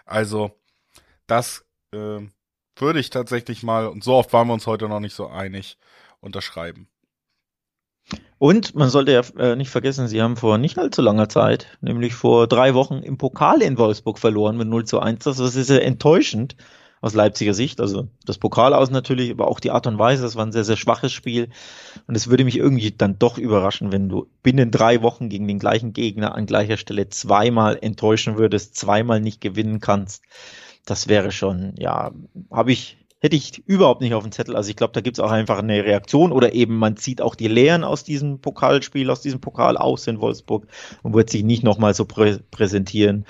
Also 0.05 0.53
das 1.27 1.65
äh, 1.93 2.21
würde 2.77 3.01
ich 3.01 3.11
tatsächlich 3.11 3.63
mal, 3.63 3.87
und 3.87 4.05
so 4.05 4.15
oft 4.15 4.33
waren 4.33 4.49
wir 4.49 4.55
uns 4.55 4.67
heute 4.67 4.89
noch 4.89 5.01
nicht 5.01 5.15
so 5.15 5.29
einig, 5.29 5.79
unterschreiben. 6.21 6.89
Und 8.39 8.75
man 8.75 8.91
sollte 8.91 9.13
ja 9.13 9.23
äh, 9.39 9.57
nicht 9.57 9.71
vergessen, 9.71 10.09
sie 10.09 10.21
haben 10.21 10.37
vor 10.37 10.59
nicht 10.59 10.79
allzu 10.79 11.01
langer 11.01 11.29
Zeit, 11.29 11.79
nämlich 11.81 12.15
vor 12.15 12.47
drei 12.47 12.75
Wochen 12.75 13.03
im 13.03 13.17
Pokal 13.17 13.63
in 13.63 13.79
Wolfsburg 13.79 14.19
verloren 14.19 14.57
mit 14.59 14.69
0 14.69 14.85
zu 14.85 15.01
1. 15.01 15.25
Das 15.25 15.39
ist 15.39 15.55
sehr 15.55 15.85
enttäuschend 15.85 16.57
aus 17.05 17.13
Leipziger 17.13 17.53
Sicht. 17.53 17.83
Also 17.83 18.09
das 18.25 18.39
Pokal 18.39 18.73
aus 18.73 18.91
natürlich, 18.91 19.31
aber 19.31 19.49
auch 19.49 19.61
die 19.61 19.71
Art 19.71 19.87
und 19.87 19.99
Weise, 19.99 20.23
das 20.23 20.37
war 20.37 20.47
ein 20.47 20.53
sehr, 20.53 20.65
sehr 20.65 20.79
schwaches 20.79 21.13
Spiel. 21.13 21.51
Und 22.07 22.15
es 22.15 22.31
würde 22.31 22.45
mich 22.45 22.57
irgendwie 22.57 22.93
dann 22.93 23.19
doch 23.19 23.37
überraschen, 23.37 23.93
wenn 23.93 24.09
du 24.09 24.27
binnen 24.43 24.71
drei 24.71 25.03
Wochen 25.03 25.29
gegen 25.29 25.47
den 25.47 25.59
gleichen 25.59 25.93
Gegner 25.93 26.35
an 26.35 26.47
gleicher 26.47 26.79
Stelle 26.79 27.11
zweimal 27.11 27.79
enttäuschen 27.81 28.39
würdest, 28.39 28.77
zweimal 28.77 29.21
nicht 29.21 29.43
gewinnen 29.43 29.81
kannst. 29.81 30.25
Das 30.87 31.07
wäre 31.07 31.31
schon, 31.31 31.75
ja, 31.79 32.13
habe 32.51 32.73
ich 32.73 32.97
hätte 33.21 33.37
ich 33.37 33.67
überhaupt 33.67 34.03
nicht 34.03 34.13
auf 34.13 34.23
dem 34.23 34.33
Zettel. 34.33 34.55
Also 34.55 34.69
ich 34.69 34.77
glaube, 34.77 34.93
da 34.93 35.01
gibt 35.01 35.17
es 35.17 35.25
auch 35.25 35.31
einfach 35.31 35.59
eine 35.59 35.83
Reaktion 35.83 36.31
oder 36.31 36.55
eben 36.55 36.77
man 36.77 36.99
zieht 36.99 37.23
auch 37.23 37.35
die 37.35 37.49
Lehren 37.49 37.83
aus 37.83 38.05
diesem 38.05 38.39
Pokalspiel, 38.39 39.11
aus 39.11 39.23
diesem 39.23 39.41
Pokal 39.41 39.79
aus 39.79 40.07
in 40.07 40.21
Wolfsburg 40.21 40.67
und 41.03 41.15
wird 41.15 41.31
sich 41.31 41.43
nicht 41.43 41.63
nochmal 41.63 41.95
so 41.95 42.05
prä 42.05 42.39
präsentieren. 42.51 43.25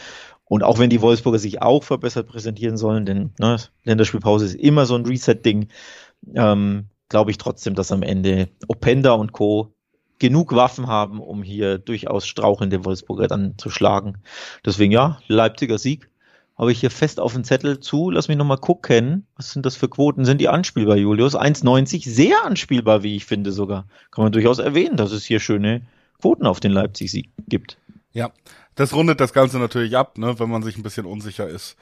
Und 0.47 0.63
auch 0.63 0.79
wenn 0.79 0.91
die 0.91 1.01
Wolfsburger 1.01 1.39
sich 1.39 1.63
auch 1.63 1.85
verbessert 1.85 2.29
präsentieren 2.29 2.77
sollen, 2.77 3.07
denn 3.07 3.31
ne, 3.39 3.57
Länderspielpause 3.85 4.45
ist 4.45 4.55
immer 4.55 4.87
so 4.87 4.95
ein 4.95 5.07
Reset-Ding, 5.07 5.69
ähm, 6.35 6.87
glaube 7.09 7.31
ich 7.31 7.39
trotzdem, 7.39 7.75
dass 7.75 7.93
am 7.93 8.03
Ende 8.03 8.49
Openda 8.69 9.13
und 9.13 9.33
Co. 9.33 9.73
genug 10.19 10.55
Waffen 10.55 10.87
haben, 10.87 11.21
um 11.21 11.43
hier 11.43 11.79
durchaus 11.79 12.27
strauchelnde 12.27 12.85
Wolfsburger 12.85 13.27
dann 13.27 13.57
zu 13.57 13.71
schlagen. 13.71 14.19
Deswegen 14.65 14.93
ja, 14.93 15.19
Leipziger 15.29 15.79
Sieg 15.79 16.11
habe 16.57 16.73
ich 16.73 16.81
hier 16.81 16.91
fest 16.91 17.19
auf 17.19 17.33
dem 17.33 17.45
Zettel 17.45 17.81
zu. 17.81 18.11
Lass 18.11 18.29
mich 18.29 18.37
nochmal 18.37 18.59
gucken. 18.59 19.27
Was 19.37 19.53
sind 19.53 19.67
das 19.67 19.77
für 19.77 19.89
Quoten? 19.89 20.25
Sind 20.25 20.41
die 20.41 20.49
anspielbar, 20.49 20.97
Julius? 20.97 21.37
1,90. 21.37 22.09
Sehr 22.09 22.45
anspielbar, 22.45 23.03
wie 23.03 23.17
ich 23.17 23.25
finde 23.25 23.51
sogar. 23.51 23.87
Kann 24.11 24.25
man 24.25 24.33
durchaus 24.33 24.59
erwähnen, 24.59 24.97
dass 24.97 25.11
es 25.11 25.25
hier 25.25 25.41
schöne 25.41 25.83
Quoten 26.21 26.47
auf 26.47 26.61
den 26.61 26.73
Leipzig-Sieg 26.73 27.31
gibt. 27.49 27.79
Ja, 28.15 28.31
das 28.77 28.95
rundet 28.95 29.21
das 29.21 29.33
Ganze 29.33 29.59
natürlich 29.59 29.97
ab, 29.97 30.19
ne, 30.19 30.39
wenn 30.39 30.49
man 30.49 30.63
sich 30.63 30.79
ein 30.79 30.85
bisschen 30.85 31.05
unsicher 31.05 31.49
ist. 31.49 31.77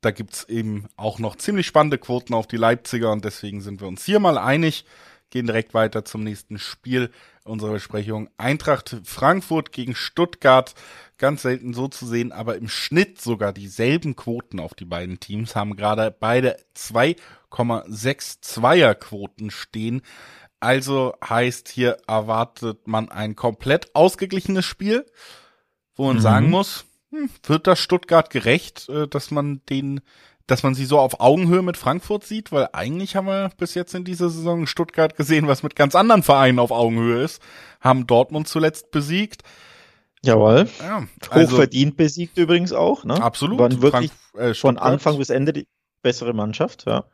Da 0.00 0.10
gibt's 0.10 0.44
eben 0.44 0.88
auch 0.96 1.20
noch 1.20 1.36
ziemlich 1.36 1.66
spannende 1.66 1.98
Quoten 1.98 2.34
auf 2.34 2.46
die 2.46 2.58
Leipziger 2.58 3.10
und 3.12 3.24
deswegen 3.24 3.60
sind 3.60 3.80
wir 3.80 3.88
uns 3.88 4.04
hier 4.04 4.20
mal 4.20 4.36
einig. 4.36 4.84
Gehen 5.30 5.46
direkt 5.46 5.74
weiter 5.74 6.04
zum 6.04 6.22
nächsten 6.22 6.58
Spiel 6.58 7.10
unserer 7.44 7.72
Besprechung. 7.72 8.28
Eintracht 8.36 9.00
Frankfurt 9.04 9.72
gegen 9.72 9.94
Stuttgart. 9.94 10.74
Ganz 11.18 11.42
selten 11.42 11.72
so 11.72 11.88
zu 11.88 12.06
sehen, 12.06 12.30
aber 12.30 12.56
im 12.56 12.68
Schnitt 12.68 13.20
sogar 13.20 13.52
dieselben 13.52 14.16
Quoten 14.16 14.60
auf 14.60 14.74
die 14.74 14.84
beiden 14.84 15.18
Teams 15.18 15.56
haben 15.56 15.76
gerade 15.76 16.10
beide 16.10 16.56
2,62er 16.76 18.94
Quoten 18.94 19.50
stehen. 19.50 20.02
Also 20.60 21.14
heißt 21.28 21.68
hier 21.68 21.98
erwartet 22.06 22.86
man 22.86 23.10
ein 23.10 23.36
komplett 23.36 23.94
ausgeglichenes 23.94 24.64
Spiel, 24.64 25.04
wo 25.96 26.06
man 26.06 26.16
mhm. 26.16 26.20
sagen 26.20 26.50
muss, 26.50 26.84
hm, 27.10 27.30
wird 27.44 27.66
das 27.66 27.80
Stuttgart 27.80 28.30
gerecht, 28.30 28.88
äh, 28.88 29.08
dass 29.08 29.30
man 29.30 29.60
den 29.68 30.00
dass 30.46 30.62
man 30.62 30.74
sie 30.74 30.84
so 30.84 30.98
auf 30.98 31.20
Augenhöhe 31.20 31.62
mit 31.62 31.76
Frankfurt 31.76 32.24
sieht, 32.24 32.52
weil 32.52 32.68
eigentlich 32.72 33.16
haben 33.16 33.26
wir 33.26 33.50
bis 33.56 33.74
jetzt 33.74 33.94
in 33.94 34.04
dieser 34.04 34.30
Saison 34.30 34.66
Stuttgart 34.66 35.16
gesehen, 35.16 35.48
was 35.48 35.62
mit 35.62 35.74
ganz 35.74 35.94
anderen 35.94 36.22
Vereinen 36.22 36.60
auf 36.60 36.70
Augenhöhe 36.70 37.22
ist, 37.22 37.42
haben 37.80 38.06
Dortmund 38.06 38.46
zuletzt 38.46 38.92
besiegt. 38.92 39.42
Jawohl. 40.22 40.68
Ja, 40.80 41.06
also, 41.30 41.52
Hochverdient 41.52 41.96
besiegt 41.96 42.38
übrigens 42.38 42.72
auch, 42.72 43.04
ne? 43.04 43.20
Absolut. 43.20 43.58
Waren 43.58 43.82
wirklich 43.82 44.12
Frank 44.32 44.50
äh, 44.50 44.54
von 44.54 44.78
Anfang 44.78 45.18
bis 45.18 45.30
Ende 45.30 45.52
die 45.52 45.66
bessere 46.02 46.32
Mannschaft, 46.32 46.84
ja. 46.86 47.04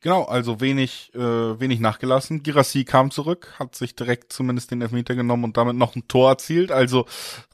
Genau, 0.00 0.24
also 0.24 0.60
wenig, 0.60 1.12
äh, 1.14 1.18
wenig 1.18 1.80
nachgelassen. 1.80 2.42
Girassi 2.42 2.84
kam 2.84 3.10
zurück, 3.10 3.54
hat 3.58 3.74
sich 3.74 3.96
direkt 3.96 4.32
zumindest 4.32 4.70
den 4.70 4.82
Elfmeter 4.82 5.14
genommen 5.14 5.44
und 5.44 5.56
damit 5.56 5.76
noch 5.76 5.96
ein 5.96 6.06
Tor 6.06 6.30
erzielt. 6.30 6.70
Also 6.70 7.06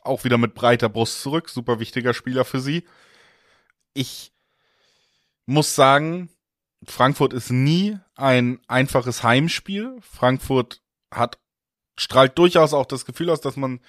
auch 0.02 0.24
wieder 0.24 0.38
mit 0.38 0.54
breiter 0.54 0.88
Brust 0.88 1.22
zurück. 1.22 1.48
Super 1.48 1.78
wichtiger 1.78 2.14
Spieler 2.14 2.44
für 2.44 2.60
sie. 2.60 2.84
Ich 3.94 4.32
muss 5.46 5.74
sagen, 5.74 6.30
Frankfurt 6.84 7.32
ist 7.32 7.50
nie 7.50 7.98
ein 8.16 8.60
einfaches 8.66 9.22
Heimspiel. 9.22 9.96
Frankfurt 10.00 10.82
hat, 11.12 11.38
strahlt 11.96 12.36
durchaus 12.38 12.74
auch 12.74 12.86
das 12.86 13.04
Gefühl 13.04 13.30
aus, 13.30 13.40
dass 13.40 13.56
man 13.56 13.80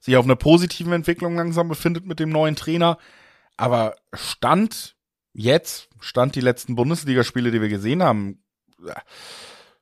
sich 0.00 0.16
auf 0.16 0.24
einer 0.24 0.36
positiven 0.36 0.92
Entwicklung 0.92 1.36
langsam 1.36 1.68
befindet 1.68 2.04
mit 2.06 2.20
dem 2.20 2.28
neuen 2.28 2.56
Trainer. 2.56 2.98
Aber 3.56 3.96
Stand 4.12 4.95
jetzt, 5.36 5.88
Stand 6.00 6.34
die 6.34 6.40
letzten 6.40 6.74
Bundesligaspiele, 6.74 7.50
die 7.50 7.60
wir 7.60 7.68
gesehen 7.68 8.02
haben, 8.02 8.42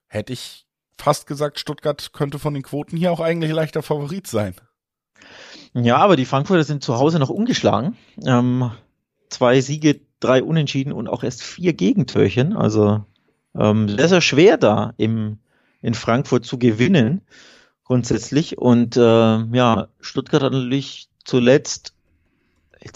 hätte 0.07 0.33
ich 0.33 0.67
fast 0.99 1.27
gesagt, 1.27 1.59
Stuttgart 1.59 2.13
könnte 2.13 2.39
von 2.39 2.55
den 2.55 2.63
Quoten 2.63 2.97
hier 2.97 3.13
auch 3.13 3.21
eigentlich 3.21 3.53
leichter 3.53 3.83
Favorit 3.83 4.27
sein. 4.27 4.55
Ja, 5.75 5.97
aber 5.97 6.17
die 6.17 6.25
Frankfurter 6.25 6.65
sind 6.65 6.85
zu 6.85 6.99
Hause 6.99 7.19
noch 7.19 7.31
ungeschlagen. 7.31 7.97
Ähm, 8.25 8.71
zwei 9.29 9.61
Siege 9.61 10.01
drei 10.21 10.43
Unentschieden 10.43 10.93
und 10.93 11.09
auch 11.09 11.25
erst 11.25 11.43
vier 11.43 11.73
Gegentörchen. 11.73 12.57
Also 12.57 13.05
ähm, 13.57 13.89
sehr, 13.89 14.09
sehr 14.09 14.21
schwer 14.21 14.57
da 14.57 14.95
im, 14.97 15.39
in 15.83 15.95
Frankfurt 15.95 16.45
zu 16.45 16.59
gewinnen, 16.59 17.23
grundsätzlich. 17.85 18.59
Und 18.59 18.97
äh, 18.97 19.01
ja, 19.01 19.89
Stuttgart 20.01 20.43
hat 20.43 20.53
natürlich 20.53 21.09
zuletzt 21.25 21.94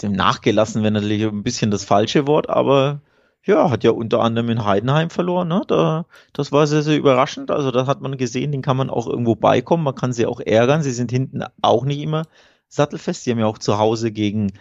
nachgelassen, 0.03 0.83
wenn 0.83 0.93
natürlich 0.93 1.23
ein 1.23 1.43
bisschen 1.43 1.71
das 1.71 1.83
falsche 1.83 2.27
Wort, 2.27 2.49
aber 2.49 3.01
ja, 3.43 3.69
hat 3.69 3.83
ja 3.83 3.91
unter 3.91 4.19
anderem 4.19 4.49
in 4.49 4.65
Heidenheim 4.65 5.09
verloren. 5.09 5.47
Ne? 5.47 5.63
Da, 5.67 6.05
das 6.33 6.51
war 6.51 6.67
sehr, 6.67 6.83
sehr 6.83 6.97
überraschend. 6.97 7.51
Also 7.51 7.71
da 7.71 7.87
hat 7.87 8.01
man 8.01 8.17
gesehen, 8.17 8.51
den 8.51 8.61
kann 8.61 8.77
man 8.77 8.89
auch 8.89 9.07
irgendwo 9.07 9.35
beikommen. 9.35 9.83
Man 9.83 9.95
kann 9.95 10.13
sie 10.13 10.25
auch 10.25 10.39
ärgern. 10.39 10.83
Sie 10.83 10.91
sind 10.91 11.11
hinten 11.11 11.43
auch 11.61 11.85
nicht 11.85 12.01
immer 12.01 12.23
sattelfest. 12.67 13.23
Sie 13.23 13.31
haben 13.31 13.39
ja 13.39 13.47
auch 13.47 13.57
zu 13.57 13.77
Hause 13.77 14.11
gegen 14.11 14.51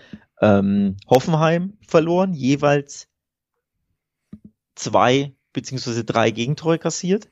ähm, 0.41 0.97
Hoffenheim 1.09 1.77
verloren, 1.87 2.33
jeweils 2.33 3.09
zwei 4.75 5.35
beziehungsweise 5.53 6.05
drei 6.05 6.31
Gegentore 6.31 6.79
kassiert. 6.79 7.29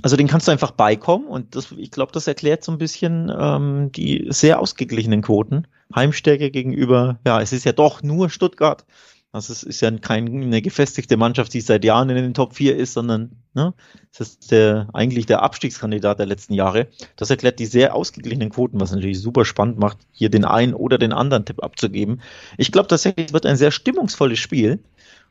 Also 0.00 0.16
den 0.16 0.26
kannst 0.26 0.48
du 0.48 0.52
einfach 0.52 0.70
beikommen 0.70 1.26
und 1.26 1.54
das, 1.54 1.72
ich 1.72 1.90
glaube, 1.90 2.12
das 2.12 2.26
erklärt 2.26 2.64
so 2.64 2.72
ein 2.72 2.78
bisschen 2.78 3.30
ähm, 3.36 3.92
die 3.92 4.26
sehr 4.30 4.58
ausgeglichenen 4.60 5.22
Quoten. 5.22 5.66
Heimstärke 5.94 6.50
gegenüber, 6.50 7.20
ja, 7.26 7.40
es 7.42 7.52
ist 7.52 7.64
ja 7.64 7.72
doch 7.72 8.02
nur 8.02 8.30
Stuttgart. 8.30 8.86
Also 9.34 9.54
es 9.54 9.62
ist 9.62 9.80
ja 9.80 9.90
keine 9.90 10.60
gefestigte 10.60 11.16
Mannschaft, 11.16 11.54
die 11.54 11.62
seit 11.62 11.84
Jahren 11.84 12.10
in 12.10 12.16
den 12.16 12.34
Top 12.34 12.54
4 12.54 12.76
ist, 12.76 12.92
sondern 12.92 13.30
ne, 13.54 13.72
es 14.12 14.20
ist 14.20 14.50
der, 14.50 14.90
eigentlich 14.92 15.24
der 15.24 15.42
Abstiegskandidat 15.42 16.18
der 16.18 16.26
letzten 16.26 16.52
Jahre. 16.52 16.88
Das 17.16 17.30
erklärt 17.30 17.58
die 17.58 17.64
sehr 17.64 17.94
ausgeglichenen 17.94 18.50
Quoten, 18.50 18.78
was 18.78 18.92
natürlich 18.92 19.20
super 19.20 19.46
spannend 19.46 19.78
macht, 19.78 19.98
hier 20.10 20.28
den 20.28 20.44
einen 20.44 20.74
oder 20.74 20.98
den 20.98 21.14
anderen 21.14 21.46
Tipp 21.46 21.62
abzugeben. 21.62 22.20
Ich 22.58 22.72
glaube 22.72 22.88
tatsächlich 22.88 23.32
wird 23.32 23.46
ein 23.46 23.56
sehr 23.56 23.70
stimmungsvolles 23.70 24.38
Spiel. 24.38 24.80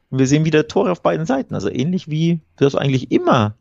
Und 0.10 0.18
wir 0.18 0.28
sehen 0.28 0.46
wieder 0.46 0.68
Tore 0.68 0.92
auf 0.92 1.04
beiden 1.04 1.28
Seiten. 1.28 1.54
Also 1.54 1.70
ähnlich 1.70 2.10
wie 2.10 2.42
das 2.56 2.76
eigentlich 2.76 3.12
immer 3.12 3.56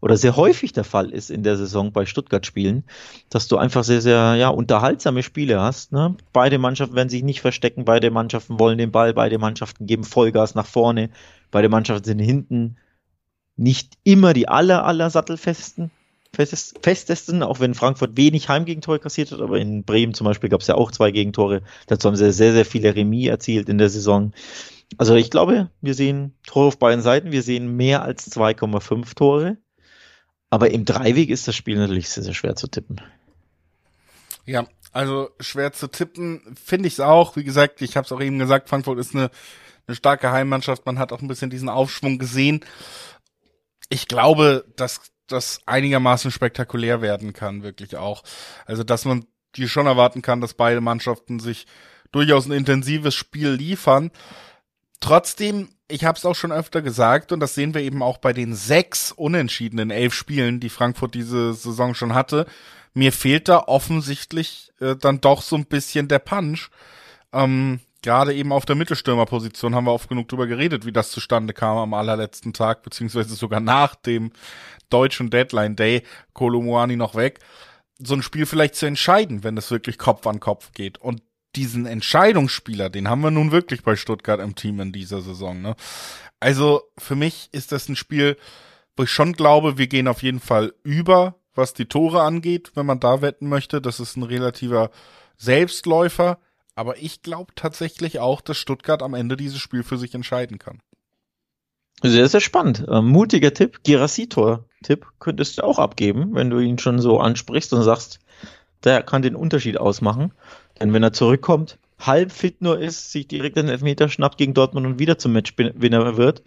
oder 0.00 0.16
sehr 0.16 0.36
häufig 0.36 0.72
der 0.72 0.84
Fall 0.84 1.10
ist 1.10 1.30
in 1.30 1.42
der 1.42 1.56
Saison 1.56 1.92
bei 1.92 2.06
Stuttgart-Spielen, 2.06 2.84
dass 3.28 3.48
du 3.48 3.56
einfach 3.56 3.84
sehr, 3.84 4.00
sehr 4.00 4.34
ja, 4.36 4.48
unterhaltsame 4.48 5.22
Spiele 5.22 5.60
hast. 5.60 5.92
Ne? 5.92 6.16
Beide 6.32 6.58
Mannschaften 6.58 6.96
werden 6.96 7.08
sich 7.08 7.22
nicht 7.22 7.40
verstecken, 7.40 7.84
beide 7.84 8.10
Mannschaften 8.10 8.58
wollen 8.58 8.78
den 8.78 8.92
Ball, 8.92 9.14
beide 9.14 9.38
Mannschaften 9.38 9.86
geben 9.86 10.04
Vollgas 10.04 10.54
nach 10.54 10.66
vorne, 10.66 11.10
beide 11.50 11.68
Mannschaften 11.68 12.04
sind 12.04 12.18
hinten 12.18 12.76
nicht 13.56 13.98
immer 14.04 14.32
die 14.32 14.48
aller, 14.48 14.84
aller 14.84 15.10
sattelfesten, 15.10 15.90
festesten, 16.32 17.42
auch 17.42 17.60
wenn 17.60 17.74
Frankfurt 17.74 18.16
wenig 18.16 18.48
Heimgegentore 18.48 19.00
kassiert 19.00 19.32
hat, 19.32 19.40
aber 19.40 19.58
in 19.58 19.84
Bremen 19.84 20.14
zum 20.14 20.24
Beispiel 20.24 20.48
gab 20.48 20.60
es 20.60 20.66
ja 20.68 20.76
auch 20.76 20.90
zwei 20.92 21.10
Gegentore. 21.10 21.62
Dazu 21.88 22.08
haben 22.08 22.16
sie 22.16 22.32
sehr, 22.32 22.52
sehr 22.52 22.64
viele 22.64 22.94
Remis 22.94 23.28
erzielt 23.28 23.68
in 23.68 23.78
der 23.78 23.90
Saison. 23.90 24.32
Also 24.96 25.14
ich 25.14 25.30
glaube, 25.30 25.70
wir 25.80 25.94
sehen 25.94 26.34
Tore 26.46 26.68
auf 26.68 26.78
beiden 26.78 27.02
Seiten, 27.02 27.32
wir 27.32 27.42
sehen 27.42 27.76
mehr 27.76 28.02
als 28.02 28.30
2,5 28.32 29.14
Tore. 29.14 29.56
Aber 30.50 30.70
im 30.70 30.84
Dreiweg 30.84 31.30
ist 31.30 31.46
das 31.48 31.54
Spiel 31.54 31.78
natürlich 31.78 32.08
sehr, 32.08 32.24
sehr 32.24 32.34
schwer 32.34 32.56
zu 32.56 32.66
tippen. 32.66 33.00
Ja, 34.44 34.66
also 34.92 35.30
schwer 35.38 35.72
zu 35.72 35.86
tippen 35.86 36.56
finde 36.62 36.88
ich 36.88 36.94
es 36.94 37.00
auch. 37.00 37.36
Wie 37.36 37.44
gesagt, 37.44 37.80
ich 37.82 37.96
habe 37.96 38.04
es 38.04 38.12
auch 38.12 38.20
eben 38.20 38.38
gesagt, 38.38 38.68
Frankfurt 38.68 38.98
ist 38.98 39.14
eine, 39.14 39.30
eine 39.86 39.94
starke 39.94 40.32
Heimmannschaft. 40.32 40.84
Man 40.86 40.98
hat 40.98 41.12
auch 41.12 41.22
ein 41.22 41.28
bisschen 41.28 41.50
diesen 41.50 41.68
Aufschwung 41.68 42.18
gesehen. 42.18 42.64
Ich 43.88 44.08
glaube, 44.08 44.64
dass 44.76 45.00
das 45.28 45.60
einigermaßen 45.66 46.32
spektakulär 46.32 47.00
werden 47.00 47.32
kann, 47.32 47.62
wirklich 47.62 47.96
auch. 47.96 48.24
Also, 48.66 48.82
dass 48.82 49.04
man 49.04 49.26
die 49.56 49.68
schon 49.68 49.86
erwarten 49.86 50.22
kann, 50.22 50.40
dass 50.40 50.54
beide 50.54 50.80
Mannschaften 50.80 51.38
sich 51.38 51.66
durchaus 52.12 52.46
ein 52.46 52.52
intensives 52.52 53.14
Spiel 53.14 53.50
liefern. 53.50 54.10
Trotzdem 55.00 55.68
ich 55.90 56.04
habe 56.04 56.16
es 56.16 56.24
auch 56.24 56.34
schon 56.34 56.52
öfter 56.52 56.82
gesagt 56.82 57.32
und 57.32 57.40
das 57.40 57.54
sehen 57.54 57.74
wir 57.74 57.82
eben 57.82 58.02
auch 58.02 58.18
bei 58.18 58.32
den 58.32 58.54
sechs 58.54 59.12
unentschiedenen 59.12 59.90
elf 59.90 60.14
Spielen, 60.14 60.60
die 60.60 60.68
Frankfurt 60.68 61.14
diese 61.14 61.52
Saison 61.54 61.94
schon 61.94 62.14
hatte. 62.14 62.46
Mir 62.94 63.12
fehlt 63.12 63.48
da 63.48 63.64
offensichtlich 63.66 64.72
äh, 64.80 64.96
dann 64.96 65.20
doch 65.20 65.42
so 65.42 65.56
ein 65.56 65.66
bisschen 65.66 66.08
der 66.08 66.18
Punch. 66.18 66.70
Ähm, 67.32 67.80
Gerade 68.02 68.32
eben 68.32 68.50
auf 68.50 68.64
der 68.64 68.76
Mittelstürmerposition 68.76 69.74
haben 69.74 69.84
wir 69.84 69.92
oft 69.92 70.08
genug 70.08 70.26
drüber 70.28 70.46
geredet, 70.46 70.86
wie 70.86 70.92
das 70.92 71.10
zustande 71.10 71.52
kam 71.52 71.76
am 71.76 71.92
allerletzten 71.92 72.54
Tag, 72.54 72.82
beziehungsweise 72.82 73.34
sogar 73.34 73.60
nach 73.60 73.94
dem 73.94 74.32
deutschen 74.88 75.28
Deadline 75.28 75.76
Day, 75.76 76.02
Kolomoani 76.32 76.96
noch 76.96 77.14
weg, 77.14 77.40
so 77.98 78.14
ein 78.14 78.22
Spiel 78.22 78.46
vielleicht 78.46 78.74
zu 78.74 78.86
entscheiden, 78.86 79.44
wenn 79.44 79.58
es 79.58 79.70
wirklich 79.70 79.98
Kopf 79.98 80.26
an 80.26 80.40
Kopf 80.40 80.72
geht. 80.72 80.96
Und 80.96 81.20
diesen 81.56 81.86
Entscheidungsspieler, 81.86 82.90
den 82.90 83.08
haben 83.08 83.22
wir 83.22 83.30
nun 83.30 83.52
wirklich 83.52 83.82
bei 83.82 83.96
Stuttgart 83.96 84.40
im 84.40 84.54
Team 84.54 84.80
in 84.80 84.92
dieser 84.92 85.20
Saison. 85.20 85.60
Ne? 85.60 85.74
Also 86.38 86.82
für 86.96 87.16
mich 87.16 87.48
ist 87.52 87.72
das 87.72 87.88
ein 87.88 87.96
Spiel, 87.96 88.36
wo 88.96 89.04
ich 89.04 89.10
schon 89.10 89.32
glaube, 89.32 89.78
wir 89.78 89.86
gehen 89.86 90.08
auf 90.08 90.22
jeden 90.22 90.40
Fall 90.40 90.72
über, 90.82 91.36
was 91.54 91.74
die 91.74 91.86
Tore 91.86 92.22
angeht, 92.22 92.72
wenn 92.74 92.86
man 92.86 93.00
da 93.00 93.22
wetten 93.22 93.48
möchte. 93.48 93.80
Das 93.80 94.00
ist 94.00 94.16
ein 94.16 94.22
relativer 94.22 94.90
Selbstläufer. 95.36 96.38
Aber 96.74 96.96
ich 96.98 97.22
glaube 97.22 97.52
tatsächlich 97.56 98.20
auch, 98.20 98.40
dass 98.40 98.56
Stuttgart 98.56 99.02
am 99.02 99.14
Ende 99.14 99.36
dieses 99.36 99.58
Spiel 99.58 99.82
für 99.82 99.98
sich 99.98 100.14
entscheiden 100.14 100.58
kann. 100.58 100.80
Sehr, 102.02 102.28
sehr 102.28 102.40
spannend. 102.40 102.86
Ähm, 102.88 103.08
mutiger 103.08 103.52
Tipp, 103.52 103.82
Girassi-Tor-Tipp 103.82 105.06
könntest 105.18 105.58
du 105.58 105.64
auch 105.64 105.78
abgeben, 105.78 106.34
wenn 106.34 106.48
du 106.48 106.58
ihn 106.58 106.78
schon 106.78 106.98
so 106.98 107.20
ansprichst 107.20 107.74
und 107.74 107.82
sagst, 107.82 108.20
der 108.84 109.02
kann 109.02 109.20
den 109.20 109.36
Unterschied 109.36 109.78
ausmachen. 109.78 110.32
Denn 110.80 110.92
wenn 110.92 111.02
er 111.02 111.12
zurückkommt, 111.12 111.78
halb 111.98 112.32
fit 112.32 112.62
nur 112.62 112.78
ist, 112.78 113.12
sich 113.12 113.28
direkt 113.28 113.56
den 113.56 113.68
Elfmeter 113.68 114.08
schnappt 114.08 114.38
gegen 114.38 114.54
Dortmund 114.54 114.86
und 114.86 114.98
wieder 114.98 115.18
zum 115.18 115.32
Matchwinner 115.32 116.16
wird, 116.16 116.42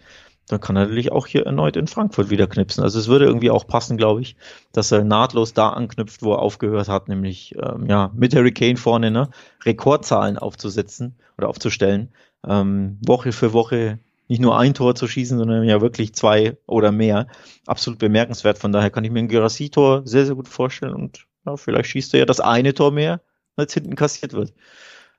dann 0.48 0.60
kann 0.60 0.76
er 0.76 0.86
natürlich 0.86 1.12
auch 1.12 1.26
hier 1.26 1.46
erneut 1.46 1.76
in 1.76 1.86
Frankfurt 1.86 2.28
wieder 2.28 2.46
knipsen. 2.46 2.82
Also 2.82 2.98
es 2.98 3.08
würde 3.08 3.24
irgendwie 3.24 3.50
auch 3.50 3.66
passen, 3.66 3.96
glaube 3.96 4.20
ich, 4.20 4.36
dass 4.72 4.92
er 4.92 5.04
nahtlos 5.04 5.54
da 5.54 5.70
anknüpft, 5.70 6.22
wo 6.22 6.32
er 6.32 6.40
aufgehört 6.40 6.88
hat, 6.88 7.08
nämlich 7.08 7.54
ähm, 7.56 7.86
ja 7.86 8.10
mit 8.14 8.34
Harry 8.34 8.52
Kane 8.52 8.76
vorne 8.76 9.10
ne, 9.10 9.30
Rekordzahlen 9.64 10.36
aufzusetzen 10.36 11.14
oder 11.38 11.48
aufzustellen, 11.48 12.10
ähm, 12.46 12.98
Woche 13.06 13.32
für 13.32 13.52
Woche 13.52 13.98
nicht 14.28 14.40
nur 14.40 14.58
ein 14.58 14.74
Tor 14.74 14.94
zu 14.94 15.06
schießen, 15.06 15.38
sondern 15.38 15.64
ja 15.64 15.80
wirklich 15.80 16.14
zwei 16.14 16.56
oder 16.66 16.92
mehr. 16.92 17.26
Absolut 17.66 17.98
bemerkenswert. 17.98 18.58
Von 18.58 18.72
daher 18.72 18.90
kann 18.90 19.04
ich 19.04 19.10
mir 19.10 19.20
ein 19.20 19.28
Gerassi-Tor 19.28 20.02
sehr, 20.04 20.26
sehr 20.26 20.34
gut 20.34 20.48
vorstellen 20.48 20.94
und 20.94 21.26
ja, 21.46 21.56
vielleicht 21.56 21.90
schießt 21.90 22.14
er 22.14 22.20
ja 22.20 22.26
das 22.26 22.40
eine 22.40 22.74
Tor 22.74 22.90
mehr, 22.90 23.20
als 23.56 23.74
hinten 23.74 23.96
kassiert 23.96 24.32
wird. 24.32 24.52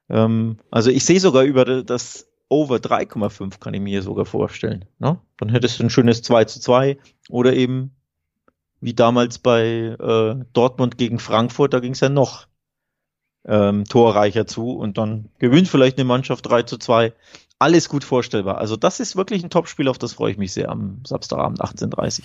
Ähm, 0.10 0.58
also 0.72 0.90
ich 0.90 1.06
sehe 1.06 1.20
sogar 1.20 1.44
über 1.44 1.84
das 1.84 2.28
Over 2.48 2.76
3,5 2.76 3.60
kann 3.60 3.74
ich 3.74 3.82
mir 3.82 4.02
sogar 4.04 4.26
vorstellen. 4.26 4.86
Ne? 5.00 5.20
Dann 5.38 5.50
hättest 5.50 5.80
du 5.80 5.84
ein 5.84 5.90
schönes 5.90 6.22
2 6.22 6.46
zu 6.46 6.60
2 6.60 6.98
oder 7.30 7.54
eben 7.54 7.96
wie 8.82 8.94
damals 8.94 9.40
bei 9.40 9.96
äh, 10.00 10.46
Dortmund 10.54 10.98
gegen 10.98 11.18
Frankfurt, 11.18 11.74
da 11.74 11.80
ging 11.80 11.94
es 11.94 12.02
ja 12.02 12.10
noch 12.10 12.48
ähm, 13.46 13.86
torreicher 13.86 14.46
zu 14.46 14.72
und 14.72 14.98
dann 14.98 15.30
gewinnt 15.40 15.68
vielleicht 15.68 15.98
eine 15.98 16.06
Mannschaft 16.06 16.46
3 16.46 16.64
zu 16.64 16.78
2. 16.78 17.14
Alles 17.58 17.90
gut 17.90 18.04
vorstellbar. 18.04 18.60
Also 18.60 18.76
das 18.76 19.00
ist 19.00 19.16
wirklich 19.16 19.44
ein 19.44 19.50
Topspiel, 19.50 19.88
auf 19.88 19.98
das 19.98 20.14
freue 20.14 20.32
ich 20.32 20.38
mich 20.38 20.54
sehr 20.54 20.70
am 20.70 21.02
Samstagabend 21.06 21.62
18.30 21.62 22.24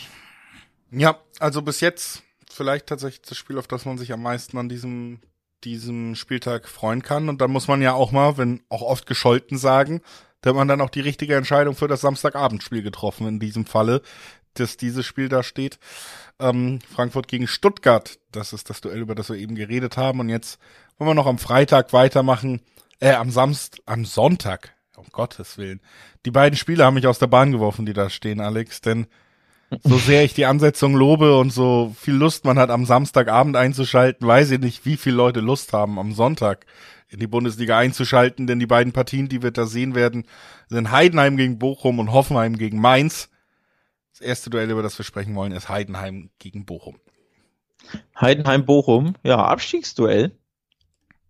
Ja, 0.90 1.18
also 1.38 1.62
bis 1.62 1.80
jetzt 1.80 2.22
vielleicht 2.50 2.86
tatsächlich 2.86 3.22
das 3.22 3.38
Spiel, 3.38 3.58
auf 3.58 3.68
das 3.68 3.86
man 3.86 3.96
sich 3.96 4.12
am 4.12 4.22
meisten 4.22 4.58
an 4.58 4.68
diesem 4.68 5.20
diesem 5.64 6.14
Spieltag 6.14 6.68
freuen 6.68 7.02
kann. 7.02 7.28
Und 7.28 7.40
dann 7.40 7.50
muss 7.50 7.68
man 7.68 7.82
ja 7.82 7.92
auch 7.92 8.12
mal, 8.12 8.38
wenn 8.38 8.62
auch 8.68 8.82
oft 8.82 9.06
gescholten 9.06 9.58
sagen, 9.58 10.00
da 10.40 10.50
hat 10.50 10.56
man 10.56 10.68
dann 10.68 10.80
auch 10.80 10.90
die 10.90 11.00
richtige 11.00 11.36
Entscheidung 11.36 11.74
für 11.74 11.88
das 11.88 12.00
Samstagabendspiel 12.00 12.82
getroffen 12.82 13.26
in 13.26 13.40
diesem 13.40 13.66
Falle, 13.66 14.02
dass 14.54 14.76
dieses 14.76 15.06
Spiel 15.06 15.28
da 15.28 15.42
steht. 15.42 15.78
Ähm, 16.38 16.78
Frankfurt 16.92 17.28
gegen 17.28 17.46
Stuttgart, 17.46 18.18
das 18.32 18.52
ist 18.52 18.70
das 18.70 18.80
Duell, 18.80 19.00
über 19.00 19.14
das 19.14 19.28
wir 19.28 19.36
eben 19.36 19.54
geredet 19.54 19.96
haben. 19.96 20.20
Und 20.20 20.28
jetzt 20.28 20.58
wollen 20.98 21.10
wir 21.10 21.14
noch 21.14 21.26
am 21.26 21.38
Freitag 21.38 21.92
weitermachen, 21.92 22.62
äh, 23.00 23.12
am 23.12 23.30
Samstag, 23.30 23.80
am 23.86 24.04
Sonntag, 24.04 24.74
um 24.96 25.06
Gottes 25.12 25.58
Willen. 25.58 25.80
Die 26.24 26.30
beiden 26.30 26.56
Spiele 26.56 26.84
haben 26.84 26.94
mich 26.94 27.06
aus 27.06 27.18
der 27.18 27.26
Bahn 27.26 27.52
geworfen, 27.52 27.86
die 27.86 27.92
da 27.92 28.10
stehen, 28.10 28.40
Alex, 28.40 28.80
denn 28.80 29.06
so 29.82 29.96
sehr 29.98 30.24
ich 30.24 30.34
die 30.34 30.46
Ansetzung 30.46 30.94
lobe 30.94 31.38
und 31.38 31.52
so 31.52 31.94
viel 31.98 32.14
Lust 32.14 32.44
man 32.44 32.58
hat, 32.58 32.70
am 32.70 32.84
Samstagabend 32.84 33.56
einzuschalten, 33.56 34.26
weiß 34.26 34.50
ich 34.52 34.60
nicht, 34.60 34.84
wie 34.84 34.96
viele 34.96 35.16
Leute 35.16 35.40
Lust 35.40 35.72
haben, 35.72 35.98
am 35.98 36.12
Sonntag 36.12 36.66
in 37.08 37.20
die 37.20 37.26
Bundesliga 37.26 37.78
einzuschalten, 37.78 38.46
denn 38.46 38.58
die 38.58 38.66
beiden 38.66 38.92
Partien, 38.92 39.28
die 39.28 39.42
wir 39.42 39.50
da 39.50 39.66
sehen 39.66 39.94
werden, 39.94 40.26
sind 40.68 40.90
Heidenheim 40.90 41.36
gegen 41.36 41.58
Bochum 41.58 41.98
und 41.98 42.12
Hoffenheim 42.12 42.56
gegen 42.56 42.80
Mainz. 42.80 43.30
Das 44.12 44.20
erste 44.20 44.50
Duell, 44.50 44.70
über 44.70 44.82
das 44.82 44.98
wir 44.98 45.04
sprechen 45.04 45.34
wollen, 45.34 45.52
ist 45.52 45.68
Heidenheim 45.68 46.30
gegen 46.38 46.64
Bochum. 46.64 46.96
Heidenheim-Bochum, 48.20 49.14
ja, 49.22 49.38
Abstiegsduell. 49.38 50.32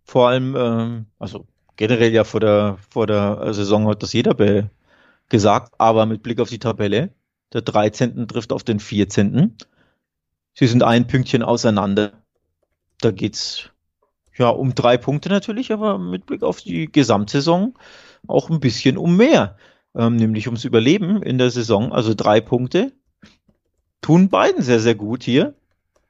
Vor 0.05 0.28
allem, 0.28 0.57
ähm, 0.57 1.07
also 1.18 1.47
generell 1.76 2.12
ja 2.12 2.24
vor 2.24 2.41
der, 2.41 2.78
vor 2.91 3.07
der 3.07 3.55
Saison 3.55 3.88
hat 3.88 4.03
das 4.03 4.12
jeder 4.12 4.68
gesagt, 5.28 5.72
aber 5.78 6.05
mit 6.07 6.22
Blick 6.22 6.41
auf 6.41 6.49
die 6.49 6.59
Tabelle 6.59 7.14
der 7.53 7.62
13. 7.62 8.28
trifft 8.28 8.53
auf 8.53 8.62
den 8.62 8.80
14. 8.80 9.57
Sie 10.55 10.66
sind 10.66 10.82
ein 10.82 11.07
Pünktchen 11.07 11.42
auseinander. 11.42 12.12
Da 13.01 13.11
geht's 13.11 13.70
ja 14.36 14.48
um 14.48 14.74
drei 14.74 14.96
Punkte 14.96 15.28
natürlich, 15.28 15.72
aber 15.72 15.98
mit 15.98 16.26
Blick 16.26 16.42
auf 16.42 16.61
die 16.61 16.90
Gesamtsaison 16.90 17.74
auch 18.26 18.51
ein 18.51 18.61
bisschen 18.61 18.96
um 18.96 19.16
mehr. 19.16 19.57
Ähm, 19.94 20.16
nämlich 20.16 20.46
ums 20.46 20.64
Überleben 20.64 21.22
in 21.22 21.38
der 21.38 21.51
Saison. 21.51 21.92
Also 21.92 22.14
drei 22.14 22.40
Punkte. 22.40 22.92
Tun 24.03 24.28
beiden 24.28 24.62
sehr, 24.62 24.80
sehr 24.80 24.94
gut 24.94 25.22
hier. 25.22 25.55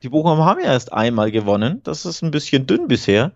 Die 0.02 0.08
Bochum 0.08 0.38
haben 0.38 0.60
ja 0.60 0.66
erst 0.66 0.92
einmal 0.92 1.30
gewonnen. 1.30 1.80
Das 1.82 2.06
ist 2.06 2.22
ein 2.22 2.30
bisschen 2.30 2.66
dünn 2.66 2.88
bisher. 2.88 3.32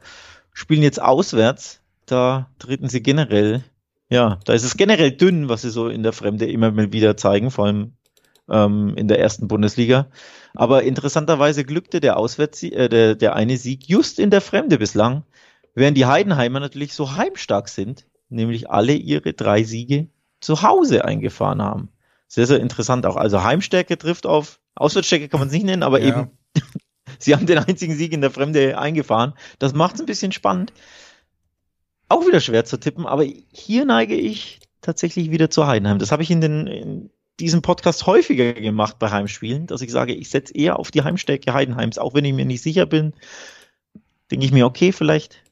Spielen 0.53 0.83
jetzt 0.83 1.01
auswärts. 1.01 1.81
Da 2.07 2.51
treten 2.59 2.89
sie 2.89 3.03
generell 3.03 3.65
ja, 4.11 4.39
da 4.45 4.53
ist 4.53 4.65
es 4.65 4.77
generell 4.77 5.13
dünn, 5.13 5.49
was 5.49 5.63
sie 5.63 5.71
so 5.71 5.89
in 5.89 6.03
der 6.03 6.13
Fremde 6.13 6.47
immer 6.47 6.71
mal 6.71 6.93
wieder 6.93 7.17
zeigen, 7.17 7.51
vor 7.51 7.67
allem 7.67 7.97
ähm, 8.51 8.95
in 8.97 9.09
der 9.09 9.19
ersten 9.19 9.49
Bundesliga. 9.49 10.09
Aber 10.55 10.83
interessanterweise 10.83 11.65
glückte 11.65 12.01
der 12.01 12.17
Auswärts 12.17 12.63
äh, 12.63 12.89
der, 12.89 13.15
der 13.15 13.35
eine 13.35 13.57
Sieg 13.57 13.89
just 13.89 14.19
in 14.19 14.31
der 14.31 14.41
Fremde 14.41 14.79
bislang, 14.79 15.25
während 15.75 15.97
die 15.97 16.07
Heidenheimer 16.07 16.61
natürlich 16.61 16.95
so 16.95 17.17
heimstark 17.17 17.69
sind, 17.69 18.07
nämlich 18.29 18.71
alle 18.71 18.93
ihre 18.93 19.33
drei 19.33 19.63
Siege 19.65 20.09
zu 20.41 20.63
Hause 20.63 21.05
eingefahren 21.05 21.63
haben. 21.63 21.89
Sehr, 22.29 22.47
sehr 22.47 22.61
interessant 22.61 23.07
auch. 23.07 23.17
Also 23.17 23.43
Heimstärke 23.43 23.97
trifft 23.97 24.27
auf, 24.27 24.61
Auswärtsstärke 24.75 25.29
kann 25.29 25.41
man 25.41 25.49
es 25.49 25.55
nicht 25.55 25.65
nennen, 25.65 25.83
aber 25.83 26.01
ja. 26.01 26.09
eben, 26.09 26.31
sie 27.19 27.35
haben 27.35 27.47
den 27.47 27.59
einzigen 27.59 27.95
Sieg 27.95 28.13
in 28.13 28.21
der 28.21 28.31
Fremde 28.31 28.77
eingefahren. 28.79 29.35
Das 29.59 29.73
macht 29.73 29.95
es 29.95 30.01
ein 30.01 30.07
bisschen 30.07 30.33
spannend 30.33 30.73
auch 32.09 32.27
wieder 32.27 32.41
schwer 32.41 32.65
zu 32.65 32.79
tippen, 32.79 33.07
aber 33.07 33.25
hier 33.53 33.85
neige 33.85 34.15
ich 34.15 34.61
tatsächlich 34.81 35.31
wieder 35.31 35.51
zu 35.51 35.67
Heidenheim. 35.67 35.99
Das 35.99 36.13
habe 36.13 36.23
ich 36.23 36.31
in, 36.31 36.41
den, 36.41 36.67
in 36.67 37.11
diesem 37.41 37.63
Podcast 37.63 38.07
häufiger 38.07 38.53
gemacht 38.53 38.99
bei 38.99 39.11
Heimspielen, 39.11 39.67
dass 39.67 39.83
ich 39.83 39.91
sage, 39.91 40.15
ich 40.15 40.31
setze 40.31 40.55
eher 40.55 40.79
auf 40.79 40.91
die 40.91 41.03
Heimstärke 41.03 41.53
Heidenheims, 41.53 41.99
auch 41.99 42.15
wenn 42.15 42.25
ich 42.25 42.35
mir 42.35 42.45
nicht 42.45 42.63
sicher 42.63 42.87
bin, 42.87 43.15
denke 44.31 44.45
ich 44.45 44.53
mir, 44.53 44.67
okay, 44.67 44.93
vielleicht, 44.93 45.43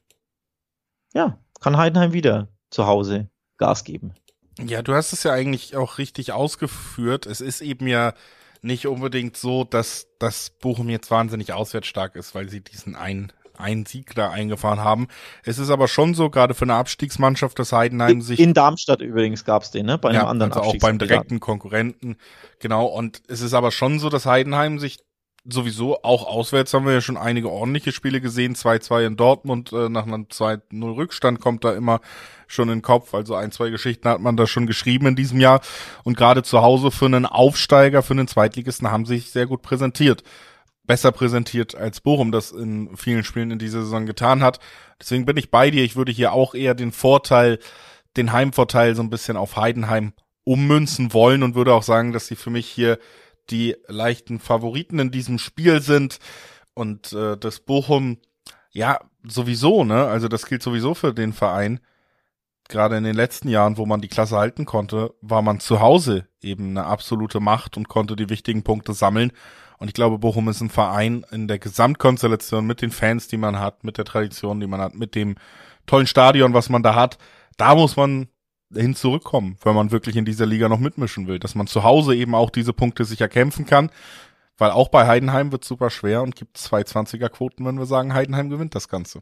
ja, 1.13 1.39
kann 1.59 1.77
Heidenheim 1.77 2.13
wieder 2.13 2.49
zu 2.69 2.85
Hause 2.85 3.29
Gas 3.57 3.83
geben. 3.83 4.13
Ja, 4.59 4.81
du 4.81 4.93
hast 4.93 5.13
es 5.13 5.23
ja 5.23 5.31
eigentlich 5.31 5.75
auch 5.75 5.97
richtig 5.97 6.31
ausgeführt. 6.31 7.25
Es 7.25 7.41
ist 7.41 7.61
eben 7.61 7.87
ja 7.87 8.13
nicht 8.61 8.87
unbedingt 8.87 9.35
so, 9.35 9.63
dass 9.63 10.07
das 10.19 10.51
Bochum 10.51 10.89
jetzt 10.89 11.11
wahnsinnig 11.11 11.53
auswärtsstark 11.53 12.15
ist, 12.15 12.35
weil 12.35 12.49
sie 12.49 12.61
diesen 12.61 12.95
einen 12.95 13.31
einen 13.57 13.85
Sieg 13.85 14.15
da 14.15 14.29
eingefahren 14.29 14.79
haben. 14.79 15.07
Es 15.43 15.59
ist 15.59 15.69
aber 15.69 15.87
schon 15.87 16.13
so, 16.13 16.29
gerade 16.29 16.53
für 16.53 16.65
eine 16.65 16.75
Abstiegsmannschaft, 16.75 17.57
dass 17.59 17.71
Heidenheim 17.71 18.21
sich. 18.21 18.39
In 18.39 18.53
Darmstadt 18.53 19.01
übrigens 19.01 19.45
gab's 19.45 19.71
den, 19.71 19.85
ne? 19.85 19.97
Bei 19.97 20.09
einem 20.09 20.21
ja, 20.21 20.27
anderen 20.27 20.51
also 20.51 20.69
auch 20.69 20.77
beim 20.79 20.99
direkten 20.99 21.39
Konkurrenten. 21.39 22.17
Genau. 22.59 22.85
Und 22.85 23.21
es 23.27 23.41
ist 23.41 23.53
aber 23.53 23.71
schon 23.71 23.99
so, 23.99 24.09
dass 24.09 24.25
Heidenheim 24.25 24.79
sich 24.79 24.99
sowieso 25.45 26.03
auch 26.03 26.25
auswärts 26.25 26.73
haben 26.73 26.85
wir 26.85 26.93
ja 26.93 27.01
schon 27.01 27.17
einige 27.17 27.51
ordentliche 27.51 27.91
Spiele 27.91 28.21
gesehen. 28.21 28.55
2-2 28.55 29.07
in 29.07 29.17
Dortmund 29.17 29.73
äh, 29.73 29.89
nach 29.89 30.05
einem 30.07 30.27
2-0 30.31 30.95
Rückstand 30.95 31.41
kommt 31.41 31.65
da 31.65 31.73
immer 31.73 31.99
schon 32.47 32.69
in 32.69 32.77
den 32.77 32.81
Kopf. 32.81 33.13
Also 33.13 33.35
ein, 33.35 33.51
zwei 33.51 33.69
Geschichten 33.69 34.07
hat 34.07 34.21
man 34.21 34.37
da 34.37 34.47
schon 34.47 34.67
geschrieben 34.67 35.07
in 35.07 35.15
diesem 35.15 35.39
Jahr. 35.39 35.61
Und 36.03 36.15
gerade 36.15 36.43
zu 36.43 36.61
Hause 36.61 36.91
für 36.91 37.05
einen 37.05 37.25
Aufsteiger, 37.25 38.03
für 38.03 38.13
einen 38.13 38.27
Zweitligisten 38.27 38.89
haben 38.89 39.05
sich 39.05 39.31
sehr 39.31 39.45
gut 39.45 39.61
präsentiert 39.61 40.23
besser 40.85 41.11
präsentiert 41.11 41.75
als 41.75 42.01
Bochum 42.01 42.31
das 42.31 42.51
in 42.51 42.95
vielen 42.97 43.23
Spielen 43.23 43.51
in 43.51 43.59
dieser 43.59 43.83
Saison 43.83 44.05
getan 44.05 44.43
hat. 44.43 44.59
Deswegen 44.99 45.25
bin 45.25 45.37
ich 45.37 45.51
bei 45.51 45.71
dir. 45.71 45.83
Ich 45.83 45.95
würde 45.95 46.11
hier 46.11 46.33
auch 46.33 46.55
eher 46.55 46.75
den 46.75 46.91
Vorteil, 46.91 47.59
den 48.17 48.31
Heimvorteil 48.31 48.95
so 48.95 49.01
ein 49.01 49.09
bisschen 49.09 49.37
auf 49.37 49.55
Heidenheim 49.55 50.13
ummünzen 50.43 51.13
wollen 51.13 51.43
und 51.43 51.55
würde 51.55 51.73
auch 51.73 51.83
sagen, 51.83 52.11
dass 52.11 52.27
sie 52.27 52.35
für 52.35 52.49
mich 52.49 52.67
hier 52.67 52.99
die 53.49 53.75
leichten 53.87 54.39
Favoriten 54.39 54.99
in 54.99 55.11
diesem 55.11 55.39
Spiel 55.39 55.81
sind 55.81 56.19
und 56.73 57.13
äh, 57.13 57.37
das 57.37 57.59
Bochum 57.59 58.17
ja 58.71 58.99
sowieso, 59.23 59.83
ne? 59.83 60.05
Also 60.05 60.27
das 60.27 60.45
gilt 60.45 60.63
sowieso 60.63 60.93
für 60.93 61.13
den 61.13 61.33
Verein. 61.33 61.79
Gerade 62.69 62.97
in 62.97 63.03
den 63.03 63.15
letzten 63.15 63.49
Jahren, 63.49 63.77
wo 63.77 63.85
man 63.85 64.01
die 64.01 64.07
Klasse 64.07 64.37
halten 64.37 64.65
konnte, 64.65 65.13
war 65.21 65.41
man 65.41 65.59
zu 65.59 65.79
Hause 65.79 66.27
eben 66.41 66.69
eine 66.69 66.85
absolute 66.85 67.39
Macht 67.39 67.77
und 67.77 67.89
konnte 67.89 68.15
die 68.15 68.29
wichtigen 68.29 68.63
Punkte 68.63 68.93
sammeln. 68.93 69.31
Und 69.83 69.89
ich 69.89 69.93
glaube, 69.93 70.17
Bochum 70.17 70.47
ist 70.47 70.61
ein 70.61 70.69
Verein 70.69 71.25
in 71.29 71.49
der 71.49 71.59
Gesamtkonstellation 71.59 72.65
mit 72.65 72.81
den 72.81 72.89
Fans, 72.89 73.27
die 73.27 73.35
man 73.35 73.59
hat, 73.59 73.83
mit 73.83 73.97
der 73.97 74.05
Tradition, 74.05 74.61
die 74.61 74.65
man 74.65 74.79
hat, 74.79 74.95
mit 74.95 75.13
dem 75.13 75.35
tollen 75.87 76.07
Stadion, 76.07 76.53
was 76.53 76.69
man 76.69 76.83
da 76.83 76.95
hat. 76.95 77.17
Da 77.57 77.75
muss 77.75 77.97
man 77.97 78.29
hin 78.73 78.95
zurückkommen, 78.95 79.57
wenn 79.61 79.75
man 79.75 79.91
wirklich 79.91 80.15
in 80.15 80.23
dieser 80.23 80.45
Liga 80.45 80.69
noch 80.69 80.79
mitmischen 80.79 81.27
will, 81.27 81.37
dass 81.37 81.53
man 81.53 81.67
zu 81.67 81.83
Hause 81.83 82.15
eben 82.15 82.33
auch 82.33 82.49
diese 82.49 82.71
Punkte 82.71 83.03
sich 83.03 83.19
erkämpfen 83.19 83.65
kann, 83.65 83.91
weil 84.57 84.71
auch 84.71 84.87
bei 84.87 85.05
Heidenheim 85.05 85.51
wird 85.51 85.65
super 85.65 85.89
schwer 85.89 86.23
und 86.23 86.37
gibt 86.37 86.55
zwei 86.55 86.83
20er 86.83 87.27
Quoten, 87.27 87.65
wenn 87.65 87.77
wir 87.77 87.85
sagen, 87.85 88.13
Heidenheim 88.13 88.49
gewinnt 88.49 88.75
das 88.75 88.87
Ganze. 88.87 89.21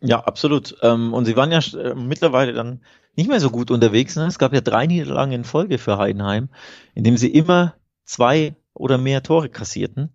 Ja, 0.00 0.20
absolut. 0.20 0.76
Ähm, 0.82 1.12
und 1.12 1.24
sie 1.24 1.34
waren 1.34 1.50
ja 1.50 1.58
äh, 1.58 1.96
mittlerweile 1.96 2.52
dann 2.52 2.82
nicht 3.16 3.28
mehr 3.28 3.40
so 3.40 3.50
gut 3.50 3.72
unterwegs. 3.72 4.14
Ne? 4.14 4.26
Es 4.26 4.38
gab 4.38 4.54
ja 4.54 4.60
drei 4.60 4.86
Niederlagen 4.86 5.32
in 5.32 5.42
Folge 5.42 5.78
für 5.78 5.98
Heidenheim, 5.98 6.50
indem 6.94 7.16
sie 7.16 7.32
immer 7.32 7.74
zwei 8.04 8.54
oder 8.74 8.98
mehr 8.98 9.22
Tore 9.22 9.48
kassierten. 9.48 10.10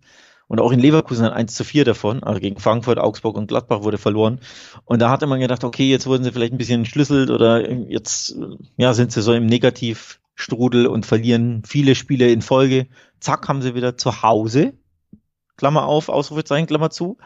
Und 0.48 0.60
auch 0.60 0.72
in 0.72 0.80
Leverkusen 0.80 1.26
ein 1.26 1.32
1 1.32 1.54
zu 1.54 1.62
4 1.62 1.84
davon, 1.84 2.22
also 2.22 2.40
gegen 2.40 2.58
Frankfurt, 2.58 2.98
Augsburg 2.98 3.36
und 3.36 3.48
Gladbach 3.48 3.82
wurde 3.82 3.98
verloren. 3.98 4.40
Und 4.86 5.00
da 5.00 5.10
hatte 5.10 5.26
man 5.26 5.40
gedacht, 5.40 5.62
okay, 5.62 5.90
jetzt 5.90 6.06
wurden 6.06 6.24
sie 6.24 6.32
vielleicht 6.32 6.54
ein 6.54 6.58
bisschen 6.58 6.80
entschlüsselt 6.80 7.30
oder 7.30 7.70
jetzt, 7.70 8.34
ja, 8.78 8.94
sind 8.94 9.12
sie 9.12 9.20
so 9.20 9.34
im 9.34 9.44
Negativstrudel 9.44 10.86
und 10.86 11.04
verlieren 11.04 11.62
viele 11.66 11.94
Spiele 11.94 12.30
in 12.30 12.40
Folge. 12.40 12.86
Zack, 13.20 13.46
haben 13.46 13.60
sie 13.60 13.74
wieder 13.74 13.98
zu 13.98 14.22
Hause, 14.22 14.72
Klammer 15.58 15.84
auf, 15.84 16.08
Ausrufezeichen, 16.08 16.66
Klammer 16.66 16.88
zu, 16.88 17.18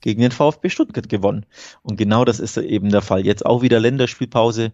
gegen 0.00 0.22
den 0.22 0.32
VfB 0.32 0.70
Stuttgart 0.70 1.10
gewonnen. 1.10 1.44
Und 1.82 1.96
genau 1.98 2.24
das 2.24 2.40
ist 2.40 2.56
eben 2.56 2.88
der 2.88 3.02
Fall. 3.02 3.26
Jetzt 3.26 3.44
auch 3.44 3.60
wieder 3.60 3.78
Länderspielpause. 3.78 4.72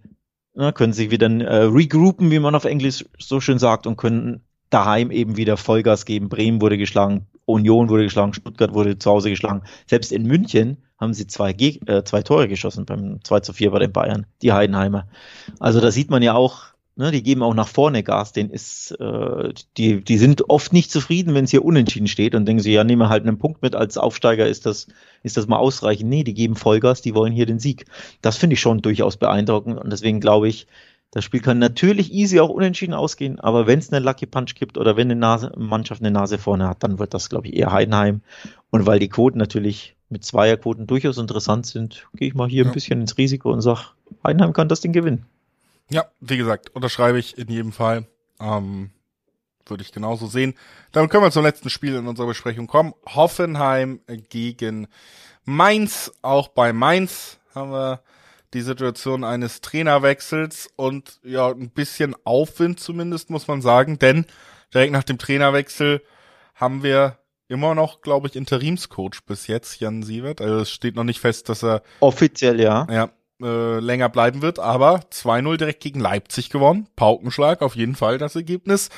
ne, 0.54 0.72
können 0.72 0.92
sich 0.92 1.10
wieder 1.10 1.28
äh, 1.28 1.64
regroupen, 1.64 2.30
wie 2.30 2.38
man 2.38 2.54
auf 2.54 2.66
Englisch 2.66 3.04
so 3.18 3.40
schön 3.40 3.58
sagt, 3.58 3.88
und 3.88 3.96
können 3.96 4.44
daheim 4.70 5.10
eben 5.10 5.36
wieder 5.36 5.56
Vollgas 5.56 6.04
geben. 6.04 6.28
Bremen 6.28 6.60
wurde 6.60 6.78
geschlagen, 6.78 7.26
Union 7.44 7.88
wurde 7.88 8.04
geschlagen, 8.04 8.34
Stuttgart 8.34 8.74
wurde 8.74 8.98
zu 8.98 9.10
Hause 9.10 9.30
geschlagen. 9.30 9.62
Selbst 9.86 10.12
in 10.12 10.24
München 10.24 10.78
haben 10.98 11.14
sie 11.14 11.26
zwei, 11.26 11.52
Geg 11.52 11.88
äh, 11.88 12.04
zwei 12.04 12.22
Tore 12.22 12.48
geschossen 12.48 12.86
beim 12.86 13.22
2 13.22 13.40
zu 13.40 13.52
4 13.52 13.70
bei 13.70 13.78
den 13.80 13.92
Bayern, 13.92 14.26
die 14.42 14.52
Heidenheimer. 14.52 15.06
Also 15.60 15.80
da 15.80 15.90
sieht 15.90 16.10
man 16.10 16.22
ja 16.22 16.34
auch, 16.34 16.64
ne, 16.96 17.10
die 17.10 17.22
geben 17.22 17.42
auch 17.42 17.54
nach 17.54 17.68
vorne 17.68 18.02
Gas. 18.02 18.32
Den 18.32 18.50
ist, 18.50 18.92
äh, 18.92 19.52
die, 19.76 20.02
die 20.02 20.18
sind 20.18 20.48
oft 20.48 20.72
nicht 20.72 20.90
zufrieden, 20.90 21.34
wenn 21.34 21.44
es 21.44 21.50
hier 21.50 21.64
unentschieden 21.64 22.08
steht 22.08 22.34
und 22.34 22.46
denken 22.46 22.62
sie, 22.62 22.72
ja, 22.72 22.82
nehmen 22.82 23.02
wir 23.02 23.08
halt 23.10 23.26
einen 23.26 23.38
Punkt 23.38 23.62
mit. 23.62 23.76
Als 23.76 23.98
Aufsteiger 23.98 24.46
ist 24.46 24.66
das, 24.66 24.88
ist 25.22 25.36
das 25.36 25.46
mal 25.46 25.58
ausreichend. 25.58 26.08
Nee, 26.08 26.24
die 26.24 26.34
geben 26.34 26.56
Vollgas, 26.56 27.02
die 27.02 27.14
wollen 27.14 27.32
hier 27.32 27.46
den 27.46 27.58
Sieg. 27.58 27.84
Das 28.22 28.38
finde 28.38 28.54
ich 28.54 28.60
schon 28.60 28.80
durchaus 28.80 29.18
beeindruckend 29.18 29.78
und 29.78 29.92
deswegen 29.92 30.20
glaube 30.20 30.48
ich, 30.48 30.66
das 31.10 31.24
Spiel 31.24 31.40
kann 31.40 31.58
natürlich 31.58 32.12
easy 32.12 32.40
auch 32.40 32.50
unentschieden 32.50 32.94
ausgehen, 32.94 33.40
aber 33.40 33.66
wenn 33.66 33.78
es 33.78 33.92
eine 33.92 34.04
Lucky 34.04 34.26
Punch 34.26 34.54
gibt 34.54 34.76
oder 34.76 34.96
wenn 34.96 35.10
eine 35.10 35.18
Nase, 35.18 35.52
Mannschaft 35.56 36.02
eine 36.02 36.10
Nase 36.10 36.38
vorne 36.38 36.68
hat, 36.68 36.82
dann 36.82 36.98
wird 36.98 37.14
das, 37.14 37.28
glaube 37.28 37.48
ich, 37.48 37.56
eher 37.56 37.72
Heidenheim. 37.72 38.20
Und 38.70 38.86
weil 38.86 38.98
die 38.98 39.08
Quoten 39.08 39.38
natürlich 39.38 39.96
mit 40.08 40.24
Zweierquoten 40.24 40.86
durchaus 40.86 41.18
interessant 41.18 41.66
sind, 41.66 42.06
gehe 42.14 42.28
ich 42.28 42.34
mal 42.34 42.48
hier 42.48 42.64
ja. 42.64 42.70
ein 42.70 42.74
bisschen 42.74 43.00
ins 43.00 43.18
Risiko 43.18 43.52
und 43.52 43.60
sage, 43.60 43.80
Heidenheim 44.24 44.52
kann 44.52 44.68
das 44.68 44.80
Ding 44.80 44.92
gewinnen. 44.92 45.26
Ja, 45.88 46.04
wie 46.20 46.36
gesagt, 46.36 46.70
unterschreibe 46.74 47.18
ich 47.18 47.38
in 47.38 47.48
jedem 47.48 47.72
Fall. 47.72 48.06
Ähm, 48.40 48.90
würde 49.68 49.82
ich 49.82 49.92
genauso 49.92 50.26
sehen. 50.26 50.54
Damit 50.92 51.10
können 51.10 51.24
wir 51.24 51.30
zum 51.30 51.44
letzten 51.44 51.70
Spiel 51.70 51.94
in 51.94 52.06
unserer 52.06 52.26
Besprechung 52.26 52.66
kommen. 52.66 52.94
Hoffenheim 53.06 54.00
gegen 54.28 54.86
Mainz. 55.44 56.12
Auch 56.22 56.48
bei 56.48 56.72
Mainz 56.72 57.38
haben 57.54 57.72
wir 57.72 58.00
die 58.54 58.60
Situation 58.62 59.24
eines 59.24 59.60
Trainerwechsels 59.60 60.68
und 60.76 61.20
ja, 61.22 61.48
ein 61.48 61.70
bisschen 61.70 62.14
Aufwind 62.24 62.80
zumindest, 62.80 63.30
muss 63.30 63.48
man 63.48 63.62
sagen, 63.62 63.98
denn 63.98 64.26
direkt 64.72 64.92
nach 64.92 65.04
dem 65.04 65.18
Trainerwechsel 65.18 66.02
haben 66.54 66.82
wir 66.82 67.18
immer 67.48 67.74
noch, 67.74 68.00
glaube 68.00 68.28
ich, 68.28 68.36
Interimscoach 68.36 69.24
bis 69.26 69.46
jetzt, 69.46 69.80
Jan 69.80 70.02
Sievert. 70.02 70.40
Also 70.40 70.58
es 70.58 70.70
steht 70.70 70.96
noch 70.96 71.04
nicht 71.04 71.20
fest, 71.20 71.48
dass 71.48 71.62
er 71.62 71.82
offiziell 72.00 72.60
ja. 72.60 72.86
Ja, 72.90 73.10
äh, 73.40 73.78
länger 73.78 74.08
bleiben 74.08 74.42
wird, 74.42 74.58
aber 74.58 75.00
2-0 75.10 75.56
direkt 75.56 75.82
gegen 75.82 76.00
Leipzig 76.00 76.50
gewonnen. 76.50 76.88
Paukenschlag 76.96 77.62
auf 77.62 77.76
jeden 77.76 77.94
Fall 77.94 78.18
das 78.18 78.36
Ergebnis. 78.36 78.90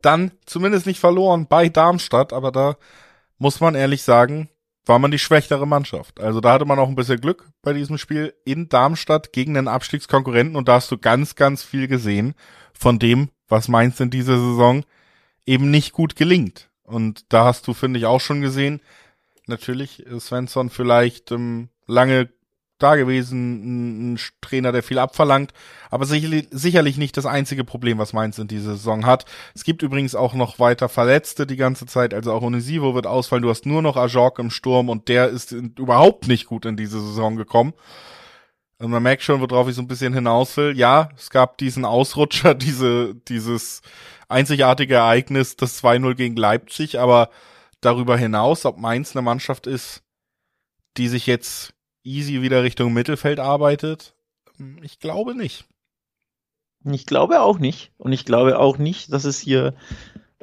Dann 0.00 0.32
zumindest 0.46 0.86
nicht 0.86 0.98
verloren 0.98 1.46
bei 1.46 1.68
Darmstadt, 1.68 2.32
aber 2.32 2.50
da 2.50 2.76
muss 3.38 3.60
man 3.60 3.74
ehrlich 3.74 4.02
sagen, 4.02 4.48
war 4.84 4.98
man 4.98 5.10
die 5.10 5.18
schwächere 5.18 5.66
Mannschaft. 5.66 6.20
Also 6.20 6.40
da 6.40 6.52
hatte 6.52 6.64
man 6.64 6.78
auch 6.78 6.88
ein 6.88 6.94
bisschen 6.94 7.20
Glück 7.20 7.50
bei 7.62 7.72
diesem 7.72 7.98
Spiel 7.98 8.34
in 8.44 8.68
Darmstadt 8.68 9.32
gegen 9.32 9.54
den 9.54 9.68
Abstiegskonkurrenten 9.68 10.56
und 10.56 10.68
da 10.68 10.74
hast 10.74 10.90
du 10.90 10.98
ganz, 10.98 11.34
ganz 11.36 11.62
viel 11.62 11.88
gesehen 11.88 12.34
von 12.72 12.98
dem, 12.98 13.30
was 13.48 13.68
Mainz 13.68 14.00
in 14.00 14.10
dieser 14.10 14.38
Saison 14.38 14.84
eben 15.46 15.70
nicht 15.70 15.92
gut 15.92 16.16
gelingt. 16.16 16.70
Und 16.82 17.32
da 17.32 17.44
hast 17.44 17.66
du, 17.68 17.74
finde 17.74 17.98
ich, 17.98 18.06
auch 18.06 18.20
schon 18.20 18.40
gesehen, 18.40 18.80
natürlich 19.46 20.04
Svensson 20.18 20.70
vielleicht 20.70 21.30
ähm, 21.30 21.68
lange 21.86 22.28
da 22.82 22.96
gewesen, 22.96 24.14
ein, 24.14 24.18
Trainer, 24.40 24.72
der 24.72 24.82
viel 24.82 24.98
abverlangt, 24.98 25.52
aber 25.90 26.04
sicherlich, 26.06 26.48
sicherlich 26.50 26.98
nicht 26.98 27.16
das 27.16 27.26
einzige 27.26 27.64
Problem, 27.64 27.98
was 27.98 28.12
Mainz 28.12 28.38
in 28.38 28.48
dieser 28.48 28.72
Saison 28.72 29.06
hat. 29.06 29.24
Es 29.54 29.64
gibt 29.64 29.82
übrigens 29.82 30.14
auch 30.14 30.34
noch 30.34 30.58
weiter 30.58 30.88
Verletzte 30.88 31.46
die 31.46 31.56
ganze 31.56 31.86
Zeit, 31.86 32.14
also 32.14 32.32
auch 32.32 32.42
Onisivo 32.42 32.94
wird 32.94 33.06
ausfallen, 33.06 33.42
du 33.42 33.50
hast 33.50 33.66
nur 33.66 33.82
noch 33.82 33.96
Ajork 33.96 34.38
im 34.38 34.50
Sturm 34.50 34.88
und 34.88 35.08
der 35.08 35.28
ist 35.28 35.52
überhaupt 35.52 36.28
nicht 36.28 36.46
gut 36.46 36.66
in 36.66 36.76
diese 36.76 37.00
Saison 37.00 37.36
gekommen. 37.36 37.72
Und 38.78 38.90
man 38.90 39.02
merkt 39.02 39.22
schon, 39.22 39.40
worauf 39.40 39.68
ich 39.68 39.76
so 39.76 39.82
ein 39.82 39.86
bisschen 39.86 40.12
hinaus 40.12 40.56
will. 40.56 40.76
Ja, 40.76 41.10
es 41.16 41.30
gab 41.30 41.56
diesen 41.58 41.84
Ausrutscher, 41.84 42.54
diese, 42.56 43.14
dieses 43.14 43.80
einzigartige 44.28 44.96
Ereignis, 44.96 45.54
das 45.56 45.82
2-0 45.82 46.14
gegen 46.16 46.36
Leipzig, 46.36 46.98
aber 46.98 47.30
darüber 47.80 48.16
hinaus, 48.16 48.64
ob 48.64 48.78
Mainz 48.78 49.14
eine 49.14 49.22
Mannschaft 49.22 49.68
ist, 49.68 50.02
die 50.96 51.08
sich 51.08 51.26
jetzt 51.26 51.74
easy 52.04 52.42
wieder 52.42 52.62
Richtung 52.62 52.92
Mittelfeld 52.92 53.40
arbeitet? 53.40 54.14
Ich 54.82 54.98
glaube 54.98 55.34
nicht. 55.34 55.64
Ich 56.84 57.06
glaube 57.06 57.40
auch 57.40 57.58
nicht. 57.58 57.92
Und 57.96 58.12
ich 58.12 58.24
glaube 58.24 58.58
auch 58.58 58.78
nicht, 58.78 59.12
dass 59.12 59.24
es 59.24 59.38
hier 59.38 59.74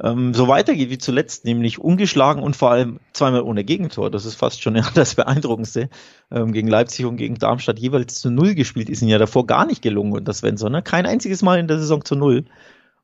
ähm, 0.02 0.34
so 0.34 0.48
weitergeht 0.48 0.90
wie 0.90 0.98
zuletzt, 0.98 1.46
nämlich 1.46 1.80
ungeschlagen 1.80 2.42
und 2.42 2.56
vor 2.56 2.72
allem 2.72 3.00
zweimal 3.12 3.42
ohne 3.42 3.64
Gegentor. 3.64 4.10
Das 4.10 4.26
ist 4.26 4.36
fast 4.36 4.62
schon 4.62 4.76
ja, 4.78 4.90
das 4.94 5.16
Beeindruckendste. 5.16 5.90
Ähm, 6.32 6.54
gegen 6.54 6.68
Leipzig 6.68 7.06
und 7.06 7.18
gegen 7.18 7.36
Darmstadt 7.36 7.80
jeweils 7.80 8.16
zu 8.16 8.30
Null 8.30 8.56
gespielt, 8.56 8.90
ist 8.90 9.02
ihnen 9.02 9.12
ja 9.12 9.18
davor 9.18 9.46
gar 9.46 9.66
nicht 9.66 9.82
gelungen. 9.82 10.14
Und 10.14 10.28
das 10.28 10.40
Svensson, 10.40 10.72
ne? 10.72 10.82
kein 10.82 11.06
einziges 11.06 11.42
Mal 11.42 11.60
in 11.60 11.68
der 11.68 11.80
Saison 11.80 12.04
zu 12.06 12.16
Null. 12.16 12.46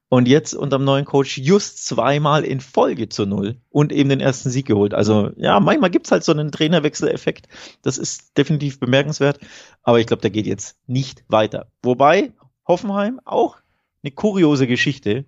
Und 0.08 0.28
jetzt 0.28 0.54
unter 0.54 0.78
dem 0.78 0.86
neuen 0.86 1.06
Coach 1.06 1.38
just 1.40 1.86
zweimal 1.86 2.44
in 2.44 2.62
Folge 2.62 3.10
zu 3.10 3.26
null 3.26 3.58
und 3.70 3.92
eben 3.92 4.10
den 4.10 4.20
ersten 4.20 4.52
Sieg 4.52 4.68
geholt. 4.68 4.94
Also 4.94 5.32
ja, 5.36 5.60
manchmal 5.60 5.90
gibt's 5.90 6.12
halt 6.12 6.24
so 6.24 6.32
einen 6.32 6.52
Trainerwechseleffekt. 6.52 7.48
Das 7.82 7.98
ist 7.98 8.38
definitiv 8.38 8.80
bemerkenswert. 8.80 9.40
Aber 9.82 10.00
ich 10.00 10.06
glaube, 10.06 10.22
der 10.22 10.30
geht 10.30 10.46
jetzt 10.46 10.78
nicht 10.86 11.24
weiter. 11.28 11.68
Wobei 11.82 12.34
Hoffenheim 12.68 13.20
auch 13.26 13.58
eine 14.04 14.12
kuriose 14.12 14.68
Geschichte. 14.68 15.26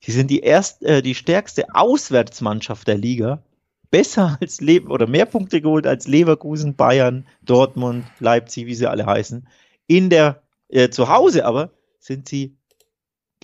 Sie 0.00 0.12
sind 0.12 0.30
die 0.30 0.40
erst, 0.40 0.82
äh, 0.82 1.02
die 1.02 1.14
stärkste 1.14 1.74
Auswärtsmannschaft 1.74 2.88
der 2.88 2.98
Liga. 2.98 3.42
Besser 3.90 4.38
als 4.40 4.60
Le 4.60 4.82
oder 4.82 5.06
mehr 5.06 5.26
Punkte 5.26 5.60
geholt 5.60 5.86
als 5.86 6.08
Leverkusen, 6.08 6.74
Bayern, 6.74 7.26
Dortmund, 7.42 8.04
Leipzig, 8.18 8.66
wie 8.66 8.74
sie 8.74 8.88
alle 8.88 9.06
heißen. 9.06 9.46
In 9.86 10.10
der 10.10 10.42
äh, 10.68 10.90
zu 10.90 11.08
Hause 11.08 11.44
aber 11.46 11.70
sind 12.00 12.28
sie 12.28 12.56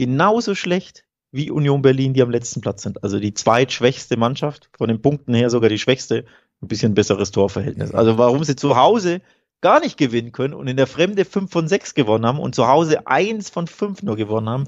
genauso 0.06 0.56
schlecht 0.56 1.04
wie 1.30 1.50
Union 1.50 1.80
Berlin, 1.80 2.12
die 2.12 2.22
am 2.22 2.30
letzten 2.30 2.60
Platz 2.60 2.82
sind. 2.82 3.02
Also 3.04 3.20
die 3.20 3.34
zweitschwächste 3.34 4.16
Mannschaft, 4.16 4.68
von 4.76 4.88
den 4.88 5.00
Punkten 5.00 5.32
her 5.32 5.48
sogar 5.48 5.68
die 5.70 5.78
schwächste, 5.78 6.24
ein 6.60 6.68
bisschen 6.68 6.94
besseres 6.94 7.30
Torverhältnis. 7.30 7.92
Also 7.92 8.18
warum 8.18 8.42
sie 8.42 8.56
zu 8.56 8.76
Hause 8.76 9.20
gar 9.60 9.78
nicht 9.78 9.96
gewinnen 9.96 10.32
können 10.32 10.54
und 10.54 10.66
in 10.66 10.76
der 10.76 10.88
Fremde 10.88 11.24
5 11.24 11.50
von 11.50 11.68
6 11.68 11.94
gewonnen 11.94 12.26
haben 12.26 12.40
und 12.40 12.56
zu 12.56 12.66
Hause 12.66 13.06
1 13.06 13.48
von 13.50 13.68
5 13.68 14.02
nur 14.02 14.16
gewonnen 14.16 14.48
haben, 14.48 14.64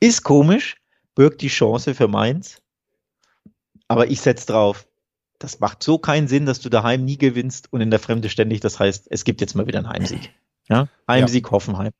ist 0.00 0.24
komisch, 0.24 0.76
birgt 1.14 1.40
die 1.40 1.48
Chance 1.48 1.94
für 1.94 2.08
Mainz. 2.08 2.60
Aber 3.86 4.08
ich 4.08 4.20
setze 4.20 4.48
drauf. 4.48 4.88
Das 5.38 5.60
macht 5.60 5.82
so 5.82 5.98
keinen 5.98 6.26
Sinn, 6.26 6.46
dass 6.46 6.60
du 6.60 6.68
daheim 6.68 7.04
nie 7.04 7.18
gewinnst 7.18 7.72
und 7.72 7.80
in 7.80 7.90
der 7.90 8.00
Fremde 8.00 8.28
ständig. 8.28 8.60
Das 8.60 8.80
heißt, 8.80 9.06
es 9.10 9.24
gibt 9.24 9.40
jetzt 9.40 9.54
mal 9.54 9.66
wieder 9.66 9.78
einen 9.78 9.88
Heimsieg. 9.88 10.32
Ja? 10.68 10.88
Heimsieg 11.08 11.46
ja. 11.46 11.52
Hoffenheim. 11.52 11.92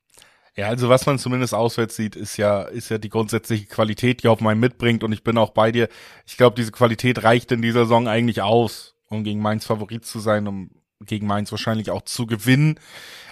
Ja, 0.56 0.68
also 0.68 0.88
was 0.88 1.04
man 1.04 1.18
zumindest 1.18 1.52
auswärts 1.52 1.96
sieht, 1.96 2.14
ist 2.14 2.36
ja, 2.36 2.62
ist 2.62 2.88
ja 2.88 2.98
die 2.98 3.08
grundsätzliche 3.08 3.66
Qualität, 3.66 4.22
die 4.22 4.28
Hoffenheim 4.28 4.60
mitbringt. 4.60 5.02
Und 5.02 5.12
ich 5.12 5.24
bin 5.24 5.36
auch 5.36 5.50
bei 5.50 5.72
dir. 5.72 5.88
Ich 6.26 6.36
glaube, 6.36 6.54
diese 6.54 6.70
Qualität 6.70 7.24
reicht 7.24 7.50
in 7.50 7.60
dieser 7.60 7.80
Saison 7.80 8.06
eigentlich 8.06 8.40
aus, 8.40 8.94
um 9.08 9.24
gegen 9.24 9.40
Mainz 9.40 9.66
Favorit 9.66 10.04
zu 10.06 10.20
sein, 10.20 10.46
um 10.46 10.70
gegen 11.00 11.26
Mainz 11.26 11.50
wahrscheinlich 11.50 11.90
auch 11.90 12.02
zu 12.02 12.26
gewinnen. 12.26 12.78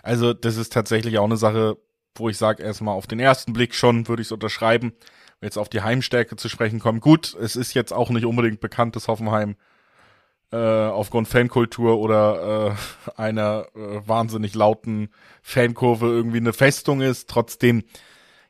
Also 0.02 0.32
das 0.34 0.56
ist 0.56 0.72
tatsächlich 0.72 1.18
auch 1.18 1.24
eine 1.24 1.36
Sache, 1.36 1.78
wo 2.16 2.28
ich 2.28 2.36
sage, 2.36 2.62
erstmal 2.62 2.96
auf 2.96 3.06
den 3.06 3.20
ersten 3.20 3.52
Blick 3.52 3.74
schon 3.74 4.08
würde 4.08 4.22
ich 4.22 4.28
es 4.28 4.32
unterschreiben. 4.32 4.92
Jetzt 5.40 5.58
auf 5.58 5.68
die 5.68 5.82
Heimstärke 5.82 6.36
zu 6.36 6.48
sprechen 6.48 6.80
kommen. 6.80 7.00
Gut, 7.00 7.34
es 7.40 7.56
ist 7.56 7.74
jetzt 7.74 7.92
auch 7.92 8.10
nicht 8.10 8.26
unbedingt 8.26 8.60
bekannt, 8.60 8.96
dass 8.96 9.08
Hoffenheim 9.08 9.56
äh, 10.52 10.56
aufgrund 10.56 11.28
Fankultur 11.28 11.98
oder 11.98 12.76
äh, 13.06 13.12
einer 13.20 13.66
äh, 13.74 14.06
wahnsinnig 14.06 14.54
lauten 14.54 15.08
Fankurve 15.42 16.06
irgendwie 16.06 16.38
eine 16.38 16.52
Festung 16.52 17.00
ist. 17.00 17.28
Trotzdem, 17.28 17.84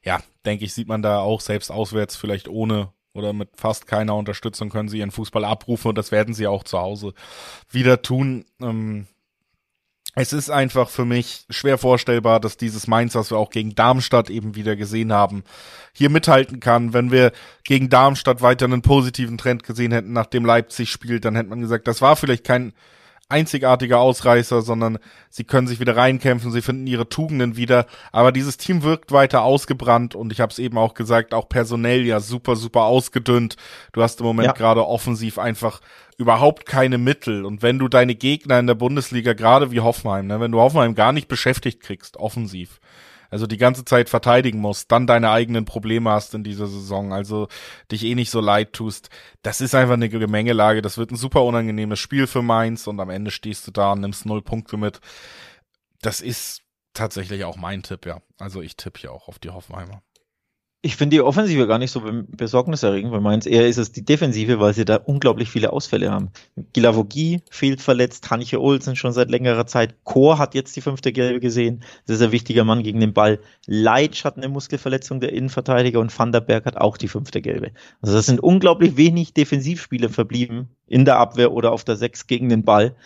ja, 0.03 0.21
denke 0.45 0.65
ich, 0.65 0.75
sieht 0.75 0.89
man 0.89 1.03
da 1.03 1.21
auch 1.21 1.41
selbst 1.41 1.71
auswärts 1.71 2.17
vielleicht 2.17 2.49
ohne 2.49 2.93
oder 3.15 3.33
mit 3.33 3.51
fast 3.57 3.87
keiner 3.87 4.17
Unterstützung 4.17 4.71
können 4.71 4.89
sie 4.89 4.99
ihren 4.99 5.11
Fußball 5.11 5.45
abrufen 5.45 5.91
und 5.91 5.99
das 5.99 6.13
werden 6.13 6.35
sie 6.35 6.47
auch 6.47 6.65
zu 6.65 6.79
Hause 6.79 7.13
wieder 7.71 8.03
tun. 8.03 8.47
Ähm, 8.61 9.07
es 10.15 10.33
ist 10.33 10.51
einfach 10.51 10.91
für 10.91 11.07
mich 11.07 11.47
schwer 11.49 11.79
vorstellbar, 11.79 12.39
dass 12.39 12.59
dieses 12.59 12.87
Mainz, 12.87 13.15
was 13.15 13.31
wir 13.31 13.39
auch 13.39 13.51
gegen 13.51 13.75
Darmstadt 13.75 14.29
eben 14.29 14.55
wieder 14.55 14.77
gesehen 14.77 15.13
haben, 15.13 15.43
hier 15.93 16.11
mithalten 16.11 16.61
kann. 16.61 16.93
Wenn 16.93 17.11
wir 17.11 17.33
gegen 17.65 17.89
Darmstadt 17.89 18.43
weiter 18.43 18.67
einen 18.67 18.83
positiven 18.83 19.39
Trend 19.39 19.63
gesehen 19.63 19.93
hätten, 19.93 20.13
nachdem 20.13 20.45
Leipzig 20.45 20.91
spielt, 20.91 21.25
dann 21.25 21.35
hätte 21.35 21.49
man 21.49 21.61
gesagt, 21.61 21.89
das 21.89 22.03
war 22.03 22.17
vielleicht 22.17 22.45
kein 22.45 22.75
einzigartiger 23.33 23.99
Ausreißer, 23.99 24.63
sondern 24.63 24.99
sie 25.31 25.45
können 25.45 25.67
sich 25.67 25.81
wieder 25.81 25.97
reinkämpfen, 25.97 26.53
sie 26.53 26.63
finden 26.63 26.87
ihre 26.87 27.09
Tugenden 27.09 27.57
wieder. 27.57 27.87
Aber 28.13 28.31
dieses 28.31 28.59
Team 28.59 28.83
wirkt 28.83 29.11
weiter 29.11 29.43
ausgebrannt 29.43 30.15
und 30.15 30.33
ich 30.33 30.41
habe 30.41 30.53
es 30.53 30.59
eben 30.59 30.79
auch 30.79 30.95
gesagt, 30.95 31.35
auch 31.35 31.49
personell 31.49 32.05
ja 32.05 32.21
super, 32.21 32.55
super 32.55 32.83
ausgedünnt. 32.83 33.57
Du 33.93 34.03
hast 34.03 34.21
im 34.21 34.27
Moment 34.27 34.47
ja. 34.47 34.53
gerade 34.53 34.87
offensiv 34.87 35.39
einfach 35.39 35.81
überhaupt 36.19 36.67
keine 36.67 36.99
Mittel. 36.99 37.45
Und 37.45 37.63
wenn 37.63 37.79
du 37.79 37.89
deine 37.89 38.15
Gegner 38.15 38.59
in 38.59 38.67
der 38.67 38.75
Bundesliga, 38.75 39.33
gerade 39.33 39.73
wie 39.73 39.81
Hoffenheim, 39.81 40.27
ne, 40.27 40.41
wenn 40.41 40.53
du 40.53 40.61
Hoffenheim 40.61 40.95
gar 40.95 41.13
nicht 41.13 41.29
beschäftigt 41.29 41.81
kriegst, 41.81 42.17
offensiv, 42.17 42.81
also 43.33 43.47
die 43.47 43.57
ganze 43.57 43.87
Zeit 43.87 44.11
verteidigen 44.11 44.59
musst, 44.59 44.93
dann 44.93 45.07
deine 45.07 45.31
eigenen 45.31 45.65
Probleme 45.65 46.11
hast 46.11 46.35
in 46.35 46.45
dieser 46.45 46.67
Saison, 46.67 47.15
also 47.15 47.49
dich 47.91 48.05
eh 48.05 48.15
nicht 48.15 48.31
so 48.31 48.41
leid 48.41 48.75
tust, 48.75 49.09
das 49.41 49.63
ist 49.63 49.75
einfach 49.75 49.95
eine 49.95 50.11
Gemengelage. 50.11 50.83
Das 50.83 50.99
wird 50.99 51.11
ein 51.11 51.17
super 51.17 51.43
unangenehmes 51.43 51.99
Spiel 51.99 52.27
für 52.27 52.43
Mainz 52.43 52.87
und 52.87 53.01
am 53.01 53.09
Ende 53.09 53.31
stehst 53.31 53.67
du 53.67 53.71
da 53.71 53.93
und 53.93 54.03
nimmst 54.03 54.27
null 54.27 54.43
Punkte 54.43 54.77
mit. 54.77 55.01
Das 56.03 56.21
ist 56.21 56.61
tatsächlich 56.93 57.45
auch 57.45 57.57
mein 57.57 57.83
Tipp, 57.83 58.05
ja. 58.05 58.21
Also 58.39 58.61
ich 58.61 58.77
tippe 58.77 59.01
hier 59.01 59.13
auch 59.13 59.29
auf 59.29 59.39
die 59.39 59.51
Hoffenheimer. 59.51 60.03
Ich 60.85 60.97
finde 60.97 61.15
die 61.15 61.21
Offensive 61.21 61.69
gar 61.69 61.79
nicht 61.79 61.93
so 61.93 62.03
besorgniserregend, 62.03 63.13
weil 63.13 63.21
meins 63.21 63.47
eher 63.47 63.69
ist 63.69 63.77
es 63.77 63.93
die 63.93 64.05
Defensive, 64.05 64.59
weil 64.59 64.75
sie 64.75 64.85
da 64.85 64.97
unglaublich 64.97 65.49
viele 65.49 65.73
Ausfälle 65.73 66.11
haben. 66.11 66.31
Gilavogi 66.73 67.41
fehlt 67.51 67.81
verletzt, 67.81 68.29
Hanche 68.33 68.61
Olsen 68.61 68.97
schon 68.97 69.13
seit 69.13 69.31
längerer 69.31 69.65
Zeit, 69.69 69.95
Chor 70.03 70.39
hat 70.39 70.57
jetzt 70.57 70.75
die 70.75 70.81
fünfte 70.81 71.13
Gelbe 71.13 71.39
gesehen, 71.39 71.85
das 72.07 72.17
ist 72.17 72.23
ein 72.23 72.33
wichtiger 72.33 72.65
Mann 72.65 72.83
gegen 72.83 72.99
den 72.99 73.13
Ball. 73.13 73.39
Leitsch 73.67 74.25
hat 74.25 74.37
eine 74.37 74.49
Muskelverletzung 74.49 75.21
der 75.21 75.33
Innenverteidiger 75.33 76.01
und 76.01 76.19
Van 76.19 76.33
der 76.33 76.41
Berg 76.41 76.67
hat 76.67 76.77
auch 76.77 76.97
die 76.97 77.07
fünfte 77.07 77.41
Gelbe. 77.43 77.71
Also 78.01 78.17
das 78.17 78.27
sind 78.27 78.41
unglaublich 78.41 78.97
wenig 78.97 79.35
Defensivspiele 79.35 80.09
verblieben 80.09 80.69
in 80.89 81.05
der 81.05 81.19
Abwehr 81.19 81.53
oder 81.53 81.71
auf 81.71 81.85
der 81.85 81.95
Sechs 81.95 82.27
gegen 82.27 82.49
den 82.49 82.65
Ball. 82.65 82.97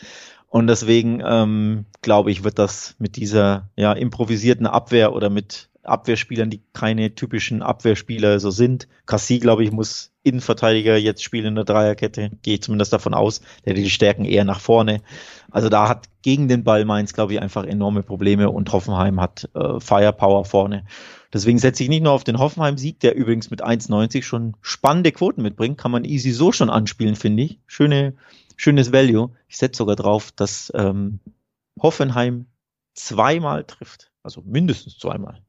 Und 0.48 0.68
deswegen 0.68 1.22
ähm, 1.26 1.84
glaube 2.00 2.30
ich, 2.30 2.42
wird 2.42 2.58
das 2.58 2.94
mit 2.98 3.16
dieser 3.16 3.68
ja, 3.76 3.92
improvisierten 3.92 4.66
Abwehr 4.66 5.12
oder 5.12 5.28
mit 5.28 5.68
Abwehrspielern, 5.86 6.50
die 6.50 6.62
keine 6.72 7.14
typischen 7.14 7.62
Abwehrspieler 7.62 8.40
so 8.40 8.50
sind. 8.50 8.88
Cassie, 9.06 9.38
glaube 9.38 9.64
ich, 9.64 9.72
muss 9.72 10.12
Innenverteidiger 10.22 10.96
jetzt 10.96 11.22
spielen 11.22 11.46
in 11.46 11.54
der 11.54 11.64
Dreierkette. 11.64 12.32
Gehe 12.42 12.54
ich 12.54 12.62
zumindest 12.62 12.92
davon 12.92 13.14
aus. 13.14 13.40
Der 13.64 13.72
hat 13.72 13.78
die 13.78 13.90
Stärken 13.90 14.24
eher 14.24 14.44
nach 14.44 14.60
vorne. 14.60 15.02
Also 15.50 15.68
da 15.68 15.88
hat 15.88 16.08
gegen 16.22 16.48
den 16.48 16.64
Ball 16.64 16.84
Mainz, 16.84 17.12
glaube 17.12 17.32
ich, 17.32 17.40
einfach 17.40 17.64
enorme 17.64 18.02
Probleme 18.02 18.50
und 18.50 18.72
Hoffenheim 18.72 19.20
hat 19.20 19.48
äh, 19.54 19.78
Firepower 19.78 20.44
vorne. 20.44 20.84
Deswegen 21.32 21.58
setze 21.58 21.82
ich 21.82 21.88
nicht 21.88 22.02
nur 22.02 22.12
auf 22.12 22.24
den 22.24 22.38
Hoffenheim-Sieg, 22.38 23.00
der 23.00 23.14
übrigens 23.14 23.50
mit 23.50 23.64
1,90 23.64 24.22
schon 24.22 24.56
spannende 24.62 25.12
Quoten 25.12 25.42
mitbringt. 25.42 25.78
Kann 25.78 25.90
man 25.90 26.04
easy 26.04 26.32
so 26.32 26.50
schon 26.50 26.70
anspielen, 26.70 27.14
finde 27.14 27.44
ich. 27.44 27.60
Schöne, 27.66 28.14
schönes 28.56 28.92
Value. 28.92 29.30
Ich 29.48 29.58
setze 29.58 29.78
sogar 29.78 29.96
drauf, 29.96 30.32
dass 30.32 30.72
ähm, 30.74 31.20
Hoffenheim 31.80 32.46
zweimal 32.94 33.64
trifft. 33.64 34.10
Also 34.22 34.42
mindestens 34.44 34.98
zweimal. 34.98 35.40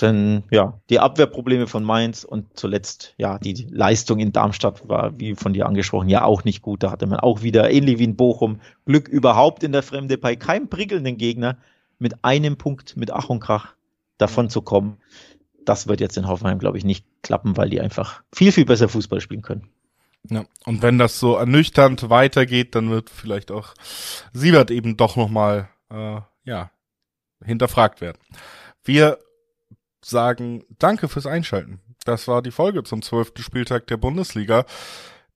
Denn 0.00 0.42
ja, 0.50 0.80
die 0.90 0.98
Abwehrprobleme 0.98 1.66
von 1.66 1.84
Mainz 1.84 2.24
und 2.24 2.58
zuletzt 2.58 3.14
ja 3.16 3.38
die 3.38 3.66
Leistung 3.70 4.18
in 4.18 4.32
Darmstadt 4.32 4.88
war, 4.88 5.18
wie 5.18 5.34
von 5.34 5.52
dir 5.52 5.66
angesprochen, 5.66 6.08
ja 6.08 6.24
auch 6.24 6.44
nicht 6.44 6.62
gut. 6.62 6.82
Da 6.82 6.90
hatte 6.90 7.06
man 7.06 7.20
auch 7.20 7.42
wieder, 7.42 7.70
ähnlich 7.70 7.98
wie 7.98 8.04
in 8.04 8.16
Bochum, 8.16 8.60
Glück 8.86 9.08
überhaupt 9.08 9.62
in 9.62 9.72
der 9.72 9.82
Fremde 9.82 10.18
bei 10.18 10.36
keinem 10.36 10.68
prickelnden 10.68 11.16
Gegner 11.16 11.58
mit 11.98 12.24
einem 12.24 12.56
Punkt 12.56 12.96
mit 12.96 13.12
Ach 13.12 13.28
und 13.28 13.40
Krach 13.40 13.74
davon 14.18 14.50
zu 14.50 14.62
kommen. 14.62 14.98
Das 15.64 15.86
wird 15.86 16.00
jetzt 16.00 16.16
in 16.16 16.26
Hoffenheim, 16.26 16.58
glaube 16.58 16.76
ich, 16.76 16.84
nicht 16.84 17.06
klappen, 17.22 17.56
weil 17.56 17.70
die 17.70 17.80
einfach 17.80 18.22
viel, 18.32 18.52
viel 18.52 18.66
besser 18.66 18.88
Fußball 18.88 19.20
spielen 19.20 19.42
können. 19.42 19.68
Ja, 20.28 20.44
und 20.64 20.82
wenn 20.82 20.98
das 20.98 21.20
so 21.20 21.36
ernüchternd 21.36 22.08
weitergeht, 22.10 22.74
dann 22.74 22.90
wird 22.90 23.10
vielleicht 23.10 23.50
auch 23.50 23.74
Siebert 24.32 24.70
eben 24.70 24.96
doch 24.96 25.16
nochmal, 25.16 25.68
äh, 25.90 26.20
ja, 26.44 26.70
hinterfragt 27.44 28.00
werden. 28.00 28.18
Wir 28.82 29.18
sagen 30.04 30.64
Danke 30.78 31.08
fürs 31.08 31.26
Einschalten. 31.26 31.80
Das 32.04 32.28
war 32.28 32.42
die 32.42 32.50
Folge 32.50 32.82
zum 32.84 33.02
zwölften 33.02 33.42
Spieltag 33.42 33.86
der 33.86 33.96
Bundesliga. 33.96 34.66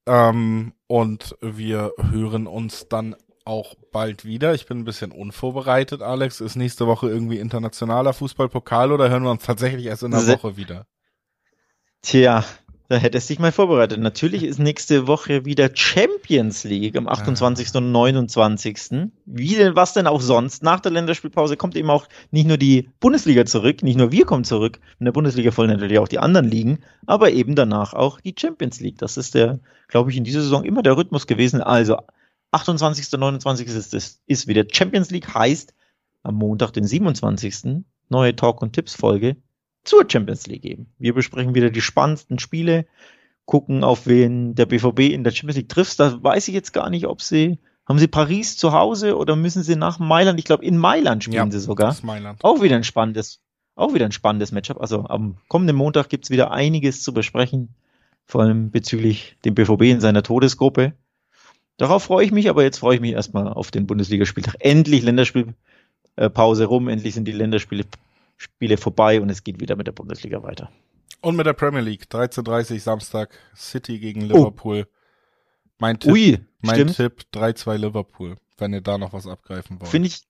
Ähm, 0.07 0.73
und 0.87 1.37
wir 1.41 1.93
hören 2.11 2.47
uns 2.47 2.89
dann 2.89 3.17
auch 3.45 3.75
bald 3.93 4.25
wieder. 4.25 4.55
Ich 4.55 4.67
bin 4.67 4.81
ein 4.81 4.85
bisschen 4.85 5.11
unvorbereitet, 5.11 6.03
Alex. 6.03 6.41
Ist 6.41 6.57
nächste 6.57 6.87
Woche 6.87 7.09
irgendwie 7.09 7.39
internationaler 7.39 8.13
Fußballpokal 8.13 8.93
oder 8.93 9.09
hören 9.09 9.23
wir 9.23 9.31
uns 9.31 9.45
tatsächlich 9.45 9.87
erst 9.87 10.03
in 10.03 10.11
der 10.11 10.27
Woche 10.27 10.57
wieder? 10.57 10.87
Tja, 12.03 12.45
da 12.89 12.97
hättest 12.97 13.29
du 13.29 13.35
dich 13.35 13.39
mal 13.39 13.53
vorbereitet. 13.53 14.01
Natürlich 14.01 14.43
ist 14.43 14.59
nächste 14.59 15.07
Woche 15.07 15.45
wieder 15.45 15.69
Champions 15.75 16.65
League 16.65 16.97
am 16.97 17.07
28. 17.07 17.69
Ah. 17.75 17.79
und 17.79 17.93
29. 17.93 19.11
Wie 19.27 19.55
denn, 19.57 19.77
was 19.77 19.93
denn 19.93 20.07
auch 20.07 20.23
sonst? 20.23 20.63
Nach 20.63 20.81
der 20.81 20.93
Länderspielpause 20.93 21.59
kommt 21.59 21.77
eben 21.77 21.91
auch 21.91 22.09
nicht 22.31 22.49
nur 22.49 22.57
die 22.57 22.89
Bundesliga 22.99 23.45
zurück, 23.45 23.83
nicht 23.83 23.99
nur 23.99 24.11
wir 24.11 24.25
kommen 24.25 24.45
zurück. 24.45 24.81
In 24.99 25.05
der 25.05 25.13
Bundesliga 25.13 25.51
folgen 25.51 25.75
natürlich 25.75 25.99
auch 25.99 26.09
die 26.09 26.19
anderen 26.19 26.49
Ligen, 26.49 26.79
aber 27.05 27.31
eben 27.31 27.55
danach 27.55 27.93
auch 27.93 28.23
die 28.23 28.35
Champions 28.39 28.81
League. 28.81 28.97
Das 28.97 29.19
ist 29.19 29.35
der, 29.35 29.61
glaube 29.89 30.11
ich, 30.11 30.17
in 30.17 30.25
dieser 30.25 30.41
Saison 30.41 30.65
immer 30.65 30.83
der 30.83 30.97
Rhythmus 30.97 31.27
gewesen. 31.27 31.61
Also 31.61 31.99
28. 32.53 33.13
und 33.13 33.21
29. 33.21 33.67
ist, 33.67 33.93
ist, 33.93 34.23
ist 34.27 34.47
wieder 34.47 34.65
Champions 34.71 35.11
League, 35.11 35.35
heißt 35.35 35.75
am 36.23 36.37
Montag, 36.37 36.73
den 36.73 36.87
27. 36.87 37.85
neue 38.09 38.35
Talk- 38.35 38.63
und 38.63 38.73
Tipps-Folge 38.73 39.37
zur 39.85 40.05
Champions 40.09 40.47
League 40.47 40.63
geben. 40.63 40.87
Wir 40.99 41.15
besprechen 41.15 41.55
wieder 41.55 41.71
die 41.71 41.81
spannendsten 41.81 42.39
Spiele, 42.39 42.87
gucken, 43.47 43.83
auf 43.83 44.07
wen 44.07 44.55
der 44.55 44.67
BVB 44.67 45.01
in 45.01 45.25
der 45.25 45.31
Champions 45.31 45.57
League 45.57 45.69
trifft. 45.69 45.99
Da 45.99 46.23
weiß 46.23 46.49
ich 46.49 46.55
jetzt 46.55 46.73
gar 46.73 46.91
nicht, 46.91 47.07
ob 47.07 47.23
sie, 47.23 47.59
haben 47.87 47.99
sie 47.99 48.07
Paris 48.07 48.57
zu 48.57 48.73
Hause 48.73 49.17
oder 49.17 49.37
müssen 49.37 49.63
sie 49.63 49.75
nach 49.75 49.99
Mailand? 49.99 50.39
Ich 50.39 50.45
glaube, 50.45 50.65
in 50.65 50.77
Mailand 50.77 51.25
spielen 51.25 51.47
ja, 51.47 51.51
sie 51.51 51.59
sogar. 51.59 51.89
Das 51.89 52.03
Mailand. 52.03 52.45
Auch 52.45 52.63
wieder 52.63 52.77
ein 52.77 52.85
spannendes, 52.85 53.41
auch 53.75 53.95
wieder 53.95 54.05
ein 54.05 54.13
spannendes 54.13 54.53
Matchup. 54.53 54.81
Also 54.81 55.07
am 55.07 55.39
kommenden 55.49 55.77
Montag 55.77 56.11
gibt's 56.11 56.31
wieder 56.31 56.51
einiges 56.51 57.03
zu 57.03 57.15
besprechen, 57.15 57.71
vor 58.27 58.43
allem 58.43 58.71
bezüglich 58.71 59.37
dem 59.47 59.55
BVB 59.55 59.83
in 59.85 60.01
seiner 60.01 60.23
Todesgruppe. 60.23 60.93
Darauf 61.79 62.03
freue 62.03 62.27
ich 62.27 62.33
mich, 62.33 62.51
aber 62.51 62.65
jetzt 62.65 62.79
freue 62.79 62.97
ich 62.97 63.01
mich 63.01 63.13
erstmal 63.13 63.49
auf 63.49 63.71
den 63.71 63.87
Bundesligaspieltag. 63.87 64.57
Endlich 64.59 65.03
Länderspielpause 65.03 66.65
rum, 66.67 66.89
endlich 66.89 67.15
sind 67.15 67.27
die 67.27 67.33
Länderspiele 67.33 67.85
Spiele 68.39 68.77
vorbei 68.77 69.21
und 69.21 69.29
es 69.29 69.45
geht 69.45 69.61
wieder 69.61 69.77
mit 69.77 69.87
der 69.87 69.93
Bundesliga 69.93 70.43
weiter. 70.43 70.71
Und 71.21 71.37
mit 71.37 71.45
der 71.45 71.53
Premier 71.53 71.81
League. 71.81 72.05
13.30 72.11 72.79
Samstag 72.81 73.37
City 73.55 73.99
gegen 73.99 74.23
Liverpool. 74.23 74.87
Oh. 74.87 74.95
Mein 75.81 75.99
Tipp, 75.99 76.13
Ui, 76.13 76.39
mein 76.61 76.87
Tipp 76.89 77.25
3-2 77.35 77.77
Liverpool, 77.77 78.37
wenn 78.57 78.73
ihr 78.73 78.81
da 78.81 78.99
noch 78.99 79.13
was 79.13 79.27
abgreifen 79.27 79.81
wollt. 79.81 79.91
Finde 79.91 80.09
ich. 80.09 80.23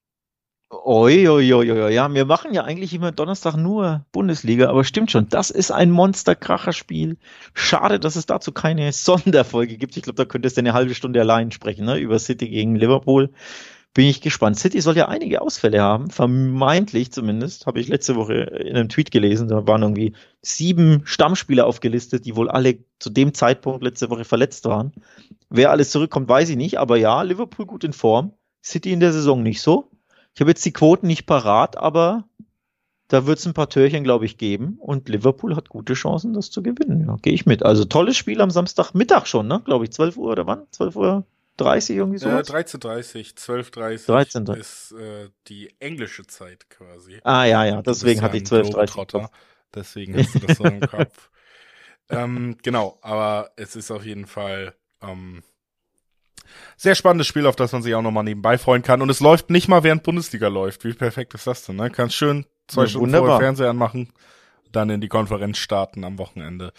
Oi, 0.71 1.27
oi, 1.27 1.53
oi, 1.53 1.71
oi, 1.71 1.91
ja, 1.91 2.13
wir 2.13 2.25
machen 2.25 2.53
ja 2.53 2.63
eigentlich 2.63 2.93
immer 2.93 3.11
Donnerstag 3.11 3.55
nur 3.55 4.05
Bundesliga, 4.11 4.69
aber 4.69 4.83
stimmt 4.83 5.09
schon, 5.09 5.27
das 5.27 5.49
ist 5.49 5.71
ein 5.71 5.89
Monster-Kracher-Spiel. 5.89 7.17
Schade, 7.55 7.99
dass 7.99 8.15
es 8.15 8.27
dazu 8.27 8.51
keine 8.51 8.91
Sonderfolge 8.91 9.77
gibt. 9.77 9.97
Ich 9.97 10.03
glaube, 10.03 10.17
da 10.17 10.25
könntest 10.25 10.57
du 10.57 10.61
eine 10.61 10.73
halbe 10.73 10.93
Stunde 10.93 11.19
allein 11.21 11.49
sprechen, 11.49 11.85
ne, 11.85 11.97
über 11.97 12.19
City 12.19 12.47
gegen 12.47 12.75
Liverpool 12.75 13.33
bin 13.93 14.05
ich 14.05 14.21
gespannt. 14.21 14.57
City 14.57 14.81
soll 14.81 14.97
ja 14.97 15.07
einige 15.07 15.41
Ausfälle 15.41 15.81
haben, 15.81 16.09
vermeintlich 16.09 17.11
zumindest, 17.11 17.65
habe 17.65 17.79
ich 17.79 17.87
letzte 17.87 18.15
Woche 18.15 18.33
in 18.33 18.75
einem 18.75 18.89
Tweet 18.89 19.11
gelesen, 19.11 19.47
da 19.47 19.65
waren 19.67 19.81
irgendwie 19.81 20.13
sieben 20.41 21.01
Stammspieler 21.05 21.65
aufgelistet, 21.65 22.25
die 22.25 22.35
wohl 22.35 22.49
alle 22.49 22.79
zu 22.99 23.09
dem 23.09 23.33
Zeitpunkt 23.33 23.83
letzte 23.83 24.09
Woche 24.09 24.25
verletzt 24.25 24.65
waren. 24.65 24.93
Wer 25.49 25.71
alles 25.71 25.91
zurückkommt, 25.91 26.29
weiß 26.29 26.49
ich 26.49 26.57
nicht, 26.57 26.79
aber 26.79 26.97
ja, 26.97 27.21
Liverpool 27.23 27.65
gut 27.65 27.83
in 27.83 27.93
Form, 27.93 28.33
City 28.63 28.91
in 28.91 28.99
der 28.99 29.13
Saison 29.13 29.41
nicht 29.41 29.61
so. 29.61 29.89
Ich 30.35 30.41
habe 30.41 30.51
jetzt 30.51 30.65
die 30.65 30.73
Quoten 30.73 31.07
nicht 31.07 31.25
parat, 31.25 31.77
aber 31.77 32.25
da 33.09 33.25
wird 33.25 33.39
es 33.39 33.47
ein 33.47 33.55
paar 33.55 33.69
Türchen, 33.69 34.03
glaube 34.03 34.25
ich, 34.25 34.37
geben. 34.37 34.77
Und 34.79 35.09
Liverpool 35.09 35.55
hat 35.55 35.69
gute 35.69 35.95
Chancen, 35.95 36.33
das 36.33 36.51
zu 36.51 36.61
gewinnen. 36.61 37.05
Ja, 37.07 37.17
gehe 37.21 37.33
ich 37.33 37.47
mit. 37.47 37.63
Also 37.63 37.85
tolles 37.85 38.15
Spiel 38.15 38.39
am 38.39 38.51
Samstagmittag 38.51 39.25
schon, 39.25 39.47
ne? 39.47 39.61
Glaube 39.65 39.85
ich, 39.85 39.91
12 39.91 40.17
Uhr 40.17 40.31
oder 40.31 40.45
wann? 40.45 40.67
12 40.71 40.95
Uhr 40.95 41.25
30 41.59 41.97
irgendwie 41.97 42.17
so? 42.17 42.29
Äh, 42.29 42.41
13.30, 42.41 43.35
12.30 43.35 44.05
13, 44.05 44.47
ist 44.55 44.91
äh, 44.93 45.29
die 45.47 45.73
englische 45.79 46.25
Zeit 46.25 46.69
quasi. 46.69 47.19
Ah 47.23 47.45
ja, 47.45 47.65
ja, 47.65 47.81
deswegen 47.81 48.21
hatte 48.21 48.37
ich 48.37 48.43
12.30. 48.43 49.29
Deswegen 49.73 50.17
hast 50.17 50.35
du 50.35 50.39
das 50.39 50.57
so 50.57 50.63
im 50.63 50.81
Kopf. 50.81 51.29
ähm, 52.09 52.57
genau, 52.63 52.97
aber 53.01 53.51
es 53.55 53.75
ist 53.75 53.91
auf 53.91 54.03
jeden 54.03 54.25
Fall 54.25 54.73
ähm, 55.01 55.43
sehr 56.77 56.95
spannendes 56.95 57.27
Spiel, 57.27 57.45
auf 57.45 57.55
das 57.55 57.71
man 57.71 57.83
sich 57.83 57.93
auch 57.93 58.01
nochmal 58.01 58.23
nebenbei 58.23 58.57
freuen 58.57 58.81
kann. 58.81 59.01
Und 59.01 59.09
es 59.09 59.19
läuft 59.19 59.49
nicht 59.49 59.67
mal, 59.67 59.83
während 59.83 60.03
Bundesliga 60.03 60.47
läuft. 60.47 60.83
Wie 60.83 60.93
perfekt 60.93 61.33
ist 61.33 61.47
das 61.47 61.65
denn? 61.65 61.75
Ne? 61.75 61.89
Kannst 61.89 62.15
schön 62.15 62.45
zwei 62.67 62.83
ja, 62.83 62.87
Stunden 62.89 63.15
vorher 63.15 63.37
Fernseher 63.37 63.69
anmachen, 63.69 64.11
dann 64.71 64.89
in 64.89 65.01
die 65.01 65.07
Konferenz 65.07 65.57
starten 65.57 66.03
am 66.03 66.17
Wochenende. 66.17 66.73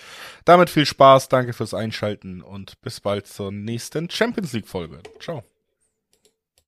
Damit 0.44 0.70
viel 0.70 0.86
Spaß, 0.86 1.28
danke 1.28 1.52
fürs 1.52 1.74
Einschalten 1.74 2.42
und 2.42 2.80
bis 2.82 3.00
bald 3.00 3.26
zur 3.26 3.52
nächsten 3.52 4.10
Champions 4.10 4.52
League 4.52 4.68
Folge. 4.68 5.00
Ciao. 5.20 5.49